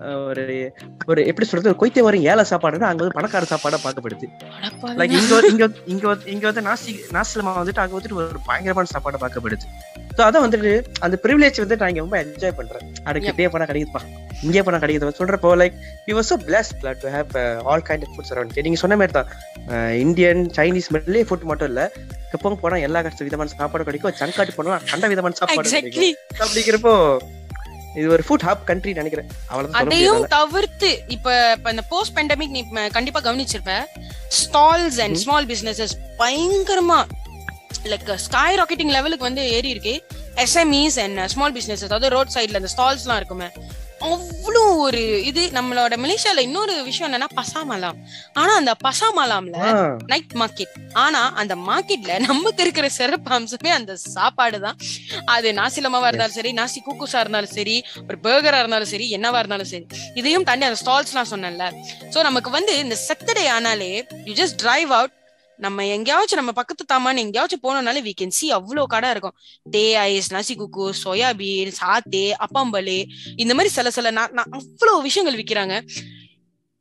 ஒரு 0.02 0.74
ஒரு 1.06 1.26
எப்படி 1.26 1.48
சொல்றது 1.48 1.76
ஒரு 1.76 1.78
கொய்த்தே 1.80 2.00
வரும் 2.00 2.22
ஏழை 2.22 2.46
சாப்பாடுன்னா 2.50 2.84
அங்க 2.84 2.96
வந்து 2.96 3.12
பணக்கார 3.12 3.46
சாப்பாடா 3.46 3.78
பார்க்கப்படுது. 3.84 4.28
லைக் 4.82 5.12
இங்க 5.12 5.48
இங்க 5.48 5.70
இங்க 5.86 6.16
வந்து- 6.16 6.28
இங்க 6.28 6.52
வந்து 6.52 6.70
நாசி 6.70 6.96
நாசிலமா 7.12 7.54
வந்துட்டு 7.60 7.80
அங்க 7.80 8.00
வந்துட்டு 8.00 8.14
ஒரு 8.14 8.30
பயங்கரமான 8.46 8.88
சாப்பாடு 8.88 9.18
பார்க்கப்படுது. 9.18 9.66
ஸோ 10.18 10.22
அதான் 10.22 10.44
வந்துட்டு 10.44 10.86
அந்த 11.00 11.20
ப்ரிவிலேஜ் 11.24 11.58
வந்து 11.58 11.78
நான் 11.78 11.90
இங்க 11.90 12.00
ரொம்ப 12.00 12.24
என்ஜாய் 12.24 12.52
பண்றேன். 12.52 12.94
அதுக்கு 13.04 13.28
இப்படியே 13.28 13.50
போனா 13.50 13.66
கிடைக்குதுப்பா. 13.66 14.02
இங்கே 14.42 14.64
போனா 14.64 14.78
கிடைக்குது. 14.78 15.14
சொல்றப்போ 15.20 15.62
like 15.62 15.74
you 16.06 16.18
was 16.18 16.20
so 16.20 16.40
blessed 16.40 16.84
like, 16.84 17.00
to 17.00 17.10
have 17.18 17.28
uh, 17.34 17.62
all 17.62 17.82
kind 17.82 18.02
of 18.02 18.08
foods 18.16 18.32
around 18.34 18.62
நீங்க 18.62 18.78
சொன்ன 18.78 18.96
மாதிரி 18.96 19.12
தான் 19.12 19.92
இந்தியன் 20.00 20.52
சைனீஸ் 20.56 20.90
மெல்லே 20.92 21.26
ஃபுட் 21.30 21.42
மட்டும் 21.42 21.68
இல்ல 21.68 21.92
எப்பவும் 22.34 22.56
போனா 22.56 22.76
எல்லா 22.76 23.02
கஷ்ட 23.02 23.24
விதமான 23.24 23.50
சாப்பாடு 23.58 23.84
கிடைக்கும். 23.84 24.14
சங்காட்டி 24.20 24.50
போனா 24.56 24.80
கண்ட 24.90 25.08
விதமான 25.08 25.36
சாப்பாடு 25.36 25.70
அப்படிங்கிறப்போ 26.40 27.18
இது 27.96 28.10
ஒரு 28.10 28.24
ஃபுட் 28.28 28.46
ஹாப் 28.48 28.66
கண்ட்ரி 28.66 28.94
நினைக்கிறேன். 28.94 29.28
அவ்வளவுதான் 29.48 29.82
சொல்ல 29.82 29.96
அதையும் 29.96 30.28
தவிர்த்து 30.28 31.04
இப்ப 31.08 31.28
இப்ப 31.58 31.70
இந்த 31.70 31.82
போஸ்ட் 31.90 32.16
பேண்டமிக் 32.18 32.50
நீ 32.50 32.62
கண்டிப்பா 32.90 33.20
கவனிச்சிருப்ப. 33.20 33.76
Stalls 34.40 35.00
and. 35.02 35.16
ஸ்மால் 35.16 35.46
பிசினஸஸ் 35.46 35.94
பயங்கரமா 36.20 37.00
லைக் 37.84 38.16
ஸ்கை 38.16 38.56
ராக்கெட்டிங் 38.58 38.94
லெவலுக்கு 38.98 39.30
வந்து 39.30 39.50
ஏறி 39.52 39.70
இருக்கு 39.70 39.96
எஸ்எம்இஸ் 40.36 41.00
அண்ட் 41.04 41.28
ஸ்மால் 41.28 41.52
பிசினஸ் 41.52 41.84
அதாவது 41.84 42.10
ரோட் 42.10 42.34
சைட்ல 42.34 42.62
அந்த 42.62 42.70
ஸ்டால்ஸ்லாம் 42.78 43.16
இருக்குமே. 43.16 43.50
அவ்வளோ 44.08 44.64
ஒரு 44.86 45.02
இது. 45.30 45.44
நம்மளோட 45.58 45.94
மலேசியால 46.04 46.44
இன்னொரு 46.48 46.74
விஷயம் 46.88 47.08
என்னன்னா 47.10 47.30
பசாமலாம். 47.40 47.98
ஆனா 48.42 48.52
அந்த 48.62 48.74
பசாமலாம்ல 48.86 49.58
நைட் 50.12 50.36
மார்க்கெட் 50.42 50.76
ஆனா 51.04 51.22
அந்த 51.42 51.56
மார்க்கெட்ல 51.70 52.20
நமக்கு 52.28 52.64
இருக்கிற 52.66 52.90
சிறப்பு 53.00 53.32
அம்சமே 53.38 53.72
அந்த 53.80 53.96
சாப்பாடு 54.16 54.60
தான். 54.66 54.78
அது 55.36 55.52
நாசிலமாவா 55.62 56.10
இருந்தாலும் 56.12 56.38
சரி 56.40 56.54
நாசி 56.62 56.82
கூக்குசா 56.88 57.22
இருந்தாலும் 57.26 57.56
சரி 57.58 57.78
ஒரு 58.08 58.20
பர்கரா 58.28 58.62
இருந்தாலும் 58.64 58.94
சரி 58.94 59.08
என்னவா 59.18 59.42
இருந்தாலும் 59.44 59.72
சரி 59.74 59.86
இதையும் 60.22 60.48
தாண்டி 60.50 60.70
அந்த 60.70 60.82
ஸ்டால்ஸ் 60.84 61.18
நான் 61.20 61.34
சொன்னேன்ல. 61.34 61.68
சோ 62.14 62.22
நமக்கு 62.30 62.52
வந்து 62.60 62.76
இந்த 62.86 62.98
செட்டர்டே 63.08 63.48
ஆனாலே 63.58 63.92
யூ 64.30 64.36
ஜஸ்ட் 64.44 64.60
டிரைவ் 64.66 64.94
அவுட் 65.00 65.16
நம்ம 65.58 65.86
எங்கேயாச்சும் 65.86 66.38
நம்ம 66.38 66.52
பக்கத்து 66.52 66.86
தாமான்னு 66.94 67.18
எங்கேயாச்சும் 67.18 67.60
போனோம்னாலே 67.64 68.00
வி 68.02 68.12
கேன் 68.22 68.28
சி 68.28 68.52
அவ்வளோ 68.52 68.84
கடை 68.84 69.10
இருக்கும். 69.10 69.34
தே 69.72 69.94
ஐஸ் 69.94 70.34
நசி 70.34 70.58
குக்கு 70.58 70.94
சோயாபீன் 71.04 71.72
சாத்தே 71.82 72.34
அப்பாம்பலே 72.40 73.06
இந்த 73.36 73.54
மாதிரி 73.54 73.74
சில 73.74 73.92
சில 73.92 74.12
நா- 74.12 74.46
அவ்வளோ 74.52 75.02
விஷயங்கள் 75.02 75.44
விக்கிறாங்க. 75.44 75.88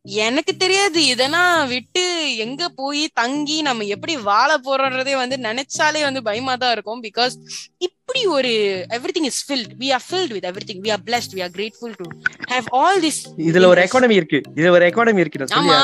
எனக்கு 0.06 0.52
தெரியாது. 0.56 1.00
இதெல்லாம் 1.06 1.68
விட்டு 1.72 2.02
எங்க 2.44 2.62
போய் 2.68 3.02
தங்கி 3.20 3.56
நம்ம 3.62 3.84
எப்படி 3.94 4.14
வாழ 4.30 4.50
போறோன்றதே 4.66 5.14
வந்து 5.20 5.36
நினைச்சாலே 5.48 6.00
வந்து 6.06 6.20
பயமா 6.28 6.54
தான் 6.62 6.72
இருக்கும். 6.76 7.02
பிகாஸ் 7.02 7.34
இப்படி 7.86 8.22
ஒரு 8.36 8.50
everything 9.16 9.28
is 9.30 9.40
filled 9.48 9.72
we 9.82 9.88
are 9.96 10.04
filled 10.08 10.32
with 10.36 10.46
everything 10.70 10.82
we 10.86 10.90
are 10.94 11.02
blessed 11.08 11.34
we 11.36 11.42
are 11.46 11.52
grateful 11.58 11.94
to 12.00 12.06
have 12.54 12.66
all 12.80 13.00
this 13.06 13.20
இதுல 13.50 13.68
ஒரு 13.74 13.82
எக்கானமி 13.86 14.16
இருக்கு. 14.20 14.40
இதுல 14.56 14.72
ஒரு 14.78 14.88
எக்கானமி 14.90 15.22
இருக்கு. 15.24 15.40
நான் 15.42 15.52
சொல்லி. 15.54 15.76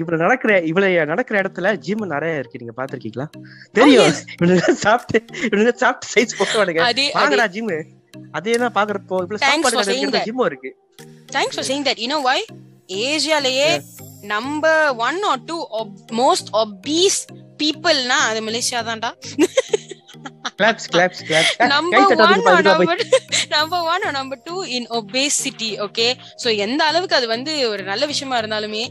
இவ்வளவு 0.00 0.22
நடக்கிற 0.24 0.60
இவ்வளவு 0.70 1.10
நடக்கிற 1.12 1.36
இடத்துல 1.42 1.74
ஜிம் 1.86 2.06
நிறைய 2.14 2.40
இருக்கு. 2.42 2.60
நீங்க 2.62 2.76
பாத்திருக்கீங்களா 2.80 3.28
தெரியும். 3.78 4.14
இவனுங்க 4.38 4.74
சாப்பிட்டு 4.86 5.18
இவனுங்க 5.48 5.74
சாப்பிட்டு 5.84 6.12
சைஸ் 6.14 6.80
அதே 6.90 7.08
வாங்கடா 7.18 7.46
ஜிம் 7.56 7.74
அதே 8.38 8.54
தான் 8.64 8.76
பாக்குறப்போ 8.78 9.16
இவ்வளவு 9.24 9.42
Thanks 9.46 9.66
for 9.66 9.72
சாப்பாடு 9.72 9.90
saying 9.90 10.02
இருக்கிற 10.02 10.20
that. 10.20 10.28
ஜிம்மும் 10.30 10.48
இருக்கு. 10.52 10.72
Thanks 11.34 11.56
for 11.58 11.68
saying 11.70 11.86
that 11.90 12.00
you 12.04 12.08
know 12.14 12.20
why 12.30 12.38
ஏசியாலயே 13.06 13.68
number 14.34 14.84
one 15.08 15.20
or 15.30 15.42
two 15.50 15.58
most 16.22 16.50
obese 16.62 17.20
பீப்புள்னா 17.60 18.18
அது 18.28 18.40
மலேசியா 18.48 18.80
தான்டா 18.88 19.10
claps 20.60 20.88
claps 20.92 21.22
claps 21.28 21.56
number 21.74 22.04
one 22.04 22.10
தட்டாதீங்க 22.12 22.46
பாருங்க 22.48 22.74
போய் 22.78 22.88
number 22.88 23.02
number 23.56 23.84
one 23.92 24.06
number 24.18 24.40
two 24.48 24.56
in 24.76 24.88
obesity 25.00 25.70
okay 25.86 26.06
so 26.44 26.56
எந்த 26.66 26.80
அளவுக்கு 26.90 27.18
அது 27.18 27.26
வந்து 27.34 27.52
ஒரு 27.72 27.84
நல்ல 27.90 28.06
விஷயமா 28.12 28.38
இருந்தாலுமே 28.42 28.84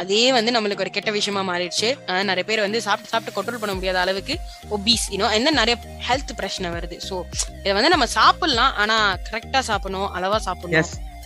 அதே 0.00 0.22
வந்து 0.36 0.50
நம்மளுக்கு 0.54 0.84
ஒரு 0.84 0.92
கெட்ட 0.94 1.10
விஷயமா 1.10 1.42
மாறிடுச்சு. 1.50 1.88
நிறைய 2.30 2.44
பேர் 2.48 2.64
வந்து 2.64 2.80
சாப்பிட்டு 2.86 3.12
சாப்பிட்டு 3.12 3.34
கண்ட்ரோல் 3.36 3.62
பண்ண 3.62 3.74
முடியாத 3.74 3.98
அளவுக்கு 4.00 4.34
ஒபீஸ் 4.76 5.06
இன்னும் 5.14 5.34
என்ன 5.38 5.54
நிறைய 5.60 5.76
ஹெல்த் 6.08 6.32
பிரச்சனை 6.40 6.70
வருது. 6.76 6.96
சோ 7.08 7.14
இதை 7.60 7.72
வந்து 7.78 7.92
நம்ம 7.94 8.06
சாப்பிடலாம் 8.18 8.74
ஆனா 8.82 8.96
கரெக்டா 9.28 9.62
சாப்பிடணும் 9.70 10.10
அளவா 10.18 10.40
சாப்பிடணும். 10.48 10.76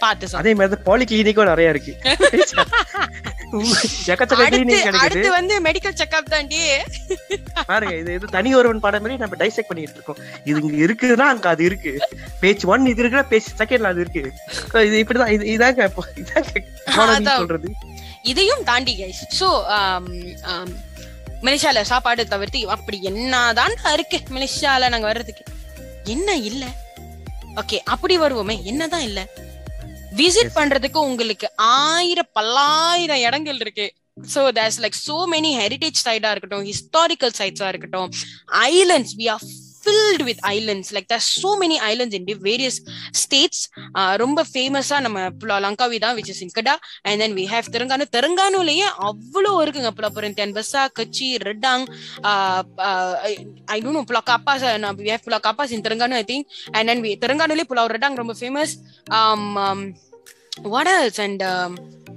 பார்த்து 0.05 0.38
அதே 0.40 0.53
மாதிரி 0.59 0.83
பாலி 0.88 1.05
கிளினிக்கும் 1.11 1.51
நிறைய 1.53 1.75
இருக்கு. 1.75 1.93
அடுத்து 5.03 5.29
வந்து 5.37 5.55
மெடிக்கல் 5.67 5.97
செக்அப் 6.01 6.31
தாண்டி. 6.33 6.61
பாருங்க 7.69 7.95
இது 8.01 8.14
இது 8.19 8.27
தனி 8.37 8.51
ஒருவன் 8.59 8.83
பாடம் 8.85 9.03
மாதிரி 9.05 9.21
நம்ம 9.23 9.37
டைசெக்ட் 9.43 9.71
பண்ணிட்டு 9.71 9.97
இருக்கோம். 9.99 10.19
இது 10.49 10.57
இங்க 10.62 10.79
இருக்குதுன்னா 10.87 11.27
அங்க 11.35 11.49
அது 11.55 11.62
இருக்கு. 11.69 11.93
பேஜ் 12.43 12.64
ஒன் 12.73 12.88
இது 12.93 13.03
இருக்குன்னா 13.03 13.27
பேஜ் 13.33 13.51
செகண்ட்ல 13.61 13.93
அது 13.93 14.03
இருக்கு. 14.05 14.23
இது 14.88 14.97
இப்படிதான் 15.03 15.33
இது 15.37 15.45
இதாங்க 15.55 15.88
இதாங்க. 16.23 16.55
சொல்றது. 17.40 17.71
இதையும் 18.33 18.64
தாண்டி 18.71 18.93
கைஸ் 19.01 19.23
சோ 19.40 19.49
மலேசியால 21.47 21.81
சாப்பாடு 21.93 22.23
தவிர்த்து 22.35 22.61
அப்படி 22.75 22.99
என்னதான் 23.11 23.75
இருக்கு 23.97 24.19
மலேசியால 24.37 24.88
நாங்க 24.95 25.09
வர்றதுக்கு. 25.11 25.45
என்ன 26.14 26.29
இல்ல? 26.51 26.64
ஓகே 27.61 27.79
அப்படி 27.95 28.14
வருவோமே. 28.19 28.57
என்னதான் 28.71 29.07
இல்ல? 29.09 29.21
விசிட். 30.16 30.55
பண்றதுக்கு 30.55 30.98
உங்களுக்கு 31.00 31.46
ஆயிரம் 31.57 32.31
பல்லாயிரம் 32.33 33.18
இடங்கள் 33.18 33.57
இருக்கு 33.57 33.87
so 34.35 34.40
there's 34.59 34.79
like 34.81 34.98
so 35.07 35.16
many 35.33 35.50
heritage 35.61 36.00
சைடா 36.07 36.31
இருக்கட்டும் 36.31 36.66
ஹிஸ்டாரிக்கல் 36.70 37.35
சைட்ஸா 37.38 37.68
இருக்கட்டும் 37.68 38.11
islands 38.68 39.14
we 39.16 39.27
are 39.29 39.44
filled 39.85 40.23
with 40.29 40.42
islands 40.51 40.90
like 40.97 41.09
there 41.12 41.25
so 41.35 41.51
many 41.62 41.79
islands 41.88 42.16
in 42.18 42.27
various 42.47 42.79
states 43.23 43.62
ரொம்ப 44.16 44.44
ஃபேமஸா 44.51 44.99
நம்ம 45.01 45.18
லங்காவி 45.64 45.99
தான் 45.99 46.16
which 46.18 46.31
is 46.35 46.42
in 46.47 46.55
Kedah 46.59 46.75
and 47.07 47.20
then 47.25 47.37
we 47.40 47.44
have 47.53 47.68
Terengganu 47.75 48.07
தெலுங்கானுலயே 48.16 48.88
அவ்வளோ 49.09 49.53
இருக்குங்க 49.64 49.92
புலப்புரந்தியன் 49.99 50.55
பஸ்ஸா 50.59 50.85
கச்சி 51.01 51.29
Redang 51.49 51.85
I 53.68 53.79
don't 53.81 53.99
know 53.99 54.05
Pulau 54.11 54.23
Kapas 54.33 54.64
we 55.01 55.11
have 55.12 55.27
Pulau 55.29 55.40
Kapas 55.49 55.75
in 55.77 55.87
Terengganu 55.88 56.18
I 56.23 56.27
think 56.33 56.47
and 56.73 56.88
then 56.92 57.05
we 57.07 57.12
தெலுங்கானுலயே 57.25 57.68
Pulau 57.73 57.87
Redang 57.94 58.20
ரொம்ப 58.23 58.37
famous 58.40 58.75
what 60.68 60.90
and 61.20 61.42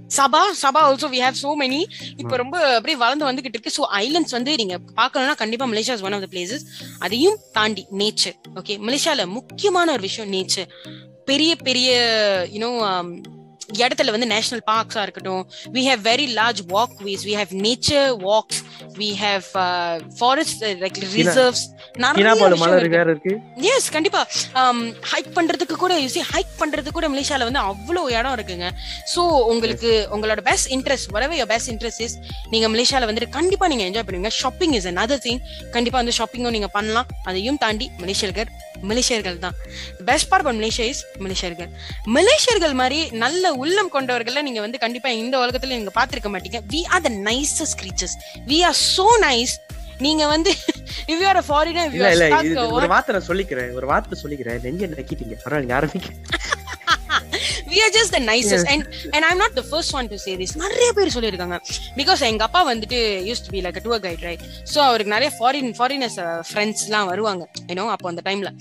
Sabah 0.10 0.42
Sabah 0.62 0.82
also 0.82 1.08
we 1.10 1.20
have 1.22 1.40
so 1.42 1.52
many 1.56 1.80
இப்போ 2.18 2.36
ரொம்ப 2.36 2.58
அப்படியே 2.76 2.98
வளர்ந்து 2.98 3.26
வந்துகிட்டு 3.26 3.58
இருக்கு. 3.58 3.76
ஸோ 3.78 3.84
ஐலண்ட்ஸ் 4.00 4.32
வந்து 4.32 4.52
நீங்க 4.58 4.78
பார்க்கணும்னா 4.96 5.36
கண்டிப்பா 5.36 5.66
Malaysia 5.66 5.98
one 6.02 6.14
of 6.14 6.24
the 6.24 6.30
places 6.32 6.64
அதையும் 7.00 7.38
தாண்டி 7.52 7.86
நேச்சர் 8.02 8.38
ஓகே 8.56 8.76
மலேசியால 8.80 9.26
முக்கியமான 9.30 9.92
ஒரு 9.92 10.02
விஷயம் 10.02 10.32
நேச்சர் 10.32 10.70
பெரிய 11.26 11.56
பெரிய 11.68 11.90
யூனோ 12.54 12.70
இடத்துல 13.82 14.12
வந்து 14.16 14.28
நேஷனல் 14.34 14.64
பார்க்ஸா 14.72 15.02
இருக்கட்டும். 15.06 15.44
We 15.76 15.82
have 15.88 16.02
very 16.10 16.28
large 16.40 16.62
walkways 17.08 17.26
we 17.30 17.34
have 17.40 17.52
nature 17.66 18.10
walks 18.28 18.60
we 19.00 19.10
have 19.24 19.48
forest 20.20 20.64
like 20.84 20.98
reserves 21.18 21.64
yes 23.74 23.90
கண்டிப்பா. 23.96 24.22
ஹைக் 25.12 25.32
பண்றதுக்கு 25.38 25.76
கூட 25.84 25.94
யூசி 26.04 26.22
ஹைக் 26.34 26.54
பண்றதுக்கு 26.62 26.96
கூட 26.98 27.08
மலேசியால 27.14 27.48
வந்து 27.50 27.64
அவ்வளவு 27.72 28.12
இடம் 28.18 28.36
இருக்குங்க. 28.38 28.70
சோ 29.14 29.22
உங்களுக்கு 29.54 29.92
உங்களோட 30.16 30.42
பெஸ்ட் 30.50 30.70
இன்ட்ரெஸ்ட் 30.76 31.12
வரவே 31.18 31.46
பெஸ்ட் 31.54 31.72
இன்ட்ரெஸ்ட் 31.74 32.04
இஸ் 32.08 32.18
நீங்க 32.54 32.68
மலேசியால 32.74 33.10
வந்துட்டு 33.10 33.30
கண்டிப்பா 33.38 33.68
நீங்க 33.74 33.86
என்ஜாய் 33.90 34.08
பண்ணுவீங்க. 34.08 34.32
ஷாப்பிங் 34.42 34.74
இஸ் 34.80 34.88
another 34.94 35.20
திங் 35.26 35.42
கண்டிப்பா 35.76 35.98
வந்து 36.02 36.18
ஷாப்பிங்கும் 36.20 36.56
நீங்க 36.58 36.72
பண்ணலாம். 36.78 37.08
அதையும் 37.24 37.60
தாண்டி 37.66 37.88
மலேசியர்கள் 38.04 38.50
மலேசியர்கள் 38.90 39.38
தான். 39.46 39.56
Best 40.10 40.30
part 40.32 40.48
of 40.48 40.58
Malaysia 40.60 40.88
is 40.94 41.04
மலேசியர்கள் 41.26 41.72
மலேசியர்கள் 42.18 42.76
மாதிரி 42.82 43.00
நல்ல 43.24 43.54
உள்ளம் 43.64 43.94
கொண்டவர்கள 43.96 44.42
நீங்க 44.50 44.62
வந்து 44.66 44.84
கண்டிப்பா 44.86 45.10
இந்த 45.24 45.38
உலகத்துல 45.44 45.78
நீங்க 45.80 45.94
பாத்திருக்க 46.00 46.32
மாட்டீங்க. 46.36 46.62
We 46.74 46.82
are 46.96 47.06
the 47.08 47.12
nicest 47.30 47.80
creatures. 47.84 48.16
We 48.52 48.60
are 48.70 48.78
so 48.96 49.08
nice 49.28 49.56
நீங்க 50.06 50.24
வந்து 50.34 50.52
இல்ல 51.10 52.10
stuck 52.16 52.46
இது 52.48 52.56
or 52.64 52.72
ஒரு 52.78 52.88
வார்த்தை 52.94 53.12
நான் 53.16 53.28
சொல்லிக்கிறேன். 53.30 53.72
ஒரு 53.80 53.88
வார்த்தை 53.92 54.16
சொல்லிக்கிறேன். 54.24 54.60
நெஞ்ச 54.66 54.88
நக்கிட்டீங்க. 54.94 55.36
பரவாயில்ல 55.44 55.78
ஆரம்பிக்க 55.80 56.10
are 57.86 57.94
just 57.98 58.12
the 58.18 58.22
nicest. 58.32 58.66
And 58.74 58.82
and 59.16 59.22
i'm 59.28 59.40
not 59.44 59.54
the 59.60 59.66
first 59.72 59.92
one 59.98 60.08
to 60.14 60.18
say 60.26 60.34
this. 60.42 60.52
நிறைய 60.64 60.90
பேர் 60.98 61.14
சொல்லியிருக்காங்க. 61.16 61.58
பிகாஸ் 62.00 62.22
எங்க 62.30 62.44
அப்பா 62.48 62.62
வந்துட்டு 62.72 63.00
used 63.30 63.44
to 63.46 63.52
be 63.56 63.62
like 63.66 63.80
tour 63.88 64.04
guide 64.06 64.24
right 64.28 64.44
so 64.74 64.80
அவருக்கு 64.90 65.16
நிறைய 65.16 65.32
ஃபாரின் 65.40 65.72
ஃபாரினர்ஸ் 65.80 66.18
ஃப்ரெண்ட்ஸ் 66.52 66.86
எல்லாம் 66.88 67.10
வருவாங்க. 67.14 67.44
ஏன்னோ 67.74 67.86
அப்போ 67.96 68.10
அந்த 68.14 68.24
டைம்ல 68.30 68.52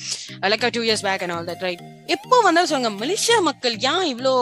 like 0.54 0.66
two 0.78 0.84
years 0.88 1.04
back 1.08 1.24
and 1.26 1.36
all 1.36 1.48
that 1.52 1.64
right 1.68 1.84
எப்போ 2.16 2.36
வந்தாலும் 2.48 2.72
சொல்லுங்க 2.72 2.92
மலேசியா 3.04 3.38
மக்கள் 3.50 3.76
ஏன் 3.92 4.06
இவ்வளோ 4.14 4.34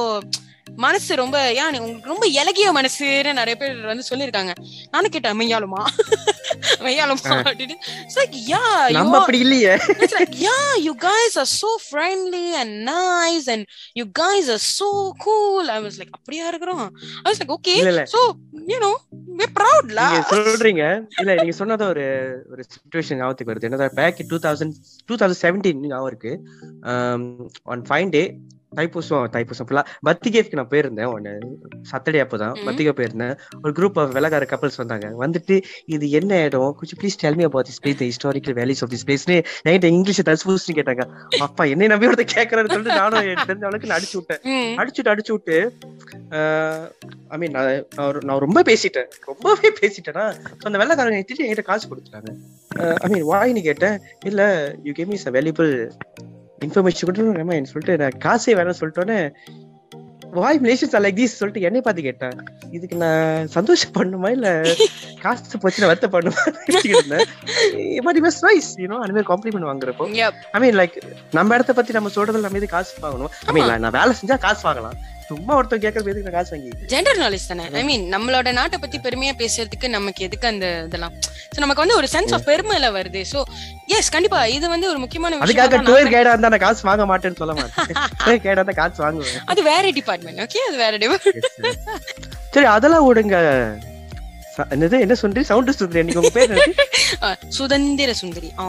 மனசு 0.77 1.17
ரொம்ப 1.17 1.53
ஏன் 1.53 1.71
நீ- 1.71 1.79
உங்களுக்கு 1.79 2.09
ரொம்ப 2.09 2.27
இலகிய 2.27 2.73
மனசுன்னு 2.73 3.33
நிறைய 3.33 3.57
பேர் 3.57 3.81
வந்து 3.81 4.05
சொல்லியிருக்காங்க. 4.11 4.53
நானும் 4.91 5.11
கேட்டேன் 5.11 5.41
மெய்யாலுமா 5.41 5.85
மெய்யாலுமா 6.79 7.17
அப்படின்னு 7.25 7.75
you 8.49 8.91
நம்ம 8.91 9.19
அப்படி 9.19 9.39
இல்லையே. 9.39 9.75
yeah, 10.41 10.77
you 10.79 10.91
guys 11.01 11.35
are 11.35 11.43
so 11.43 11.71
friendly 11.93 12.51
and 12.53 12.89
nice, 12.89 13.47
and 13.47 13.65
you 14.01 14.05
guys 14.19 14.49
are 14.49 14.55
so 14.55 15.13
cool. 15.19 15.69
I 15.69 15.83
was 15.83 15.91
like, 15.99 16.11
அப்படியா 16.11 16.47
இருக்கிறோம்? 16.47 16.93
I 17.23 17.33
was 17.33 17.41
like, 17.41 17.51
okay, 17.51 17.69
இல்ல 17.69 17.89
இல்ல. 17.89 18.05
so 18.05 18.21
you 18.67 18.81
know, 18.81 18.95
we're 19.37 19.53
proud, 19.61 19.89
la. 19.89 20.11
நீங்க 20.11 20.27
சொல்றீங்க. 20.31 21.07
இல்ல 21.19 21.35
நீங்க 21.35 21.53
சொன்னது 21.53 21.87
ஒரு 21.87 22.37
ஒரு 22.51 22.65
சுச்சுவேஷன் 22.65 23.17
ஞாபகத்துக்கு 23.17 23.53
வருது. 23.53 23.71
என்னதா 23.71 23.87
back 23.87 24.25
two 24.29 24.37
thousand 24.37 24.73
two 25.07 25.15
thousand 25.15 25.35
seventeen 25.43 25.87
ஞாபகம் 25.87 26.07
இருக்கு. 26.07 26.49
One 27.65 27.83
fine 27.83 28.09
day 28.09 28.35
Thaipusam 28.77 29.25
Thaipusam 29.35 29.67
ஃபுல்லா 29.69 29.83
பத்திகேஃப்க்கு 30.09 30.59
நான் 30.59 30.71
போயிருந்தேன் 30.73 31.11
ஒன்னு 31.15 31.33
சாட்டர்டே 31.91 32.21
அப்போதான். 32.25 32.55
பத்திகே 32.67 32.93
போயிருந்தேன். 32.99 33.35
ஒரு 33.63 33.73
குரூப் 33.79 33.99
ஆஃப் 34.03 34.13
வெள்ளக்கார 34.17 34.47
கப்பல்ஸ் 34.53 34.79
வந்தாங்க. 34.83 35.09
வந்துட்டு 35.23 35.57
இது 35.97 36.07
என்ன 36.21 36.41
இடம்? 36.47 36.71
கொஞ்சம் 36.79 36.99
please 37.03 37.19
tell 37.23 37.39
me 37.41 37.45
about 37.51 37.69
this 37.71 37.81
place 37.85 37.99
the 38.03 38.09
historical 38.13 38.57
values 38.61 38.83
of 38.85 38.93
this 38.95 39.05
பிளேஸ்னு 39.09 39.37
என்கிட்ட 39.67 39.91
இங்கிலீஷ் 39.99 40.23
தஸ்பூஸ்னு 40.31 40.77
கேட்டாங்க. 40.79 41.05
அப்பா 41.47 41.65
என்னை 41.75 41.87
நம்பி 41.93 42.11
ஒருத்த 42.11 42.27
கேட்கறேன்னு 42.37 42.73
சொல்லிட்டு 42.75 43.01
நானும் 43.01 43.29
தெரிஞ்ச 43.49 43.65
அளவுக்கு 43.69 43.91
நான் 43.91 43.99
அடிச்சு 43.99 44.19
விட்டேன். 44.21 44.43
அடிச்சுட்டு 44.83 45.13
அடிச்சு 45.15 45.33
விட்டு 45.37 45.59
ஐ 47.35 47.39
மீன் 47.43 47.55
நான் 48.29 48.43
ரொம்ப 48.47 48.63
பேசிட்டேன். 48.71 49.09
ரொம்பவே 49.31 49.69
பேசிட்டேன்னா 49.81 50.27
அந்த 50.67 50.77
வெள்ளக்காரங்க 50.83 51.21
என்கிட்ட 51.23 51.65
காசு 51.71 51.89
கொடுத்துட்டாங்க. 51.91 52.33
ஐ 53.05 53.09
மீன் 53.15 53.29
வாயின்னு 53.33 53.63
கேட்டேன். 53.69 53.99
இல்ல 54.31 54.43
you 54.89 54.93
came 54.99 55.15
is 55.19 55.29
valuable 55.37 55.73
information 56.67 57.09
கொடுத்து 57.09 57.71
சொல்லிட்டு 57.75 58.01
நான் 58.05 58.19
காசே 58.27 58.57
வேணாம்னு 58.59 58.81
சொல்லிட்டோன்னே 58.83 59.21
வாய் 60.43 60.59
மலேசியன்ஸ் 60.63 60.95
லைக் 61.05 61.19
திஸ் 61.19 61.37
சொல்லிட்டு 61.41 61.65
என்னை 61.67 61.81
பார்த்து 61.87 62.05
கேட்டேன். 62.07 62.39
இதுக்கு 62.77 62.97
நான் 63.03 63.51
சந்தோஷம் 63.57 63.93
பண்ணுமா 63.99 64.29
இல்ல 64.37 64.49
காசு 65.25 65.59
போச்சுன்னா 65.63 65.91
வருத்த 65.91 66.09
பண்ணுமா? 66.15 66.43
But 68.07 68.19
it 68.19 68.27
was 68.29 68.41
nice 68.47 68.71
you know 68.83 68.97
அந்த 69.05 69.13
மாதிரி 69.15 69.29
காம்ப்ளிமெண்ட் 69.31 69.69
வாங்குறப்போ. 69.71 70.07
ஐ 70.55 70.61
மீன் 70.65 70.79
லைக் 70.81 70.97
நம்ம 71.39 71.55
இடத்த 71.59 71.73
பத்தி 71.79 71.99
நம்ம 71.99 72.11
சொல்றதுல 72.17 72.45
நம்ம 72.47 72.61
எது 72.63 72.69
காசு 72.75 72.95
வாங்கணும்? 73.07 73.33
ஐ 73.49 73.55
மீன் 73.59 73.71
நான் 73.85 73.97
வேலை 73.99 74.15
செஞ்சா 74.23 74.39
காசு 74.47 74.63
வாங்கலாம். 74.69 74.97
சும்மா 75.29 75.53
ஒருத்தர் 75.59 75.83
கேட்கறது 75.85 76.11
எதுக்கு 76.13 76.29
நான் 76.29 76.37
காசு 76.37 76.53
வாங்கி 76.55 76.71
ஜெண்டர் 76.93 77.21
நாலேஜ் 77.23 77.47
தானே. 77.51 77.65
ஐ 77.81 77.83
மீன் 77.89 78.05
நம்மளோட 78.15 78.49
நாட்டை 78.59 78.79
பத்தி 78.83 78.99
பெருமையா 79.07 79.35
பேசுறதுக்கு 79.43 79.89
நமக்கு 79.97 80.25
எதுக்கு 80.27 80.47
அந்த 80.53 80.67
இதெல்லாம்? 80.89 81.15
சோ 81.55 81.59
நமக்கு 81.65 81.85
வந்து 81.85 81.99
ஒரு 82.01 82.09
சென்ஸ் 82.15 82.35
ஆஃப் 82.37 82.47
பெருமையில 82.51 82.91
வருது. 82.99 83.23
சோ 83.33 83.41
எஸ் 83.99 84.13
கண்டிப்பா 84.17 84.41
இது 84.57 84.67
வந்து 84.75 84.91
ஒரு 84.93 85.01
முக்கியமான 85.05 85.41
அதுக்காக 85.47 85.81
டூர் 85.89 86.13
கைடா 86.15 86.33
இருந்தா 86.35 86.53
நான் 86.55 86.65
காசு 86.67 86.89
வாங்க 86.91 87.07
மாட்டேன்னு 87.13 87.41
சொல்ல 87.43 87.55
மாட்டேன். 87.61 87.89
டூர் 88.27 88.45
கைடா 88.47 88.59
இருந்தா 88.61 88.77
காசு 88.83 89.05
வாங்குவேன். 89.07 89.41
அது 89.53 89.63
வேற 89.71 89.85
டிபார்ட்மெண்ட் 90.01 90.43
ஓகே 90.47 90.63
அது 90.69 90.79
வேற 90.85 90.95
டிபார்ட்மெண்ட் 91.05 91.51
சரி 92.57 92.69
அதெல்லாம் 92.77 93.07
விடுங்க. 93.09 93.37
என்னது 94.71 95.01
என்ன 95.01 95.15
சொல்றீங்க 95.15 95.41
சவுண்ட் 95.43 95.71
சுந்தரி 95.73 96.01
இன்னைக்கு 96.01 96.21
உங்க 96.21 96.33
பேர்? 96.35 96.53
சுதந்திர 97.57 98.13
சுந்தரி 98.13 98.49
ஆ. 98.59 98.67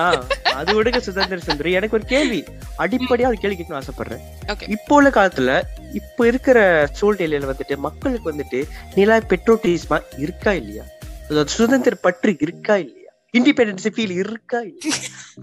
ஆ, 0.00 0.06
அது 0.54 0.74
விடுங்க 0.74 1.00
சுதந்திர 1.00 1.38
சுந்தரி 1.40 1.72
எனக்கு 1.72 1.96
ஒரு 1.96 2.04
கேள்வி. 2.04 2.40
அடிப்படையா 2.78 3.28
ஒரு 3.28 3.36
கேள்வி 3.36 3.56
கேட்கணும் 3.56 3.80
ஆசைப்படுறேன். 3.80 4.22
இப்போ 4.68 4.94
உள்ள 4.94 5.10
காலத்துல 5.10 5.52
இப்ப 5.92 6.26
இருக்கிற 6.26 6.58
சூழ்நிலையில 7.00 7.50
வந்துட்டு 7.52 7.76
மக்களுக்கு 7.78 8.32
வந்துட்டு 8.32 8.60
நிலா 8.94 9.18
பெட்ரோட்டிஸ்மா 9.28 9.98
இருக்கா 10.18 10.52
இல்லையா? 10.52 10.84
அதாவது 11.30 11.50
சுதந்திர 11.50 11.94
பற்று 12.00 12.36
இருக்கா 12.40 12.76
இல்லையா? 12.76 13.03
இண்டிபெண்டன்ஸ் 13.38 13.86
ஃபீல் 13.94 14.14
இருக்கா 14.22 14.60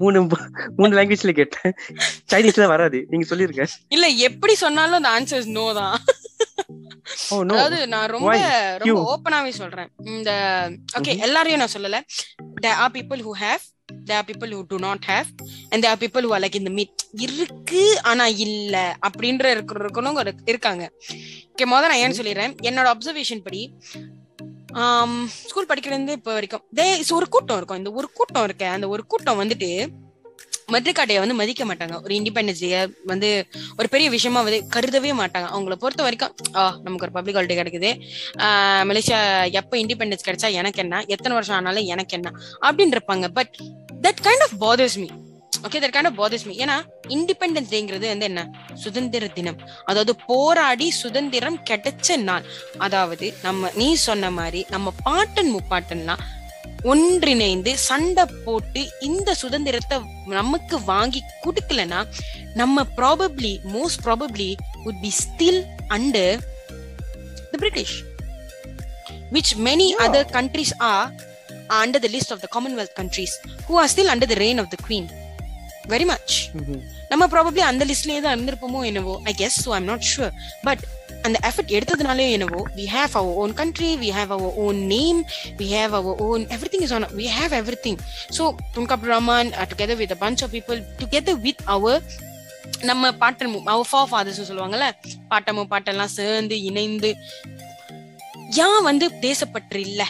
மூணு 0.02 0.20
மூணு 0.78 0.92
லாங்குவேஜ்ல 0.98 1.34
கேட்டேன். 1.40 1.74
சைனீஸ்ல 2.34 2.68
வராது. 2.74 3.00
நீங்க 3.12 3.26
சொல்லிருங்க. 3.32 3.66
இல்ல 3.96 4.08
எப்படி 4.30 4.56
சொன்னாலும் 4.64 5.00
அந்த 5.00 5.12
ஆன்சர் 5.18 5.50
நோ 5.60 5.66
தான். 5.82 5.98
நோ 7.50 7.54
அதாவது 7.56 7.80
நான் 7.94 8.12
ரொம்ப? 8.16 8.38
ரொம்ப. 8.84 9.02
ஓப்பனாவே 9.12 9.52
சொல்றேன். 9.62 9.90
இந்த 10.14 10.32
ஓகே 11.00 11.14
எல்லாரையும் 11.28 11.62
நான் 11.64 11.76
சொல்லல. 11.78 12.00
There 12.66 12.78
are 12.84 12.92
people 12.98 13.22
who 13.28 13.36
have 13.46 13.64
there 14.08 14.18
are 14.20 14.26
people 14.30 14.50
who 14.56 14.62
do 14.74 14.78
not 14.86 15.02
have 15.12 15.30
and 15.72 15.80
there 15.84 15.92
are 15.94 16.00
people 16.04 16.24
who 16.26 16.32
are 16.36 16.42
like 16.44 16.58
in 16.60 16.66
the 16.68 16.74
mid 16.80 16.92
இருக்கு 17.26 17.84
ஆனா 18.12 18.26
இல்ல 18.46 18.76
அப்படின்ற 19.08 19.46
இருக்கிற 19.56 19.86
இருக்கணும் 19.86 20.20
இருக்காங்க. 20.52 20.84
ஓகே 21.52 21.66
முதல்ல 21.74 21.92
நான் 21.92 22.04
ஏன்னு 22.04 22.20
சொல்லிடுறேன்? 22.20 22.54
என்னோட 22.70 22.88
அப்சர்வேஷன் 22.94 23.44
படி 23.48 23.62
ஸ்கூல் 25.28 25.66
படிக்கிறது 25.66 26.10
இப்போ 26.10 26.32
வரைக்கும். 26.32 26.62
தே 26.76 27.12
ஒரு 27.12 27.30
கூட்டம் 27.30 27.58
இருக்கும். 27.58 27.78
இந்த 27.78 27.92
ஒரு 27.92 28.12
கூட்டம் 28.12 28.44
இருக்க. 28.44 28.68
அந்த 28.68 28.88
ஒரு 28.88 29.06
கூட்டம் 29.06 29.44
வந்துட்டு 29.44 29.88
மதுரைக்காட்டையை 30.72 31.20
வந்து 31.20 31.34
மதிக்க 31.34 31.66
மாட்டாங்க. 31.66 32.04
ஒரு 32.04 32.16
இண்டிபெண்டன்ஸ் 32.16 32.60
டே 32.60 32.88
வந்து 33.06 33.48
ஒரு 33.78 33.90
பெரிய 33.90 34.10
விஷயமா 34.10 34.42
வந்து 34.42 34.68
கருதவே 34.76 35.14
மாட்டாங்க. 35.14 35.48
அவங்கள 35.48 35.76
பொறுத்த 35.76 36.04
வரைக்கும் 36.04 36.36
ஆ 36.56 36.80
நமக்கு 36.84 37.10
ஒரு 37.12 37.12
பப்ளிக் 37.12 37.36
ஹாலிடே 37.36 37.62
கிடைக்குது. 37.62 38.02
ஆஹ் 38.38 38.88
மலேசியா 38.90 39.52
எப்போ 39.52 39.78
இண்டிபெண்டன்ஸ் 39.78 40.28
கிடைச்சா 40.28 40.52
எனக்கு 40.52 40.80
என்ன? 40.80 41.00
எத்தனை 41.00 41.32
வருஷம் 41.32 41.56
ஆனாலும் 41.56 41.84
எனக்கு 41.84 42.20
என்ன? 42.22 42.32
அப்படின்னு 42.62 42.98
இருப்பாங்க. 42.98 43.28
But 43.28 43.58
that 44.02 44.26
kind 44.26 44.52
of 44.52 44.64
bothers 44.64 44.96
me 44.96 45.06
okay 45.62 45.74
that 45.74 45.94
kind 45.94 46.06
of 46.06 46.22
bothers 46.22 46.46
me 46.46 46.56
ஏன்னா 46.56 46.86
இண்டிபெண்டன்ஸ் 47.16 47.72
டேங்கிறது 47.74 48.08
வந்து 48.12 48.28
என்ன 48.32 48.42
சுதந்திர 48.84 49.28
தினம் 49.38 49.60
அதாவது 49.90 50.14
போராடி 50.28 50.88
சுதந்திரம் 51.04 51.58
கிடைச்ச 51.70 52.18
நாள் 52.30 52.46
அதாவது 52.88 53.28
நம்ம 53.44 53.72
நீ 53.76 53.90
சொன்ன 54.08 54.32
மாதிரி 54.32 54.62
நம்ம 54.70 54.94
பாட்டன் 55.04 55.52
முப்பாட்டன்லாம் 55.56 56.24
ஒன்றிணைந்து 56.92 57.72
சண்டை 57.88 58.24
போட்டு 58.46 58.82
இந்த 59.02 59.34
சுதந்திரத்தை 59.34 59.98
நமக்கு 60.32 60.76
வாங்கி 60.84 61.22
கொடுக்கலனா 61.44 62.00
நம்ம 62.54 62.86
probably 63.00 63.54
most 63.76 64.04
probably 64.08 64.50
would 64.84 65.02
be 65.02 65.12
still 65.12 65.58
under 65.90 66.30
the 67.52 67.58
British, 67.58 67.94
which 69.30 69.56
many 69.60 69.90
Yeah. 69.90 70.06
other 70.06 70.24
countries 70.28 70.74
are, 70.82 71.08
are 71.70 71.82
under 71.84 72.00
the 72.00 72.10
list 72.10 72.32
of 72.32 72.42
the 72.42 72.48
Commonwealth 72.48 72.94
countries 72.96 73.34
who 73.68 73.76
are 73.76 73.88
still 73.88 74.10
under 74.10 74.26
the 74.26 74.36
reign 74.36 74.60
of 74.60 74.70
the 74.70 74.80
Queen. 74.80 75.06
Very 75.92 76.06
much 76.06 76.36
நம்ம 77.12 77.24
probably 77.28 77.62
அந்த 77.68 77.84
லிஸ்ட்லயே 77.86 78.20
தான் 78.22 78.34
இருந்திருப்போமோ 78.36 78.80
என்னவோ? 78.90 79.14
I 79.26 79.34
guess 79.34 79.58
so 79.64 79.72
I'm 79.78 79.88
not 79.90 80.06
sure 80.10 80.34
but 80.64 80.84
அந்த 81.26 81.38
effort 81.50 81.74
எடுத்ததுனாலே 81.78 82.26
என்னவோ 82.32 82.60
we 82.78 82.86
have 82.94 83.14
our 83.14 83.36
own 83.42 83.54
country 83.54 83.90
we 84.02 84.10
have 84.12 84.32
our 84.36 84.56
own 84.64 84.80
name 84.94 85.20
we 85.60 85.68
have 85.74 85.96
our 86.00 86.22
own 86.28 86.44
everything 86.74 86.86
is 86.88 86.96
on 86.98 87.08
we 87.20 87.28
have 87.36 87.56
everything 87.84 88.00
so 88.38 88.44
Tunku 88.76 88.94
Abdul 88.96 89.14
Rahman 89.14 89.52
together 89.72 90.00
with 90.02 90.16
bunch 90.22 90.44
of 90.46 90.54
people 90.56 90.80
together 91.02 91.40
with 91.46 91.64
அவர் 91.68 92.00
நம்ம 92.84 93.12
பாட்டன் 93.20 93.54
அவர் 93.68 93.88
ஃபா 93.88 94.02
fathers 94.10 94.48
சொல்லுவாங்கல்ல? 94.50 94.88
பாட்டமும் 95.30 95.70
பாட்டெல்லாம் 95.72 96.14
சேர்ந்து 96.16 96.56
இணைந்து 96.64 97.10
ஏன் 98.64 98.84
வந்து 98.84 99.06
தேசப்பற்று 99.22 99.80
இல்ல? 99.88 100.02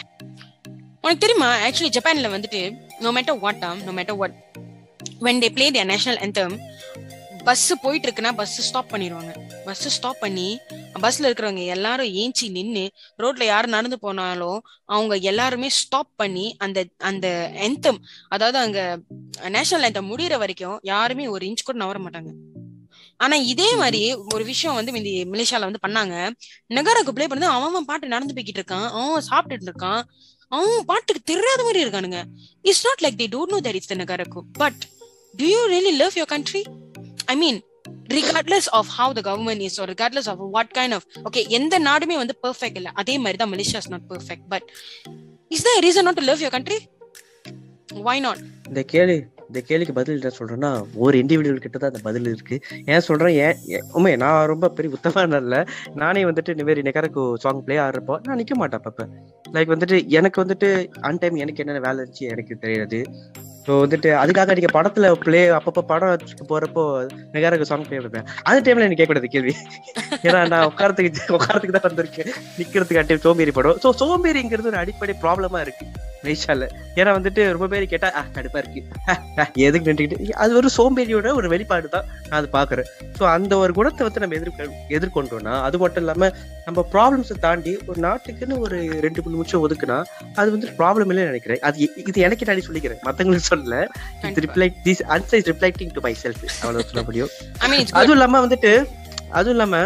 உனக்கு 1.04 1.22
தெரியுமா? 1.24 1.48
ஆக்சுவலி 1.66 1.92
ஜப்பான்ல 1.96 2.28
வந்துட்டு 2.34 2.60
no 3.00 3.10
matter 3.10 3.38
what 3.38 3.64
um 3.64 3.80
no 3.82 3.92
matter 3.92 4.18
what 4.18 4.36
when 5.24 5.40
they 5.42 5.48
play 5.56 5.66
their 5.70 5.90
national 5.90 6.20
anthem 6.26 6.52
bus 7.44 7.72
போயிட்டு 7.82 8.06
இருக்குன்னா 8.08 8.30
பஸ் 8.32 8.54
ஸ்டாப் 8.60 8.90
பண்ணிடுவாங்க 8.92 9.32
பஸ் 9.64 9.88
ஸ்டாப் 9.88 10.20
பண்ணி 10.20 10.58
பஸ்ல 11.02 11.26
இருக்கிறவங்க 11.28 11.62
எல்லாரும் 11.66 12.06
ஏஞ்சி 12.06 12.46
நின்று 12.50 12.84
ரோட்ல 13.18 13.44
யார் 13.44 13.66
நடந்து 13.66 13.98
போனாலும் 13.98 14.58
அவங்க 14.84 15.16
எல்லாருமே 15.30 15.68
ஸ்டாப் 15.68 16.10
பண்ணி 16.16 16.46
அந்த 16.58 16.84
அந்த 17.10 17.26
anthem 17.68 17.96
அதாவது 18.28 18.58
அங்க 18.58 18.80
நேஷனல் 19.48 19.86
anthem 19.90 20.06
முடியிற 20.12 20.38
வரைக்கும் 20.38 20.78
யாருமே 20.82 21.26
ஒரு 21.28 21.46
இன்ச் 21.46 21.66
கூட 21.68 21.78
நவர 21.78 21.98
மாட்டாங்க. 21.98 22.32
ஆனா 23.16 23.36
இதே 23.52 23.76
மாதிரி 23.76 24.14
ஒரு 24.34 24.44
விஷயம் 24.44 24.76
வந்து 24.76 24.92
இந்த 25.00 25.10
மலேசியால 25.32 25.68
வந்து 25.68 25.84
பண்ணாங்க. 25.86 26.16
நகராக்கு 26.66 27.12
ப்ளே 27.12 27.26
பண்ணது 27.26 27.52
அவன் 27.56 27.70
அவன் 27.72 27.88
பாட்டு 27.90 28.14
நடந்து 28.14 28.36
போய்கிட்டு 28.36 28.62
இருக்கான். 28.62 28.88
அவன் 29.00 29.28
சாப்பிட்டுட்டு 29.30 29.70
இருக்கான். 29.70 30.02
அவன் 30.48 30.84
பாட்டுக்கு 30.84 31.22
தெரியாத 31.24 31.60
மாதிரி 31.62 31.84
இருக்கானுங்க. 31.84 32.22
It's 32.62 32.86
not 32.86 33.04
like 33.04 33.20
they 33.20 33.28
don't 33.34 33.54
know 33.54 33.60
that 33.66 33.78
it's 33.80 33.92
the 33.92 33.94
நகரக்கு. 33.94 34.42
But 34.62 34.82
do 35.40 35.46
you 35.52 35.60
really 35.72 35.92
love 36.00 36.14
your 36.20 36.30
country? 36.34 36.62
I 37.32 37.36
mean 37.42 37.58
regardless 38.16 38.66
of 38.78 38.88
how 38.96 39.06
the 39.16 39.20
government 39.28 39.62
is 39.66 39.76
regardless 39.90 40.28
of 40.32 40.40
what 40.54 40.72
kind 40.78 40.94
of 40.96 41.06
okay 41.28 41.40
எந்த 41.58 41.74
நாடுமே 41.88 42.16
வந்து 42.22 42.34
பெர்ஃபெக்ட் 42.44 42.78
இல்லை. 42.80 42.90
அதே 43.00 43.14
மாதிரி 43.24 43.38
தான் 43.42 43.52
Malaysia 43.52 43.80
is 43.82 43.90
not 43.94 44.06
perfect 44.12 44.46
but 44.52 44.66
is 45.56 45.66
the 45.68 45.72
reason 45.86 46.06
not 46.08 46.18
to 46.20 46.24
love 46.30 46.42
your 46.44 46.54
country 46.56 46.78
why 48.08 48.16
not 48.26 48.42
இந்த 48.68 48.82
கேள்வி 48.94 49.16
இந்த 49.48 49.60
கேள்விக்கு 49.68 49.94
பதில் 49.98 50.18
என்ன 50.18 50.30
சொல்றேன்னா 50.38 50.70
ஒரு 51.04 51.14
இண்டிவிஜுவல் 51.22 51.62
கிட்ட 51.64 51.78
தான் 51.78 51.90
அந்த 51.92 52.02
பதில் 52.06 52.28
இருக்கு. 52.32 52.56
ஏன் 52.92 53.04
சொல்றேன்? 53.08 53.34
ஏன் 53.44 53.82
உண்மை 53.96 54.12
நான் 54.22 54.46
ரொம்ப 54.52 54.70
பெரிய 54.76 54.96
உத்தமான 54.96 55.40
இல்ல 55.44 55.56
நானே 56.02 56.22
வந்துட்டு 56.28 56.54
இந்த 56.54 56.64
மாதிரி 56.68 56.84
நெகரக்கு 56.88 57.22
சாங் 57.44 57.60
பிளே 57.66 57.76
ஆடுறப்போ 57.86 58.16
நான் 58.26 58.40
நிக்க 58.40 58.56
மாட்டேன் 58.60 58.80
அப்பப்ப. 58.80 59.06
லைக் 59.56 59.72
வந்துட்டு 59.74 59.98
எனக்கு 60.18 60.38
வந்துட்டு 60.44 60.70
அன் 61.08 61.20
டைம் 61.22 61.36
எனக்கு 61.44 61.62
என்னென்ன 61.64 61.84
வேலை 61.88 61.98
இருந்துச்சு 62.02 62.30
எனக்கு 62.34 62.56
தெரியாது. 62.64 63.00
ஸோ 63.66 63.72
வந்துட்டு 63.80 64.10
அதுக்காக 64.20 64.54
நீங்க 64.54 64.70
படத்துல 64.72 65.10
பிளே 65.20 65.42
அப்பப்போ 65.56 65.82
படம் 65.90 66.22
போறப்போ 66.48 66.84
நெகரக்கு 67.34 67.68
சாங் 67.68 67.86
பிளே 67.86 67.98
பண்ணுவேன் 67.98 68.28
அந்த 68.44 68.58
டைம்ல 68.60 68.86
எனக்கு 68.86 69.00
கேட்கக்கூடாது 69.00 69.34
கேள்வி. 69.34 69.54
ஏன்னா 70.26 70.40
நான் 70.52 70.68
உட்காரத்துக்கு 70.70 71.10
உட்காரத்துக்கு 71.38 71.76
தான் 71.76 71.88
வந்திருக்கேன். 71.88 72.30
நிக்கிறதுக்கு 72.60 73.02
அட்டை 73.02 73.18
சோம்பேறி 73.26 73.52
படம். 73.52 73.78
ஸோ 73.84 73.90
சோம்பேறிங்கிறது 74.00 74.72
ஒரு 74.72 74.82
அடிப்படை 74.82 75.14
ப்ராப்ளமா 75.24 75.60
இருக்கு 75.64 75.86
மலேசியால 76.24 76.64
ஏன்னா 76.98 77.12
வந்துட்டு 77.16 77.42
ரொம்ப 77.54 77.66
பேர் 77.70 77.84
கேட்டா 77.92 78.08
"ஆ, 78.12 78.20
கடுப்பா 78.34 78.58
இருக்கு. 78.60 78.80
எதுக்கு? 79.62 79.86
நின்றுக்கிட்டு 79.88 80.36
அது 80.42 80.52
ஒரு 80.58 80.68
சோம்பேறியோட 80.76 81.28
ஒரு 81.38 81.46
வெளிப்பாடு 81.48 81.88
தான் 81.88 82.06
நான் 82.22 82.38
அது 82.38 82.48
பாக்குறேன் 82.52 82.88
ஸோ 83.18 83.24
அந்த 83.32 83.52
ஒரு 83.62 83.72
குணத்தை 83.78 84.02
வந்து 84.06 84.22
நம்ம 84.22 84.36
எதிர்க்க 84.38 84.66
எதிர்கொண்டோம்னா 84.96 85.54
அது 85.66 85.76
மட்டும் 85.78 86.02
இல்லாம 86.04 86.28
நம்ம 86.66 86.84
ப்ராப்ளம்ஸை 86.92 87.36
தாண்டி 87.40 87.72
ஒரு 87.88 87.98
நாட்டுக்குன்னு 88.04 88.58
ஒரு 88.64 88.76
ரெண்டு 89.04 89.22
மூணு 89.24 89.36
நிமிஷம் 89.36 89.64
ஒதுக்குனா 89.64 89.96
அது 90.36 90.48
வந்து 90.54 90.68
ப்ராப்ளம் 90.78 91.04
இல்லைன்னு 91.06 91.32
நினைக்கிறேன். 91.32 91.60
அது 91.62 91.78
இது 92.04 92.18
எனக்கு 92.26 92.48
நான் 92.48 92.66
சொல்லிக்கிறேன். 92.68 93.00
மத்தவங்களுக்கு 93.06 93.50
இது 93.54 94.22
கண்டிப்பா. 94.22 94.42
Replied 94.44 94.76
this 94.84 95.02
answer 95.08 95.38
is 95.38 95.48
replying 95.48 95.92
to 95.92 96.00
myself 96.22 96.42
அவ்வளவு 96.60 96.84
சொல்ல 96.84 97.02
முடியும் 97.02 97.30
அதுவும் 97.92 98.16
இல்லாம 98.16 98.40
வந்துட்டு 98.46 98.72
அதுவும் 99.30 99.54
இல்லாம 99.56 99.76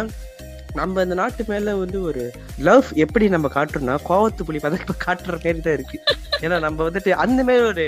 நம்ம 0.76 1.02
இந்த 1.02 1.14
நாட்டு 1.14 1.44
மேல 1.48 1.74
வந்து 1.76 2.02
ஒரு 2.02 2.22
லவ் 2.58 2.84
எப்படி 2.94 3.28
நம்ம 3.28 3.48
காட்டுறோம்னா 3.54 3.94
கோவத்து 4.08 4.42
புலி 4.44 4.58
பதக்க 4.58 4.94
காட்டுற 5.06 5.32
மாதிரி 5.34 5.60
தான் 5.60 5.72
இருக்கு. 5.72 5.98
ஏன்னா 6.40 6.60
நம்ம 6.60 6.90
வந்துட்டு 6.90 7.10
அந்த 7.16 7.44
மாதிரி 7.44 7.64
ஒரு 7.64 7.84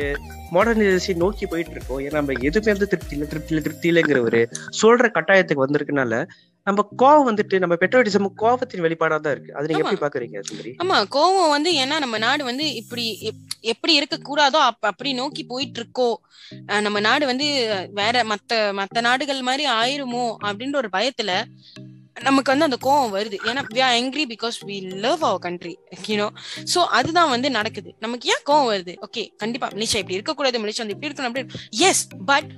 மாடர்னைசேஷன் 0.53 1.17
நோக்கி 1.17 1.47
போயிட்டு 1.47 1.71
இருக்கோம். 1.71 1.99
ஏன்னா 1.99 2.13
நம்ம 2.13 2.33
எதுவுமே 2.41 2.73
வந்து 2.73 2.89
திருப்தி 2.89 3.15
இல்லை 3.15 3.29
திருப்தி 3.29 3.55
இல்லை 3.55 3.63
திருப்தி 3.63 3.91
இல்லைங்கிற 3.93 4.23
ஒரு 4.23 4.41
சொல்ற 4.83 5.11
கட்டாயத்துக்கு 5.15 5.65
வந்திருக்கனால 5.67 6.15
நம்ம 6.67 6.89
கோவம் 6.99 7.29
வந்துட்டு 7.29 7.59
நம்ம 7.59 7.75
பெட்ரோட்டிசம் 7.75 8.31
கோவத்தின் 8.37 8.83
வெளிப்பாடா 8.83 9.19
தான் 9.19 9.33
இருக்கு. 9.33 9.55
அது 9.55 9.67
நீங்க. 9.67 9.83
எப்படி 9.83 10.01
பாக்குறீங்க 10.01 10.41
சுந்தரி? 10.41 10.73
ஆமா 10.85 10.97
கோவம் 11.11 11.51
வந்து 11.51 11.73
ஏன்னா 11.75 11.99
நம்ம 11.99 12.19
நாடு 12.19 12.45
வந்து 12.45 12.75
இப்படி 12.75 13.19
எப்- 13.23 13.45
எப்படி 13.65 13.95
இருக்க 13.95 14.17
கூடாதோ 14.19 14.61
அப் 14.65 14.85
அப்படி 14.85 15.13
நோக்கி 15.13 15.45
போயிட்டு 15.45 15.81
இருக்கோ. 15.81 16.11
நம்ம 16.81 17.01
நாடு 17.01 17.27
வந்து 17.27 17.47
வேற 17.93 18.25
மத்த 18.25 18.53
மத்த 18.79 19.01
நாடுகள் 19.01 19.43
மாதிரி 19.43 19.65
ஆயிருமோ 19.73 20.25
அப்படின்ற 20.45 20.77
ஒரு 20.77 20.89
பயத்துல 20.93 21.33
நமக்கு 22.21 22.57
வந்து 22.57 22.69
அந்த 22.69 22.79
கோவம் 22.87 23.17
வருது. 23.19 23.37
ஏன்னா 23.45 23.63
we 23.75 23.81
are 23.81 23.95
angry 23.95 24.25
because 24.35 24.57
we 24.67 24.83
love 24.83 25.25
our 25.25 25.39
country 25.39 25.79
you 26.07 26.17
know. 26.17 26.31
So 26.75 26.79
அதுதான் 26.79 27.29
வந்து 27.29 27.51
நடக்குது. 27.51 27.95
நமக்கு 27.99 28.29
ஏன் 28.29 28.45
கோவம் 28.47 28.71
வருது? 28.75 28.97
ஓகே 29.11 29.37
கண்டிப்பா 29.37 29.69
மலேசியா 29.69 29.97
இப்படி 29.97 30.13
இருக்கக்கூடாது 30.13 30.59
மலேசியா 30.59 30.77
வந்து 30.77 30.97
இப்படி 30.97 31.13
இருக்கணும் 31.13 31.25
அப்படி 31.25 31.47
yes 31.71 32.09
but 32.27 32.51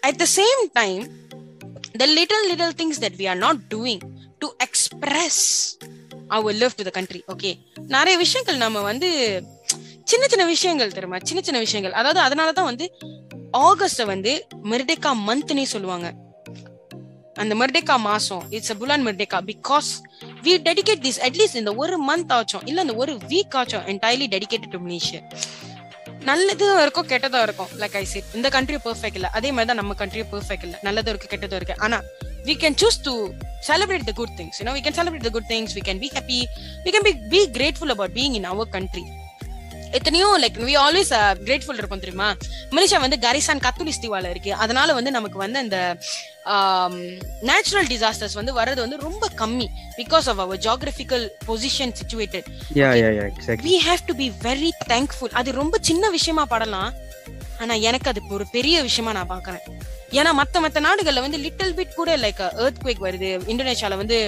at 0.00 0.16
the 0.16 0.26
same 0.36 0.62
time 0.72 1.06
the 1.92 2.06
little 2.06 2.46
little 2.48 2.74
things 2.80 3.02
that 3.04 3.16
we 3.16 3.28
are 3.28 3.36
not 3.36 3.60
doing 3.74 4.00
to 4.38 4.48
express 4.58 5.76
our 6.28 6.54
love 6.54 6.74
to 6.76 6.84
the 6.84 6.90
country 6.90 7.24
okay 7.36 7.58
நிறைய 7.86 8.18
விஷயங்கள் 8.18 8.56
நம்ம 8.56 8.80
வந்து 8.80 9.42
சின்ன 10.04 10.26
சின்ன 10.26 10.44
விஷயங்கள் 10.44 10.88
தெரியுமா? 10.88 11.16
சின்ன 11.22 11.42
சின்ன 11.42 11.58
விஷயங்கள். 11.58 11.92
அதாவது 11.92 12.20
அதனாலதான் 12.20 12.64
வந்து 12.64 12.90
ஆகஸ்ட 13.52 14.04
வந்து 14.04 14.46
மெர்டேக்கா 14.64 15.10
மந்த்னே 15.26 15.62
சொல்லுவாங்க. 15.62 16.14
அந்த 17.42 17.54
மெர்டேக்கா 17.54 17.96
மாசம் 17.96 18.42
it's 18.50 18.72
a 18.74 18.76
Phoolan 18.82 19.04
Merdeka 19.08 19.40
because 19.50 19.90
we 20.46 20.54
dedicate 20.68 21.02
this 21.06 21.20
at least 21.28 21.60
இந்த 21.62 21.74
ஒரு 21.74 21.96
மந்த் 22.10 22.34
ஆச்சும் 22.38 22.64
இல்ல 22.64 22.80
இந்த 22.80 22.94
ஒரு 22.94 23.14
வீக் 23.32 23.56
ஆச்சும் 23.60 23.86
என்டையர்லி 23.94 24.28
டெடிகேட்டட் 24.36 24.74
டு 24.76 24.80
மலேசியா 24.86 25.22
நல்லதும் 26.28 26.80
இருக்கும் 26.82 27.08
கெட்டதும் 27.08 27.42
இருக்கும். 27.42 27.68
லைக் 27.80 27.96
ஐ 27.96 28.04
செட் 28.04 28.24
இந்த 28.34 28.48
கண்ட்ரி 28.48 28.76
பெர்ஃபெக்ட் 28.86 29.14
இல்ல. 29.14 29.28
அதே 29.28 29.48
மாதிரி 29.50 29.68
தான் 29.70 29.76
நம்ம 29.76 29.94
கண்ட்ரி 29.94 30.20
பெர்ஃபெக்ட் 30.20 30.64
இல்ல. 30.68 30.78
நல்லதும் 30.82 31.12
இருக்கு 31.12 31.30
கெட்டதும் 31.34 31.54
இருக்கு. 31.54 31.76
ஆனா 31.78 32.02
we 32.48 32.54
can 32.62 32.74
choose 32.80 32.98
to 33.06 33.14
celebrate 33.68 34.04
the 34.08 34.12
good 34.12 34.32
things. 34.38 34.54
You 34.58 34.66
know 34.66 34.74
we 34.78 34.82
can 34.86 34.94
celebrate 34.98 35.24
the 35.26 35.32
good 35.36 35.46
things. 35.52 35.74
We 35.78 35.82
can 35.88 35.98
be 36.04 36.08
happy. 36.16 36.40
We 36.84 36.90
can 36.94 37.04
be 37.08 37.12
be 37.34 37.40
grateful 37.56 37.90
about 37.94 38.12
being 38.18 38.34
in 38.40 38.44
our 38.52 38.66
country. 38.76 39.04
எத்தனையோ 39.92 40.38
like 40.42 40.58
we 40.60 40.74
always 40.78 41.12
grateful 41.44 41.76
இருக்கும் 41.76 41.98
தெரியுமா? 41.98 42.28
Malaysia 42.70 43.00
வந்து 43.00 43.16
கரிசான் 43.16 43.62
கத்துலிஸ் 43.64 44.02
தீவால 44.02 44.30
இருக்கு. 44.30 44.54
அதனால 44.54 44.92
வந்து 44.92 45.10
நமக்கு 45.10 45.38
வந்து 45.38 45.58
அந்த 45.58 45.78
நேச்சுரல் 47.40 47.86
டிசாஸ்டர்ஸ் 47.86 48.34
வந்து 48.34 48.52
வர்றது 48.54 48.74
வந்து 48.74 48.96
ரொம்ப 48.96 49.28
கம்மி 49.36 49.66
because 49.98 50.28
of 50.28 50.40
our 50.40 50.58
geographical 50.58 51.28
position 51.46 51.92
situated 52.00 52.46
we 53.68 53.76
have 53.88 54.06
to 54.06 54.14
be 54.14 54.32
very 54.42 54.70
thankful 54.88 55.30
அது 55.32 55.52
ரொம்ப 55.52 55.76
சின்ன 55.80 56.10
விஷயமா 56.10 56.46
படலாம். 56.50 56.90
ஆனா 57.58 57.74
எனக்கு 57.74 58.10
அது 58.10 58.20
ஒரு 58.28 58.46
பெரிய 58.52 58.82
விஷயமா 58.82 59.12
நான் 59.12 59.28
பாக்குறேன். 59.28 59.64
ஏன்னா 60.10 60.30
மத்த 60.38 60.60
மத்த 60.64 60.80
நாடுகள்ல 60.84 61.20
வந்து 61.20 61.38
லிட்டில் 61.38 61.74
பிட் 61.74 61.94
கூட 61.94 62.16
லைக் 62.16 62.38
எர்த் 62.64 62.78
குவேக் 62.84 63.04
வருது. 63.06 63.30
இந்தோனேஷியால 63.52 63.96
வந்து 63.96 64.18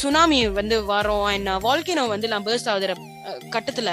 சுனாமி 0.00 0.48
வந்து 0.48 0.84
வரும். 0.84 1.24
அண்ட் 1.24 1.48
வால்கினோ 1.66 2.08
வந்து 2.08 2.28
நான் 2.28 2.44
பேர்ஸ்ட் 2.44 2.70
ஆகுற 2.74 2.92
அஹ், 2.94 3.17
கட்டத்துல 3.54 3.90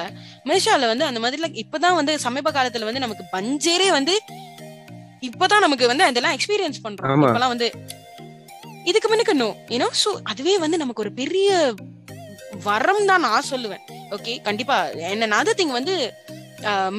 மலேசியால 0.48 0.88
வந்து 0.92 1.06
அந்த 1.10 1.20
மாதிரி 1.24 1.42
like 1.44 1.58
இப்பதான் 1.64 1.98
வந்து 2.00 2.14
சமீப 2.26 2.52
காலத்துல 2.58 2.88
வந்து 2.90 3.04
நமக்கு 3.06 3.26
பஞ்சேரே 3.36 3.90
வந்து 3.98 4.16
இப்பதான் 5.30 5.66
நமக்கு 5.66 5.86
வந்து 5.92 6.08
அதெல்லாம் 6.10 6.36
எக்ஸ்பீரியன்ஸ் 6.38 6.84
பண்றோம். 6.86 7.24
இப்பெல்லாம் 7.28 7.54
வந்து 7.56 7.70
இதுக்கு 8.90 9.08
முன்னுக்கு 9.12 9.36
நோ 9.42 9.50
ஏன்னோ 9.76 9.90
சோ 10.04 10.12
அதுவே 10.32 10.56
வந்து 10.64 10.78
நமக்கு 10.82 11.04
ஒரு 11.06 11.12
பெரிய 11.20 11.50
வரம் 12.68 13.08
தான் 13.10 13.24
நான் 13.28 13.50
சொல்லுவேன். 13.52 13.84
ஓகே 14.16 14.34
கண்டிப்பா. 14.48 14.78
என்ன 15.14 15.38
அதர் 15.42 15.60
திங் 15.60 15.78
வந்து 15.80 15.96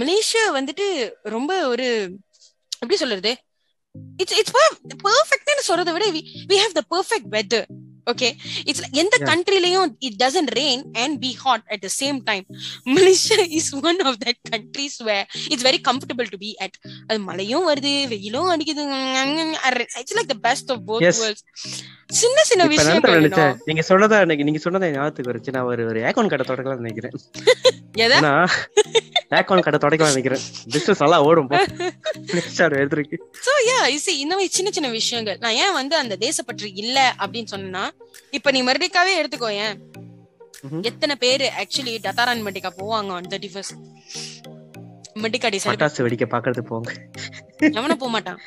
மலேசியா 0.01 0.45
வந்துட்டு 0.57 0.87
ரொம்ப 1.35 1.53
ஒரு 1.73 1.87
எப்படி 2.83 2.99
சொல்றது? 3.03 3.33
இட்ஸ் 4.23 4.37
இட்ஸ் 4.41 4.55
பெர்ஃபெக்ட்னு 5.07 5.67
சொல்றதை 5.69 5.93
விட 5.97 6.07
we 6.51 6.57
have 6.63 6.77
the 6.79 6.83
perfect 6.95 7.31
weather 7.37 7.67
okay 8.11 8.29
it's 8.65 8.83
எந்த. 8.93 9.15
கண்ட்ரிலையும் 9.31 9.89
it 9.99 10.19
doesn't 10.23 10.51
rain 10.59 10.83
and 11.03 11.17
be 11.25 11.31
hot 11.45 11.65
at 11.67 11.85
the 11.87 11.89
same 12.01 12.19
time 12.29 12.45
Malaysia 12.97 13.39
is 13.59 13.71
one 13.89 14.01
of 14.09 14.19
that 14.25 14.41
countries 14.51 14.99
way 15.09 15.17
it's 15.49 15.67
very 15.69 15.81
comfortable 15.89 16.31
to 16.35 16.39
be 16.45 16.51
at 16.65 16.77
அது 17.09 17.19
மழையும் 17.21 17.67
வருது 17.71 17.95
வெயிலும் 18.15 18.51
அடிக்குது. 18.55 18.85
It's 20.01 20.17
like 20.19 20.33
the 20.35 20.39
best 20.49 20.73
of 20.73 20.85
both. 20.91 21.05
Worlds 21.21 21.45
சின்ன 22.21 22.43
சின்ன 22.49 22.65
you 22.65 23.47
நீங்க 23.69 23.83
சொன்னதா 23.89 24.17
எனக்கு 24.25 24.45
நீங்க 24.49 24.61
சொன்னதை 24.65 24.89
ஞாபகத்துக்கு 24.91 25.31
வருச்சு 25.31 25.55
நான் 25.57 25.69
ஒரு 25.73 25.83
ஒரு 25.87 26.01
ஏக்கௌண்ட் 26.09 26.33
கடை 26.33 26.45
தொடங்கலாம் 26.51 26.83
நினைக்கிறேன். 26.85 27.15
ஏன்னா 28.05 28.33
ஏக்கௌண்ட் 29.39 29.67
கடை 29.67 29.79
தொடங்கலாம் 29.85 30.13
நினைக்கிறேன். 30.15 30.43
பிசினஸ் 30.75 31.03
நல்லா 31.05 31.19
ஓடும் 31.29 31.51
எடுத்துருக்கு. 32.81 33.17
சோ 33.47 33.53
யா 33.71 33.79
இசி 33.97 34.13
இந்த 34.25 34.33
மாதிரி 34.35 34.53
சின்ன 34.59 34.71
சின்ன 34.71 34.89
விஷயங்கள். 34.99 35.39
நான் 35.39 35.59
ஏன் 35.65 35.77
வந்து 35.81 35.97
அந்த 35.97 36.17
தேசப்பற்று 36.27 36.71
இல்ல 36.85 36.99
அப்படின்னு 37.23 37.53
சொன்னா 37.57 37.85
இப்ப 38.31 38.51
நீ 38.51 38.63
மறுடிக்காவே 38.63 39.13
எடுத்துக்கோ 39.17 39.51
ஏன். 39.59 39.77
எத்தனை 40.83 41.17
பேரு 41.17 41.53
ஆக்சுவலி 41.59 41.95
டத்தாரான் 42.01 42.43
மண்டிகா 42.43 42.71
போவாங்க 42.79 43.11
ஆன் 43.13 43.29
தேர்ட்டி 43.29 43.51
ஃபர்ஸ்ட் 43.53 43.77
மண்டிகாடி 45.19 45.59
செலிப்ரேட் 45.59 45.83
பட்டாசு 45.83 46.05
வெடிக்க 46.05 46.25
பாக்குறது 46.27 46.63
போங்க. 46.63 46.91
எவனும் 47.73 47.99
போக 47.99 48.11
மாட்டான். 48.11 48.41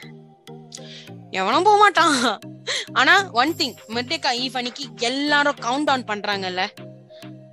எவனும் 1.31 1.63
போக 1.63 1.77
மாட்டான். 1.77 2.15
ஆனா 2.93 3.13
ஒன் 3.33 3.55
திங் 3.55 3.75
மெர்டேக்கா 3.89 4.31
ஈவ் 4.39 4.55
அன்னைக்கு 4.55 4.83
எல்லாரும் 5.01 5.59
கவுண்ட் 5.59 5.85
டவுன் 5.85 6.07
பண்றாங்கல்ல 6.07 6.63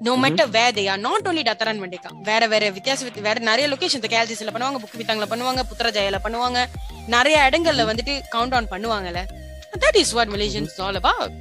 no 0.01 0.13
matter 0.17 0.51
way 0.51 0.65
they 0.71 0.91
are 0.91 1.01
not 1.01 1.29
only 1.29 1.43
Dataran 1.43 1.81
Merdeka 1.83 2.11
வேற 2.23 2.47
வேற 2.47 2.71
வித்தியாச 2.71 3.05
வித்தி- 3.05 3.23
வேற 3.23 3.39
நிறைய 3.41 3.67
லொகேஷன் 3.69 4.05
கேல்சிஸ்ல 4.07 4.53
பண்ணுவாங்க 4.53 4.81
புக் 4.83 4.99
வித்தாங்கல 4.99 5.29
பண்ணுவாங்க 5.31 5.63
புத்திரஜாயில 5.71 6.19
பண்ணுவாங்க. 6.23 6.59
நிறைய 7.09 7.49
இடங்கள்ல 7.49 7.85
வந்துட்டு 7.87 8.15
கவுண்ட் 8.33 8.49
டவுன் 8.49 8.71
பண்ணுவாங்கல்ல 8.71 9.23
that 9.79 9.97
is 9.97 10.13
what 10.13 10.29
Malaysians 10.29 10.77
all 10.81 11.01
about 11.03 11.35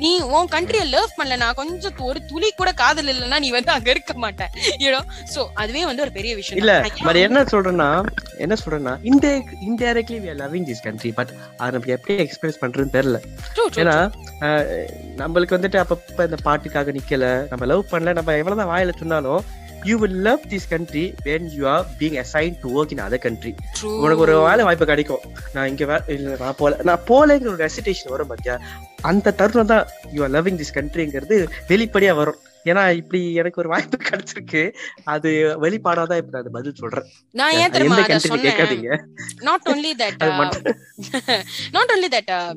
நீ 0.00 0.10
உன் 0.34 0.50
கண்ட்ரிய 0.52 0.82
லவ் 0.92 1.16
பண்ணலனா 1.18 1.48
கொஞ்சம் 1.58 1.98
ஒரு 2.08 2.20
துளி 2.24 2.48
கூட 2.52 2.70
காதல் 2.74 3.10
இல்லைன்னா 3.12 3.38
நீ 3.38 3.50
வந்து 3.50 3.72
அங்க 3.74 3.88
இருக்க 3.90 4.12
மாட்ட. 4.22 4.44
யூனோ 4.82 5.00
சோ 5.34 5.40
அதுவே 5.54 5.82
வந்து 5.84 6.02
ஒரு 6.02 6.12
பெரிய 6.12 6.32
விஷயம். 6.34 6.60
இல்ல. 6.60 6.74
நான் 6.80 7.06
பட் 7.08 7.20
என்ன 7.24 7.42
சொல்றேன்னா 7.52 7.88
என்ன 8.38 8.56
சொல்றேன்னா 8.62 8.94
இந்த 9.10 9.26
indirectly 9.68 10.18
we 10.22 10.30
are 10.32 10.40
loving 10.42 10.66
this 10.70 10.82
country 10.82 11.12
but 11.12 11.32
அதை 11.56 11.70
நமக்கு 11.70 11.96
எப்படி 11.96 12.16
எக்ஸ்பிரஸ் 12.26 12.60
பண்றதுன்னு 12.62 12.96
தெரியல. 12.98 13.20
ஏன்னா 13.82 13.96
நம்மளுக்கு 15.20 15.56
வந்துட்டு 15.58 15.80
அப்பப்ப 15.82 16.28
இந்த 16.28 16.38
பாட்டுக்காக 16.44 16.92
நிக்கல 16.98 17.24
நம்ம 17.50 17.66
லவ் 17.66 17.90
பண்ணல 17.92 18.14
நம்ம 18.14 18.36
எவ்வளவுதான் 18.36 18.72
வாயில 18.74 18.94
சொன்னாலும் 18.98 19.42
you 19.84 19.98
will 19.98 20.14
love 20.14 20.40
this 20.48 20.68
country 20.68 21.14
when 21.24 21.42
you 21.42 21.68
are 21.68 21.86
being 21.98 22.24
assign 22.24 22.56
to 22.60 22.84
work 22.84 22.90
in 22.90 22.98
other 22.98 23.18
country. 23.18 23.54
உனக்கு 23.82 24.18
ஒரு 24.18 24.42
வேலை 24.42 24.64
வாய்ப்பு 24.64 24.86
கிடைக்கும். 24.86 25.18
நான் 25.54 25.68
இங்க 25.68 26.04
இல்ல 26.06 26.36
நான் 26.40 26.54
போல 26.56 26.76
நான் 26.82 26.98
போலங்கிற 26.98 27.46
ஒரு 27.46 27.68
ரெசிடேஷன் 27.68 28.08
வரும் 28.08 28.26
பாத்தியா? 28.26 28.60
அந்த 29.02 29.30
தருணம் 29.32 29.66
தான் 29.66 29.86
யூ 30.12 30.22
ஆர் 30.22 30.30
லவ்விங் 30.30 30.64
திஸ் 30.64 30.74
கண்ட்ரிங்கிறது 30.74 31.48
வெளிப்படையா 31.68 32.14
வரும். 32.14 32.36
ஏன்னா 32.64 32.92
இப்படி 32.92 33.34
எனக்கு 33.34 33.60
ஒரு 33.60 33.68
வாய்ப்பு 33.68 33.98
கிடைச்சிருக்கு. 34.04 34.74
அது 35.04 35.30
வெளிப்பாடாதான் 35.62 36.16
இப்ப 36.16 36.28
நான் 36.30 36.42
அது 36.42 36.50
பதில் 36.50 36.74
சொல்றேன். 36.74 37.04
நான் 37.30 37.52
ஏன் 37.52 37.70
தெரியுமா 37.70 37.96
அதை 37.96 38.18
சொன்னேன்? 38.18 39.00
Not 39.40 39.66
only 39.70 39.92
that 39.98 40.26
not 41.70 41.90
only 41.92 42.12
that 42.12 42.52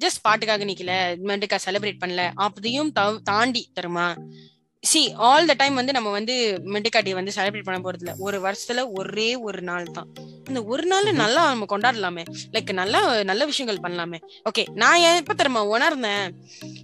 just 0.00 0.28
பாட்டுக்காக 0.28 0.64
நிக்கல 0.64 0.92
மெண்டுக்கா 1.24 1.58
செலிப்ரேட் 1.66 1.98
பண்ணல 2.06 2.30
தா- 2.98 3.22
தாண்டி 3.22 3.72
தருமா? 3.80 4.16
சி 4.80 5.12
ஆல் 5.16 5.46
த 5.46 5.52
டைம் 5.52 5.74
வந்து 5.74 5.92
நம்ம 5.92 6.10
வந்து 6.10 6.62
மெண்டிகா 6.64 7.02
டே 7.02 7.14
வந்து 7.14 7.32
செலிப்ரேட் 7.34 7.62
பண்ண 7.62 7.90
போறது 7.90 7.96
இல்ல 7.98 8.14
ஒரு 8.18 8.40
வருஷத்துல 8.40 8.84
ஒரே 8.94 9.36
ஒரு 9.36 9.62
நாள் 9.62 9.90
தான். 9.92 10.06
அந்த 10.44 10.64
ஒரு 10.64 10.86
நாள். 10.86 11.12
நல்லா 11.12 11.48
நம்ம 11.48 11.78
கொண்டாடலாமே. 11.78 12.24
லைக் 12.52 12.72
நல்லா 12.72 13.22
நல்ல 13.22 13.44
விஷயங்கள் 13.44 13.92
பண்ணலாமே. 13.92 14.20
ஓகே 14.50 14.64
நான் 14.74 14.98
எப்ப 14.98 15.34
தெரியுமா 15.34 15.64
உணர்ந்தேன்? 15.64 16.34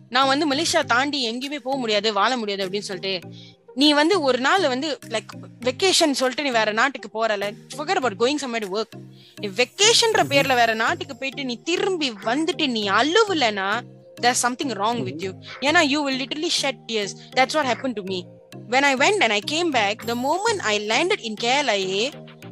நான் 0.09 0.27
வந்து 0.27 0.51
மலேசியா 0.51 0.85
தாண்டி 0.85 1.31
எங்கேயுமே 1.31 1.57
போக 1.57 1.79
முடியாது 1.79 2.13
வாழ 2.13 2.37
முடியாது 2.37 2.69
அப்படின்னு 2.69 2.79
சொல்லிட்டு. 2.79 3.29
நீ 3.75 3.93
வந்து 3.93 4.23
ஒரு 4.23 4.39
நாள் 4.39 4.69
வந்து 4.69 4.99
லைக் 5.09 5.27
வெக்கேஷன் 5.61 6.13
சொல்லிட்டு 6.13 6.43
நீ 6.43 6.51
வேற 6.51 6.73
நாட்டுக்கு 6.73 7.27
போறல. 7.27 7.57
Forget 7.77 7.97
about 7.97 8.15
going 8.19 8.37
somewhere 8.47 8.69
to 8.69 8.83
work. 8.83 8.99
நீ 9.41 9.49
வெக்கேஷன்ற. 9.49 10.23
பேர்ல 10.29 10.55
வேற 10.55 10.75
நாட்டுக்கு 10.75 11.17
போயிட்டு 11.17 11.45
நீ 11.45 11.63
திரும்பி 11.63 12.11
வந்துட்டு 12.11 12.67
நீ 12.67 12.89
அழுவலனா 12.89 13.81
there's 14.17 14.39
something 14.39 14.71
wrong 14.75 14.99
with 15.05 15.19
you 15.21 15.33
ஏன்னா 15.61 15.83
you 15.85 16.01
will 16.03 16.19
literally 16.23 16.53
shed 16.53 16.79
tears 16.89 17.13
that's 17.37 17.55
what 17.55 17.67
happened 17.67 17.97
to 17.97 18.05
me 18.05 18.21
when 18.69 18.85
i 18.85 18.95
went 18.97 19.19
and 19.21 19.33
i 19.33 19.43
came 19.53 19.71
back 19.73 20.05
the 20.05 20.19
moment 20.27 20.61
i 20.65 20.79
landed 20.93 21.21
in 21.21 21.35
KLIA 21.37 22.05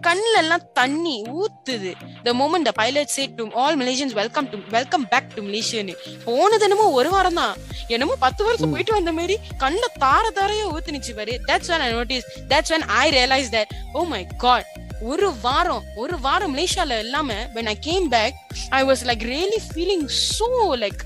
கண்ணுல 0.07 0.37
எல்லாம் 0.39 0.65
தண்ணி 0.79 1.15
ஊத்துது 1.41 1.91
the 2.25 2.33
moment 2.33 2.63
the 2.69 2.73
pilot 2.73 3.09
said 3.17 3.31
to 3.39 3.45
all 3.61 3.75
malaysians 3.83 4.13
welcome 4.15 4.47
to 4.53 4.59
welcome 4.71 5.05
back 5.13 5.27
to 5.35 5.43
malaysia 5.49 5.83
ன்னு 5.83 5.95
போனது 6.25 6.65
என்னமோ 6.67 6.87
ஒரு 6.99 7.11
வாரம் 7.15 7.39
தான் 7.41 7.55
என்னமோ 7.95 8.15
பத்து 8.25 8.43
வருஷம் 8.49 8.69
ம். 8.69 8.75
போயிட்டு 8.75 8.97
வந்த 8.97 9.13
மாதிரி 9.19 9.37
கண்ணுல 9.63 9.89
தார 10.05 10.25
தாரையா 10.39 10.65
ஊத்துனுச்சு 10.75 11.15
பாரு 11.19 11.37
that's 11.51 11.69
when 11.73 11.85
i 11.87 11.93
noticed 11.99 12.27
that's 12.53 12.73
when 12.75 12.85
i 13.03 13.11
realized 13.19 13.55
that 13.59 13.69
oh 14.01 14.05
my 14.15 14.23
god 14.47 14.65
ஒரு 15.13 15.29
வாரம் 15.47 15.85
ஒரு 16.03 16.17
வாரம் 16.27 16.53
மலேசியால 16.55 16.99
இல்லாம 17.05 17.39
when 17.57 17.69
i 17.69 17.79
came 17.89 18.05
back 18.11 18.35
i 18.73 18.85
was 18.91 19.01
like 19.11 19.23
really 19.35 19.61
feeling 19.73 20.03
so 20.29 20.49
like 20.85 21.01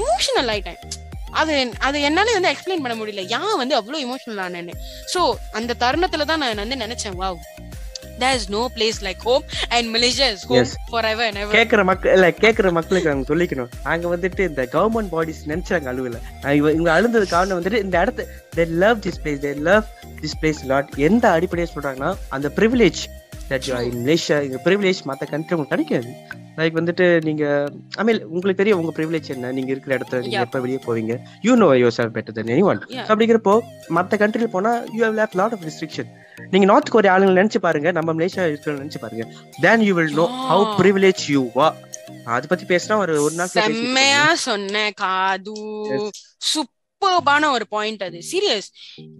emotional 0.00 0.48
ஆயிட்டேன். 0.54 0.80
அது 1.42 1.54
அது 1.86 2.00
என்னால 2.08 2.32
வந்து 2.38 2.52
எக்ஸ்பிளைன் 2.54 2.84
பண்ண 2.84 2.94
முடியல. 3.00 3.22
ஏன் 3.38 3.56
வந்து 3.62 3.74
அவ்வளவு 3.80 4.02
இமோஷனல் 4.06 4.42
ஆனேன்னு. 4.46 4.74
சோ 5.14 5.20
அந்த 5.60 5.74
தருணத்துல 5.84 6.26
தான் 6.32 6.42
நான் 6.44 6.62
வந்து 6.64 6.82
நினைச்சேன் 6.86 7.18
wow 7.22 7.40
there 8.18 8.34
is 8.38 8.44
no 8.54 8.60
place 8.74 8.98
like 9.04 9.20
home 9.28 9.44
and 9.76 9.84
malaysia 9.94 10.26
is 10.34 10.42
home 10.50 10.58
Yes. 10.58 10.72
forever 10.92 11.24
and 11.28 11.38
ever. 11.40 11.52
கேக்குற 11.56 11.84
மக்கள் 11.88 12.12
இல்ல 12.16 12.26
கேக்குற 12.42 12.70
மக்களுக்கு 12.76 13.10
நாங்க 13.10 13.26
சொல்லிக்கணும். 13.30 13.70
நாங்க 13.84 14.16
வந்துட்டு 14.16 14.42
இந்த 14.50 14.68
கவர்மெண்ட் 14.74 15.10
பாடிஸ் 15.14 15.42
நினைச்சாங்க 15.46 15.88
அழுவல. 15.92 16.20
இவங்க 16.60 16.92
அழுந்தது 16.92 17.26
காரணம் 17.26 17.58
வந்துட்டு 17.60 17.82
இந்த 17.86 18.00
இடத்த 18.00 18.26
they 18.56 18.66
love 18.84 19.02
this 19.06 19.18
place 19.24 19.40
they 19.46 19.54
love 19.70 19.84
this 20.22 20.34
place 20.42 20.60
a 20.64 20.70
lot. 20.72 20.86
எந்த 21.08 21.30
அடிப்படையை 21.30 21.74
சொல்றாங்கன்னா 21.74 22.12
அந்த 22.28 22.52
that 23.48 23.62
you 23.66 23.74
are 23.78 23.84
in 23.90 23.96
Malaysia 24.04 24.36
இந்த 24.48 24.60
privilege 24.64 25.00
மத்த 25.10 25.24
கண்ட்ரி 25.30 25.56
உங்களுக்கு 25.56 25.74
கிடைக்காது. 25.74 26.12
லைக் 26.56 26.78
வந்துட்டு 26.78 27.24
நீங்க 27.24 27.44
ஐ 27.94 28.04
மீன் 28.04 28.24
உங்களுக்கு 28.24 28.54
தெரியும் 28.54 28.80
உங்க 28.80 29.02
privilege 29.02 29.28
என்ன? 29.28 29.52
நீங்க 29.52 29.70
இருக்கிற 29.70 29.98
இடத்துல 29.98 30.20
நீங்க. 30.20 30.40
எப்ப 30.40 30.60
வெளியே 30.60 30.78
போவீங்க? 30.86 31.14
You 31.40 31.54
know 31.54 31.72
yourself 31.96 32.14
better 32.16 32.32
than 32.32 32.46
anyone. 32.62 32.80
அப்படிங்கிறப்போ 33.08 33.54
மத்த 33.88 34.20
கண்ட்ரில 34.22 34.46
போனா 34.46 34.82
you 34.92 35.04
have 35.06 35.14
lab 35.14 35.34
lot 35.34 35.52
of 35.52 35.64
restriction 35.64 36.10
நீங்க 36.50 36.66
நார்த் 36.66 36.90
கொரியா 36.90 37.14
ஆளுங்க 37.14 37.40
நினைச்சு 37.40 37.58
பாருங்க 37.58 37.92
நம்ம 37.92 38.12
மலேசியா 38.12 38.46
இருக்கிற 38.46 38.76
நினைச்சு 38.76 38.98
பாருங்க. 39.00 39.24
Then 39.62 39.80
you 39.80 39.94
will 39.94 40.12
know 40.14 40.28
how 40.48 40.60
Ah. 40.64 40.78
privileged 40.80 41.26
you 41.28 41.50
are. 41.56 41.74
அது 42.24 42.48
பத்தி 42.48 42.64
பேசினா 42.64 42.96
ஒரு 42.96 43.22
ஒரு 43.22 43.34
நாள் 43.34 43.48
செம்மையா 43.48 44.34
சொன்ன 44.34 44.90
காது. 44.94 45.54
சூப்பர்பான 47.06 47.50
ஒரு 47.50 47.64
பாயிண்ட் 47.68 48.02
அது. 48.02 48.18
சீரியஸ் 48.30 48.68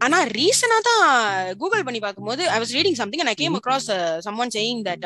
ஆனா 0.04 0.18
ரீசனா 0.36 0.78
தான் 0.82 1.02
கூகுள் 1.56 1.84
பண்ணி 1.84 2.00
பார்க்கும்போது 2.00 2.42
I 2.50 2.58
was 2.60 2.74
reading 2.76 2.98
something 3.00 3.22
and 3.22 3.32
I 3.32 3.36
came 3.42 3.56
across 3.60 3.88
someone 4.26 4.52
saying 4.56 4.82
that 4.88 5.04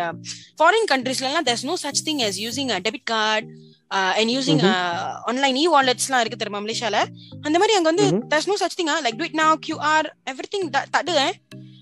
foreign 0.59 0.89
கண்ட்ரீஸ்ல 0.93 1.29
எல்லாம் 1.31 1.49
there's 1.49 1.67
no 1.67 1.77
such 1.85 2.03
thing 2.07 2.23
as 2.23 2.37
using 2.45 2.71
debit 2.87 3.07
card 3.07 3.47
and 4.21 4.31
using 4.31 4.63
online 5.31 5.57
e 5.57 5.67
வாலெட்ஸ்லாம் 5.75 6.23
இருக்கு 6.23 6.41
தெரியுமா 6.41 6.63
மலேசியால? 6.65 6.99
அந்த 7.47 7.57
மாதிரி 7.59 7.77
அங்க 7.77 7.89
வந்து. 7.93 8.07
There's 8.33 8.49
no 8.49 8.57
such 8.63 8.79
thing 8.79 8.91
like 9.07 9.19
to 9.21 9.25
it 9.25 9.39
now 9.43 9.55
QR 9.67 10.09
everything 10.33 10.67
that 10.91 11.15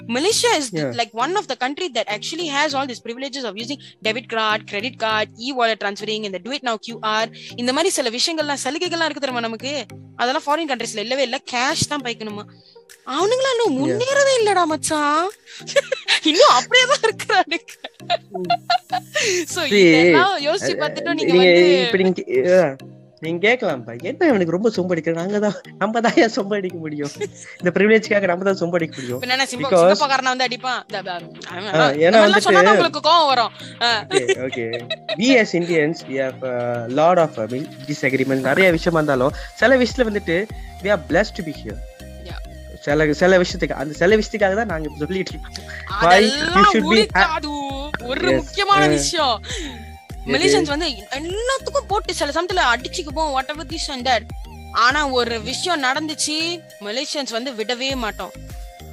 Malaysia 0.08 0.50
is 0.58 0.66
Yeah. 0.72 0.90
like 0.92 1.12
one 1.12 1.36
of 1.36 1.46
the 1.48 1.56
country 1.56 1.88
that 1.96 2.06
actually 2.08 2.46
has 2.46 2.74
all 2.74 2.86
these 2.86 3.00
privileges 3.00 3.44
of 3.44 3.56
using 3.56 3.78
debit 4.06 4.28
card, 4.28 4.60
credit 4.70 4.94
card, 4.98 5.26
e-wallet 5.46 5.78
transferring, 5.80 6.24
இந்த 6.28 6.38
do 6.46 6.52
it 6.56 6.62
now 6.68 6.76
QR 6.86 7.24
இந்த 7.62 7.70
மாதிரி 7.76 7.90
சில 7.98 8.10
விஷயங்கள்லாம் 8.16 8.62
சலுகைகள்லாம் 8.64 9.08
இருக்கு 9.08 9.24
தெரியுமா 9.24 9.44
நமக்கு? 9.48 9.72
அதெல்லாம் 10.20 10.46
foreign 10.46 10.70
கண்ட்ரீஸ்ல 10.70 11.04
இல்லவே 11.06 11.24
இல்ல. 11.28 11.38
கேஷ் 11.52 11.88
தான் 11.92 12.04
பைக்கணுமா 12.06 12.44
அவனுங்களா 13.16 13.50
இன்னும் 13.54 13.76
முன்னேறவே 13.80 14.32
இல்லடா 14.40 14.62
மச்சான். 14.70 15.26
இன்னும் 16.30 16.54
அப்படியே 16.58 16.84
தான் 16.92 17.04
இருக்கிறானுங்க 17.08 17.72
சோ 19.54 19.60
இதெல்லாம் 19.70 20.36
யோசிச்சு 20.46 20.74
பார்த்துட்டு 20.82 21.16
நீங்க 21.20 21.36
வந்து 21.42 21.66
நீங்க 23.20 23.40
கேட்கலாம்ப்பா 23.46 24.02
என்ன 24.02 24.26
இவனுக்கு 24.26 24.50
ரொம்ப 24.50 24.70
சொம்படிக்கிற 24.70 25.12
நாங்க 25.12 25.38
தான் 25.38 25.54
நம்ம 25.78 26.00
தான் 26.00 26.12
ஏன் 26.16 26.30
சொம்படிக்க 26.36 26.72
முடியும்? 26.74 27.10
இந்த 27.58 27.70
பிரிவிலேஜ்க்காக 27.74 28.20
நம்ம 28.22 28.44
தான் 28.44 28.58
சொம்படிக்க 28.58 28.94
முடியும் 28.94 29.20
வந்து 29.52 29.96
அடிப்பான். 31.70 31.96
ஏன்னா 31.98 32.18
வந்துட்டு- 32.26 32.82
okay 34.46 34.64
we 35.16 35.40
as 35.40 35.54
Indians 35.54 36.00
we 36.08 36.16
have 36.24 36.44
lot 36.90 37.18
of 37.18 37.38
disagreement 37.86 38.46
நிறைய 38.46 38.70
விஷயமா 38.70 38.98
இருந்தாலும் 38.98 39.32
சில 39.54 39.76
விஷயத்துல 39.76 40.06
வந்துட்டு 40.10 40.36
we 40.82 40.90
are 40.90 41.04
blessed 41.08 41.34
to 41.34 41.44
be 41.44 41.54
here. 41.62 41.80
சில 42.80 43.12
சில 43.12 43.38
விஷயத்துக்கு 43.38 43.72
அந்த 43.74 43.94
சில 43.94 44.16
விஷயத்துக்காக 44.16 44.54
தான் 44.54 44.66
நாங்க 44.66 44.88
சொல்லிட்டு 44.98 45.32
இருக்கோம். 45.32 45.64
ஒரு. 48.02 48.36
முக்கியமான 48.36 48.86
விஷயம். 48.88 49.40
மலேசியன்ஸ் 50.26 50.68
வந்து 50.68 50.88
எல்லாத்துக்கும் 51.10 51.86
போட்டு 51.88 52.14
சில 52.14 52.30
சமயத்துல 52.30 52.62
அடிச்சுக்குப்போம் 52.72 53.30
what 53.30 53.48
ever 53.48 53.66
this 53.66 53.90
and 53.90 54.08
that 54.08 54.28
ஆனா 54.72 55.08
ஒரு 55.08 55.40
விஷயம் 55.40 55.82
நடந்துச்சு 55.82 56.36
மலேசியன்ஸ் 56.80 57.30
வந்து 57.30 57.52
விடவே 57.52 57.96
மாட்டோம். 57.96 58.32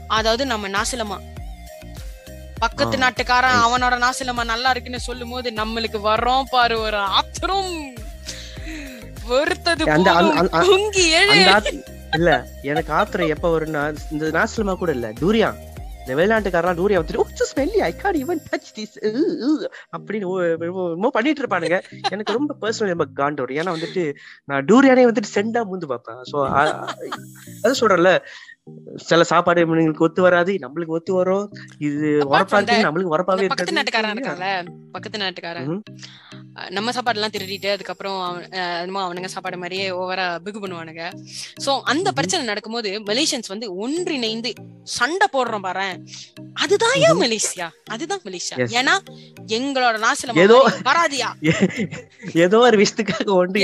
அதாவது 0.07 0.45
நம்ம 0.45 0.67
நாசிலமா. 0.67 1.17
பக்கத்து 2.59 2.97
நாட்டுக்காரன். 2.97 3.61
அவனோட 3.65 3.95
நாசிலமா 4.05 4.43
நல்லா 4.43 4.69
இருக்குன்னு 4.69 4.99
சொல்லும் 4.99 5.29
போது 5.29 5.51
நம்மளுக்கு 5.51 5.99
வர்றோம் 6.03 6.43
பாரு 6.49 6.79
ஒரு 6.79 6.97
ஆத்திரம். 6.97 7.73
வெறுத்தது 9.29 9.83
இல்ல 12.15 12.47
எனக்கு 12.61 12.93
ஆத்திரம் 12.93 13.27
எப்ப 13.27 13.59
வரும்னா 13.59 13.97
இந்த 14.11 14.25
நாசிலமா 14.25 14.75
கூட 14.75 14.91
இல்ல. 14.91 15.11
டூரியான். 15.21 15.59
இந்த 16.03 16.15
வெளிநாட்டுக்காரெல்லாம் 16.19 16.79
டூரியா 16.79 16.99
வந்துட்டு 16.99 17.49
smelly 17.51 17.79
I 17.89 17.91
got 18.01 18.17
even 18.21 18.41
touch 18.51 18.71
this 18.77 18.95
அப்படின்னு 19.95 21.11
பண்ணிட்டு 21.17 21.41
இருப்பானுங்க 21.43 21.77
எனக்கு 22.13 22.37
ரொம்ப 22.37 22.55
பர்சனல் 22.63 22.93
ரொம்ப 22.95 23.07
காண்ட் 23.19 23.41
வரும் 23.43 23.59
ஏன்னா 23.61 23.75
வந்துட்டு 23.75 24.03
நான் 24.51 24.65
டூரியானே 24.71 25.05
வந்துட்டு 25.09 25.33
செண்டா 25.37 25.61
முந்து 25.71 25.91
பார்ப்பேன். 25.93 26.23
சோ 26.31 26.37
அது 27.63 27.73
சொல்றேன்ல. 27.81 28.11
சில 29.07 29.21
சாப்பாடு 29.29 29.63
இவனுங்களுக்கு 29.65 30.05
ஒத்து 30.07 30.21
வராது 30.25 30.51
நம்மளுக்கு 30.63 30.95
ஒத்து 30.97 31.13
வரும். 31.13 31.47
இது 31.87 32.09
உரப்பா 32.31 32.59
இருக்கு 32.59 32.85
நம்மளுக்கு 32.87 33.13
உரப்பாவே 33.15 33.47
பக்கத்து 33.53 33.77
நாட்டுக்காரன் 33.77 34.69
பக்கத்து 34.95 35.19
நாட்டுக்காரன். 35.23 35.81
நம்ம 36.69 36.91
சாப்பாடு 36.91 37.21
எல்லாம் 37.21 37.31
திருடிட்டு 37.31 37.71
அதுக்கப்புறம் 37.71 38.41
என்னமோ 38.51 39.13
அவனுங்க 39.13 39.25
சாப்பாடு 39.25 39.57
மாதிரியே 39.57 39.89
ஓவரா 39.89 40.37
பிகு 40.37 40.67
பண்ணுவானுங்க. 40.67 41.13
சோ 41.65 41.81
அந்த 41.83 42.11
பிரச்சனை 42.11 42.45
நடக்கும்போது 42.45 42.99
மலேசியன்ஸ் 42.99 43.47
வந்து 43.47 43.75
ஒன்றிணைந்து 43.75 44.53
சண்டை 44.83 45.27
போடுறோம் 45.33 45.59
பாரு 45.59 45.99
அதுதான் 46.53 46.93
ஏன் 46.95 47.17
மலேசியா? 47.19 47.69
அதுதான் 47.85 48.21
மலேசியா. 48.23 48.57
ஏன்னா 48.57 48.93
எங்களோட 49.47 49.95
நாசில 49.99 50.31
ஏதோ- 50.33 50.81
வராதியா 50.85 51.29
ஏதோ 52.33 52.57
ஒரு 52.57 52.77
விஷயத்துக்காக 52.77 53.25
ஒன்று 53.25 53.59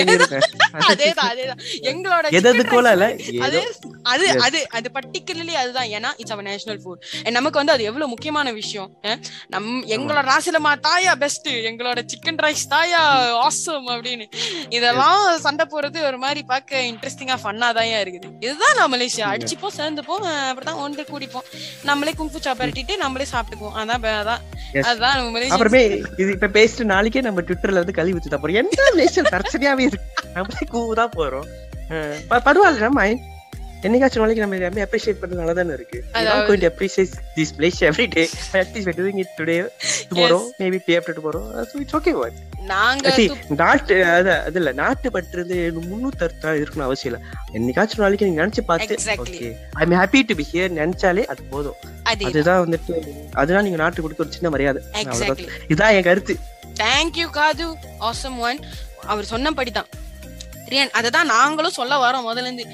அதேதான் 0.73 1.29
அதேதான். 1.29 1.59
எங்களோட 1.81 2.29
எது 2.29 2.49
ஏதோ. 3.33 3.47
அது 4.03 4.27
அது. 4.29 4.39
அது 4.39 4.69
அது 4.69 4.89
பர்டிகுலர்லி 4.93 5.53
அதுதான். 5.53 5.87
ஏன்னா 5.87 6.13
இட்ஸ் 6.17 6.31
அவர் 6.31 6.43
நேஷனல் 6.43 6.81
ஃபுட் 6.83 7.29
நமக்கு 7.29 7.57
வந்து 7.57 7.71
அது 7.71 7.83
எவ்வளவு 7.83 8.09
முக்கியமான 8.09 8.51
விஷயம் 8.51 8.97
நம் 9.47 9.85
எங்களோட 9.87 10.31
ராசிலமா 10.31 10.75
தாயா 10.87 11.15
பெஸ்ட் 11.15 11.47
எங்களோட 11.49 12.05
சிக்கன் 12.05 12.37
ரைஸ் 12.43 12.77
தாயா 12.79 13.01
ஆசம் 13.45 13.87
அப்படின்னு. 13.87 14.25
இதெல்லாம் 14.69 15.39
சண்டை 15.39 15.65
போறது 15.71 15.99
ஒரு 16.09 16.17
மாதிரி 16.17 16.43
பார்க்க 16.43 16.81
இன்ட்ரெஸ்டிங்கா 16.89 17.37
ஃபன்னா 17.43 17.69
தான் 17.77 17.93
இருக்குது. 18.03 18.27
இதுதான் 18.39 18.77
நான் 18.77 18.93
மலேசியா. 18.93 19.25
அடிச்சுப்போம் 19.33 19.77
சேர்ந்துப்போம் 19.77 20.25
அப்படிதான் 20.49 20.81
ஒன்று 20.85 21.05
கூடிப்போம் 21.11 21.47
நம்மளே 21.83 22.13
குங்ஃபு 22.19 22.39
சாப்பிட்டுட்டு 22.47 22.97
நம்மளே 22.97 23.27
சாப்பிட்டுக்குவோம். 23.33 23.77
அதான் 23.81 24.05
அதான். 24.21 24.43
அதுதான் 24.89 25.15
நம்ம 25.17 25.31
மலேசியா 25.37 25.55
அப்புறமே 25.55 25.81
இது 26.21 26.29
இப்ப 26.35 26.47
பேசிட்டு 26.57 26.91
நாளைக்கே 26.93 27.21
நம்ம 27.21 27.41
ட்விட்டர்ல 27.41 27.81
வந்து 27.83 27.97
கழுவி 27.99 28.15
வச்சுட்டு 28.17 28.37
அப்புறம் 28.37 28.59
என்ன 28.61 28.87
ரிலேஷன் 28.91 29.31
பிரச்சனையாவே 29.35 29.85
இருக்கு? 29.89 30.31
நம்மளே 30.37 30.65
கூதான் 30.75 31.15
போறோம். 31.17 31.47
பரவாயில்ல 32.47 32.85
நம்ம 32.87 33.03
என்னைக்காச்சும் 33.85 34.21
நாளைக்கு 34.21 34.43
நம்ம 34.43 34.57
எல்லாமே 34.59 34.83
அப்ரிஷியேட் 34.85 35.19
பண்ணது 35.21 35.39
நல்லதானே 35.41 35.73
இருக்கு. 35.77 35.99
Going 36.49 36.61
to 36.63 36.69
appreciate 36.71 37.13
this 37.37 37.49
place 37.57 37.77
every 37.89 38.07
day. 38.15 38.25
At 38.61 38.69
least 38.73 38.87
we're 38.87 38.99
doing 39.01 39.19
it 39.23 39.29
today 39.39 39.57
tomorrow 40.09 40.39
maybe 40.61 40.79
day 40.87 40.95
after 40.99 41.13
tomorrow. 41.19 41.43
Uh, 41.57 41.65
so 41.69 41.81
it's 41.83 41.95
okay 41.99 42.13
what? 42.21 42.35
நாங்க 42.71 43.11
நாட்டு 43.61 43.95
அது 44.15 44.31
அது 44.47 44.57
இல்ல 44.61 44.71
நாட்டு 44.81 45.07
பற்றுறது 45.15 45.55
முன்னூத்தி 45.91 46.25
இருக்கணும் 46.59 46.87
அவசியம் 46.87 47.11
இல்ல. 47.11 47.19
என்னைக்காச்சும் 47.57 48.03
நாளைக்கு 48.03 48.27
நீங்க 48.27 48.41
நினைச்சு 48.43 48.63
பார்த்து. 48.71 48.97
Okay 49.25 49.49
I 49.79 49.85
am 49.85 49.97
happy 50.01 50.21
to 50.29 50.35
be 50.41 50.45
here 50.51 50.77
நினைச்சாலே 50.81 51.23
அது 51.33 51.43
போதும். 51.53 51.77
அதே 52.11 52.25
அதுதான் 52.29 52.61
வந்துட்டு 52.65 52.95
அதுதான் 53.41 53.65
நீங்க 53.67 53.79
நாட்டு 53.83 54.03
கொடுக்க 54.05 54.25
ஒரு 54.25 54.35
சின்ன 54.37 54.49
மரியாதை. 54.55 54.81
இதான் 55.73 55.95
என் 55.97 56.07
கருத்து. 56.09 56.35
தேங்க்யூ 56.83 57.27
காது 57.39 57.67
ஆசம் 58.09 58.39
ஒன் 58.49 58.59
அவர் 59.11 59.31
சொன்னபடிதான். 59.33 59.89
ரியன் 60.73 60.95
அததான் 60.99 61.31
நாங்களும் 61.35 61.77
சொல்ல 61.81 61.93
வரோம் 62.05 62.27
முதல்ல 62.29 62.49
இருந்து. 62.49 62.65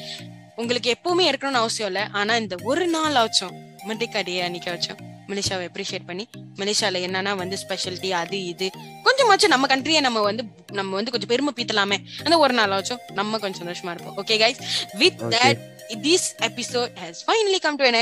உங்களுக்கு 0.58 0.90
எப்பவுமே 0.92 1.26
இருக்கணும்னு 1.30 1.62
அவசியம் 1.62 1.92
இல்ல. 1.92 2.10
ஆனா 2.12 2.36
இந்த 2.36 2.56
ஒரு 2.64 2.88
நாள் 2.88 3.16
ஆச்சும் 3.16 3.56
மண்டிக்கா 3.88 4.24
டே 4.24 4.42
அன்னைக்கு 4.42 4.72
ஆச்சும் 4.72 5.00
மலேசியாவை 5.30 5.64
அப்ரிஷியேட் 5.70 6.08
பண்ணி 6.08 6.24
மலேசியால 6.60 7.00
என்னன்னா 7.06 7.36
வந்து 7.36 7.58
ஸ்பெஷாலிட்டி 7.62 8.10
அது 8.14 8.46
இது 8.46 8.68
கொஞ்சமாச்சும் 9.06 9.48
நம்ம 9.48 9.68
கண்ட்ரியை 9.68 10.02
நம்ம 10.02 10.20
வந்து 10.22 10.44
நம்ம 10.72 10.96
வந்து 10.96 11.12
கொஞ்சம் 11.12 11.30
பெருமை 11.30 11.54
பீத்தலாமே. 11.58 11.98
அந்த 12.26 12.38
ஒரு 12.38 12.54
நாள் 12.54 12.72
ஆச்சும் 12.72 13.02
நம்ம 13.14 13.38
கொஞ்சம் 13.38 13.62
சந்தோஷமா 13.62 13.94
இருப்போம். 13.94 14.18
Okay 14.18 14.36
guys 14.44 14.60
with. 14.94 15.24
That 15.36 15.62
this 16.06 16.28
episode 16.40 16.94
has 17.02 17.20
finally 17.26 17.60
come 17.60 17.76
to 17.76 17.86
an 17.90 17.98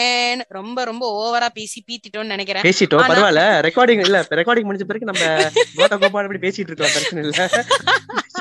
ரொம்ப 0.50 0.84
ரொம்ப 0.84 1.04
ஓவரா 1.20 1.50
பேசி 1.54 1.80
பீத்திட்டோம்னு 1.88 2.34
நினைக்கிறேன். 2.34 2.66
பேசிட்டோம். 2.68 3.06
பரவாயில்ல. 3.12 3.44
ரெக்கார்டிங் 3.68 4.04
இல்ல 4.06 4.20
ரெக்கார்டிங் 4.32 4.68
முடிஞ்ச 4.70 4.84
பிறகு 4.84 5.10
நம்ம 5.12 5.24
கோட்டா 5.76 5.98
கோபால் 5.98 6.26
அப்படி 6.26 6.44
பேசிட்டு 6.46 6.70
இருக்கோம். 6.72 6.94
பிரச்சனை 6.96 7.24
இல்ல. 7.24 7.40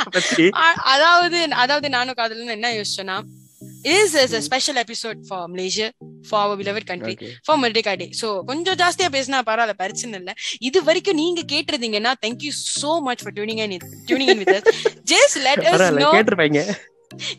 அதாவது 0.94 1.38
அதாவது 1.56 1.88
நானும் 1.88 2.14
காதலும் 2.14 2.54
என்ன 2.56 2.72
யோசிச்சேன்னா 2.72 3.16
is 3.92 4.14
is 4.14 4.34
a 4.34 4.40
special 4.40 4.78
episode 4.82 5.18
for 5.28 5.46
Malaysia 5.52 5.88
for 6.28 6.42
our 6.44 6.58
beloved 6.58 6.84
country 6.86 7.14
Okay. 7.14 7.30
For 7.46 7.60
Merdeka 7.62 7.92
day 7.94 8.06
so 8.20 8.28
கொஞ்சம் 8.50 8.78
ஜாஸ்தியா 8.78 9.08
பேசினா 9.16 9.40
பரவாயில்ல 9.48 9.74
பிரச்சனை 9.74 10.18
இல்ல. 10.20 10.32
இது 10.60 10.78
வரைக்கும் 10.82 11.20
நீங்க 11.22 11.42
கேட்டிருந்தீங்கன்னா 11.52 12.12
thank you 12.24 12.52
so 12.80 12.92
much 13.08 13.24
for 13.24 13.36
tuning 13.38 13.62
in 13.66 13.76
tuning 14.08 14.32
in 14.34 14.42
with 14.44 14.54
just 15.12 15.38
let 15.46 15.64
us 15.64 15.74
பரவாயில்ல 15.74 16.04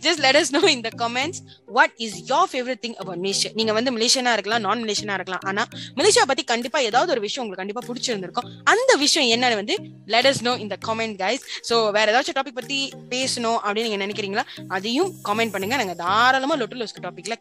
ஜஸ்ட் 0.05 0.21
லெட் 0.25 0.39
அஸ் 0.41 0.53
நோ 0.57 0.61
இந்த 0.77 0.89
comments 1.03 1.11
in 1.23 1.27
is 1.27 1.33
comments 1.33 1.39
what 1.75 1.91
thing 2.01 2.27
your 2.31 2.45
favorite 2.53 3.53
நீங்க 3.59 3.73
வந்து 3.77 3.91
மலேசியனா 3.97 4.31
இருக்கலாம் 4.37 4.63
நான் 4.65 4.81
மலேசியனா 4.83 5.15
இருக்கலாம். 5.17 5.43
ஆனா 5.49 5.63
மலேசியா 5.95 6.23
பத்தி 6.31 6.43
கண்டிப்பா 6.43 6.79
ஏதாவது 6.79 7.11
ஒரு 7.11 7.21
விஷயம் 7.25 7.43
உங்களுக்கு 7.43 7.63
கண்டிப்பா 7.63 7.83
பிடிச்சிருந்திருக்கும். 7.89 8.47
அந்த 8.73 8.91
விஷயம் 9.03 9.27
என்னன்னு 9.33 9.59
வந்து 9.61 9.77
லெட் 10.05 10.27
அஸ் 10.31 10.41
நோ 10.41 10.53
இந்த 10.65 10.77
கமெண்ட் 10.87 11.17
கைஸ் 11.23 11.43
guys. 11.69 11.91
வேற 11.97 12.05
ஏதாச்சும் 12.13 12.37
டாபிக் 12.39 12.59
பத்தி 12.59 12.79
பேசணும் 13.09 13.59
அப்படின்னு 13.65 13.89
நீங்க 13.89 14.01
நினைக்கிறீங்களா? 14.05 14.45
அதையும் 14.67 15.11
கமெண்ட் 15.29 15.53
பண்ணுங்க. 15.55 15.75
நாங்க 15.75 15.93
தாராளமா 15.93 16.55
லொட்டுலோஸ்க்கு 16.55 17.05
டாபிக்ல 17.07 17.35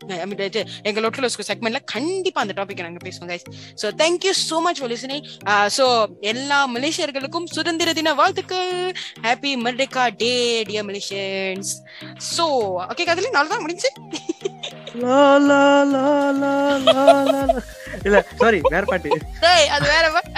எங்க 0.84 1.00
லொட்டுலோஸ்க்கு 1.00 1.48
செக்மெண்ட்ல 1.50 1.80
கண்டிப்பா 1.84 2.40
அந்த 2.40 2.54
டாபிக் 2.62 2.84
நாங்க 2.88 3.02
பேசுவோம் 3.08 3.32
guys 3.32 3.46
so 3.82 3.88
thank you 4.02 4.34
so 4.48 4.60
much 4.60 4.78
for 4.78 4.90
listening 4.90 5.00
listening. 5.02 6.20
எல்லா 6.32 6.58
மலேசியர்களுக்கும் 6.74 7.46
சுதந்திர 7.56 7.92
தின 7.92 8.14
வாழ்த்துக்கள். 8.14 8.92
Happy 9.22 9.50
Merdeka 9.64 10.04
day 10.16 10.32
dear 10.68 10.86
Malaysians 10.88 11.70
so 12.22 12.46
okay 12.90 13.04
கதலி 13.08 13.30
நாலு 13.30 13.48
தான் 13.48 13.60
முடிஞ்சு. 13.60 13.88
லா, 14.94 15.36
லா, 15.40 15.62
லா, 15.84 16.06
லா, 16.32 16.52
லா, 16.78 17.04
லா. 17.24 17.42
இல்ல 18.02 18.26
சாரி 18.36 18.60
வேற 18.68 18.84
பாட்டு. 18.84 19.10
டேய் 19.40 19.68
அது 19.68 19.86
வேற 19.88 20.10
வா- 20.10 20.28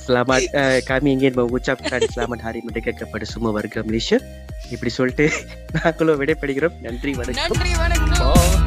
Selamat 0.00 0.42
uh, 0.56 0.78
kami 0.82 1.14
ingin 1.14 1.34
mengucapkan 1.36 2.02
selamat 2.10 2.40
hari 2.40 2.60
merdeka 2.66 2.90
kepada 2.96 3.22
semua 3.22 3.52
warga 3.52 3.84
Malaysia. 3.84 4.18
இப்படி 4.70 4.90
சொல்லிட்டு 4.90 5.26
நாங்களும் 5.76 6.20
விடைபெறுகிறோம். 6.20 6.76
நன்றி 6.80 7.12
வணக்கம். 7.12 7.54
நன்றி 7.54 7.74
வணக்கம். 7.74 8.59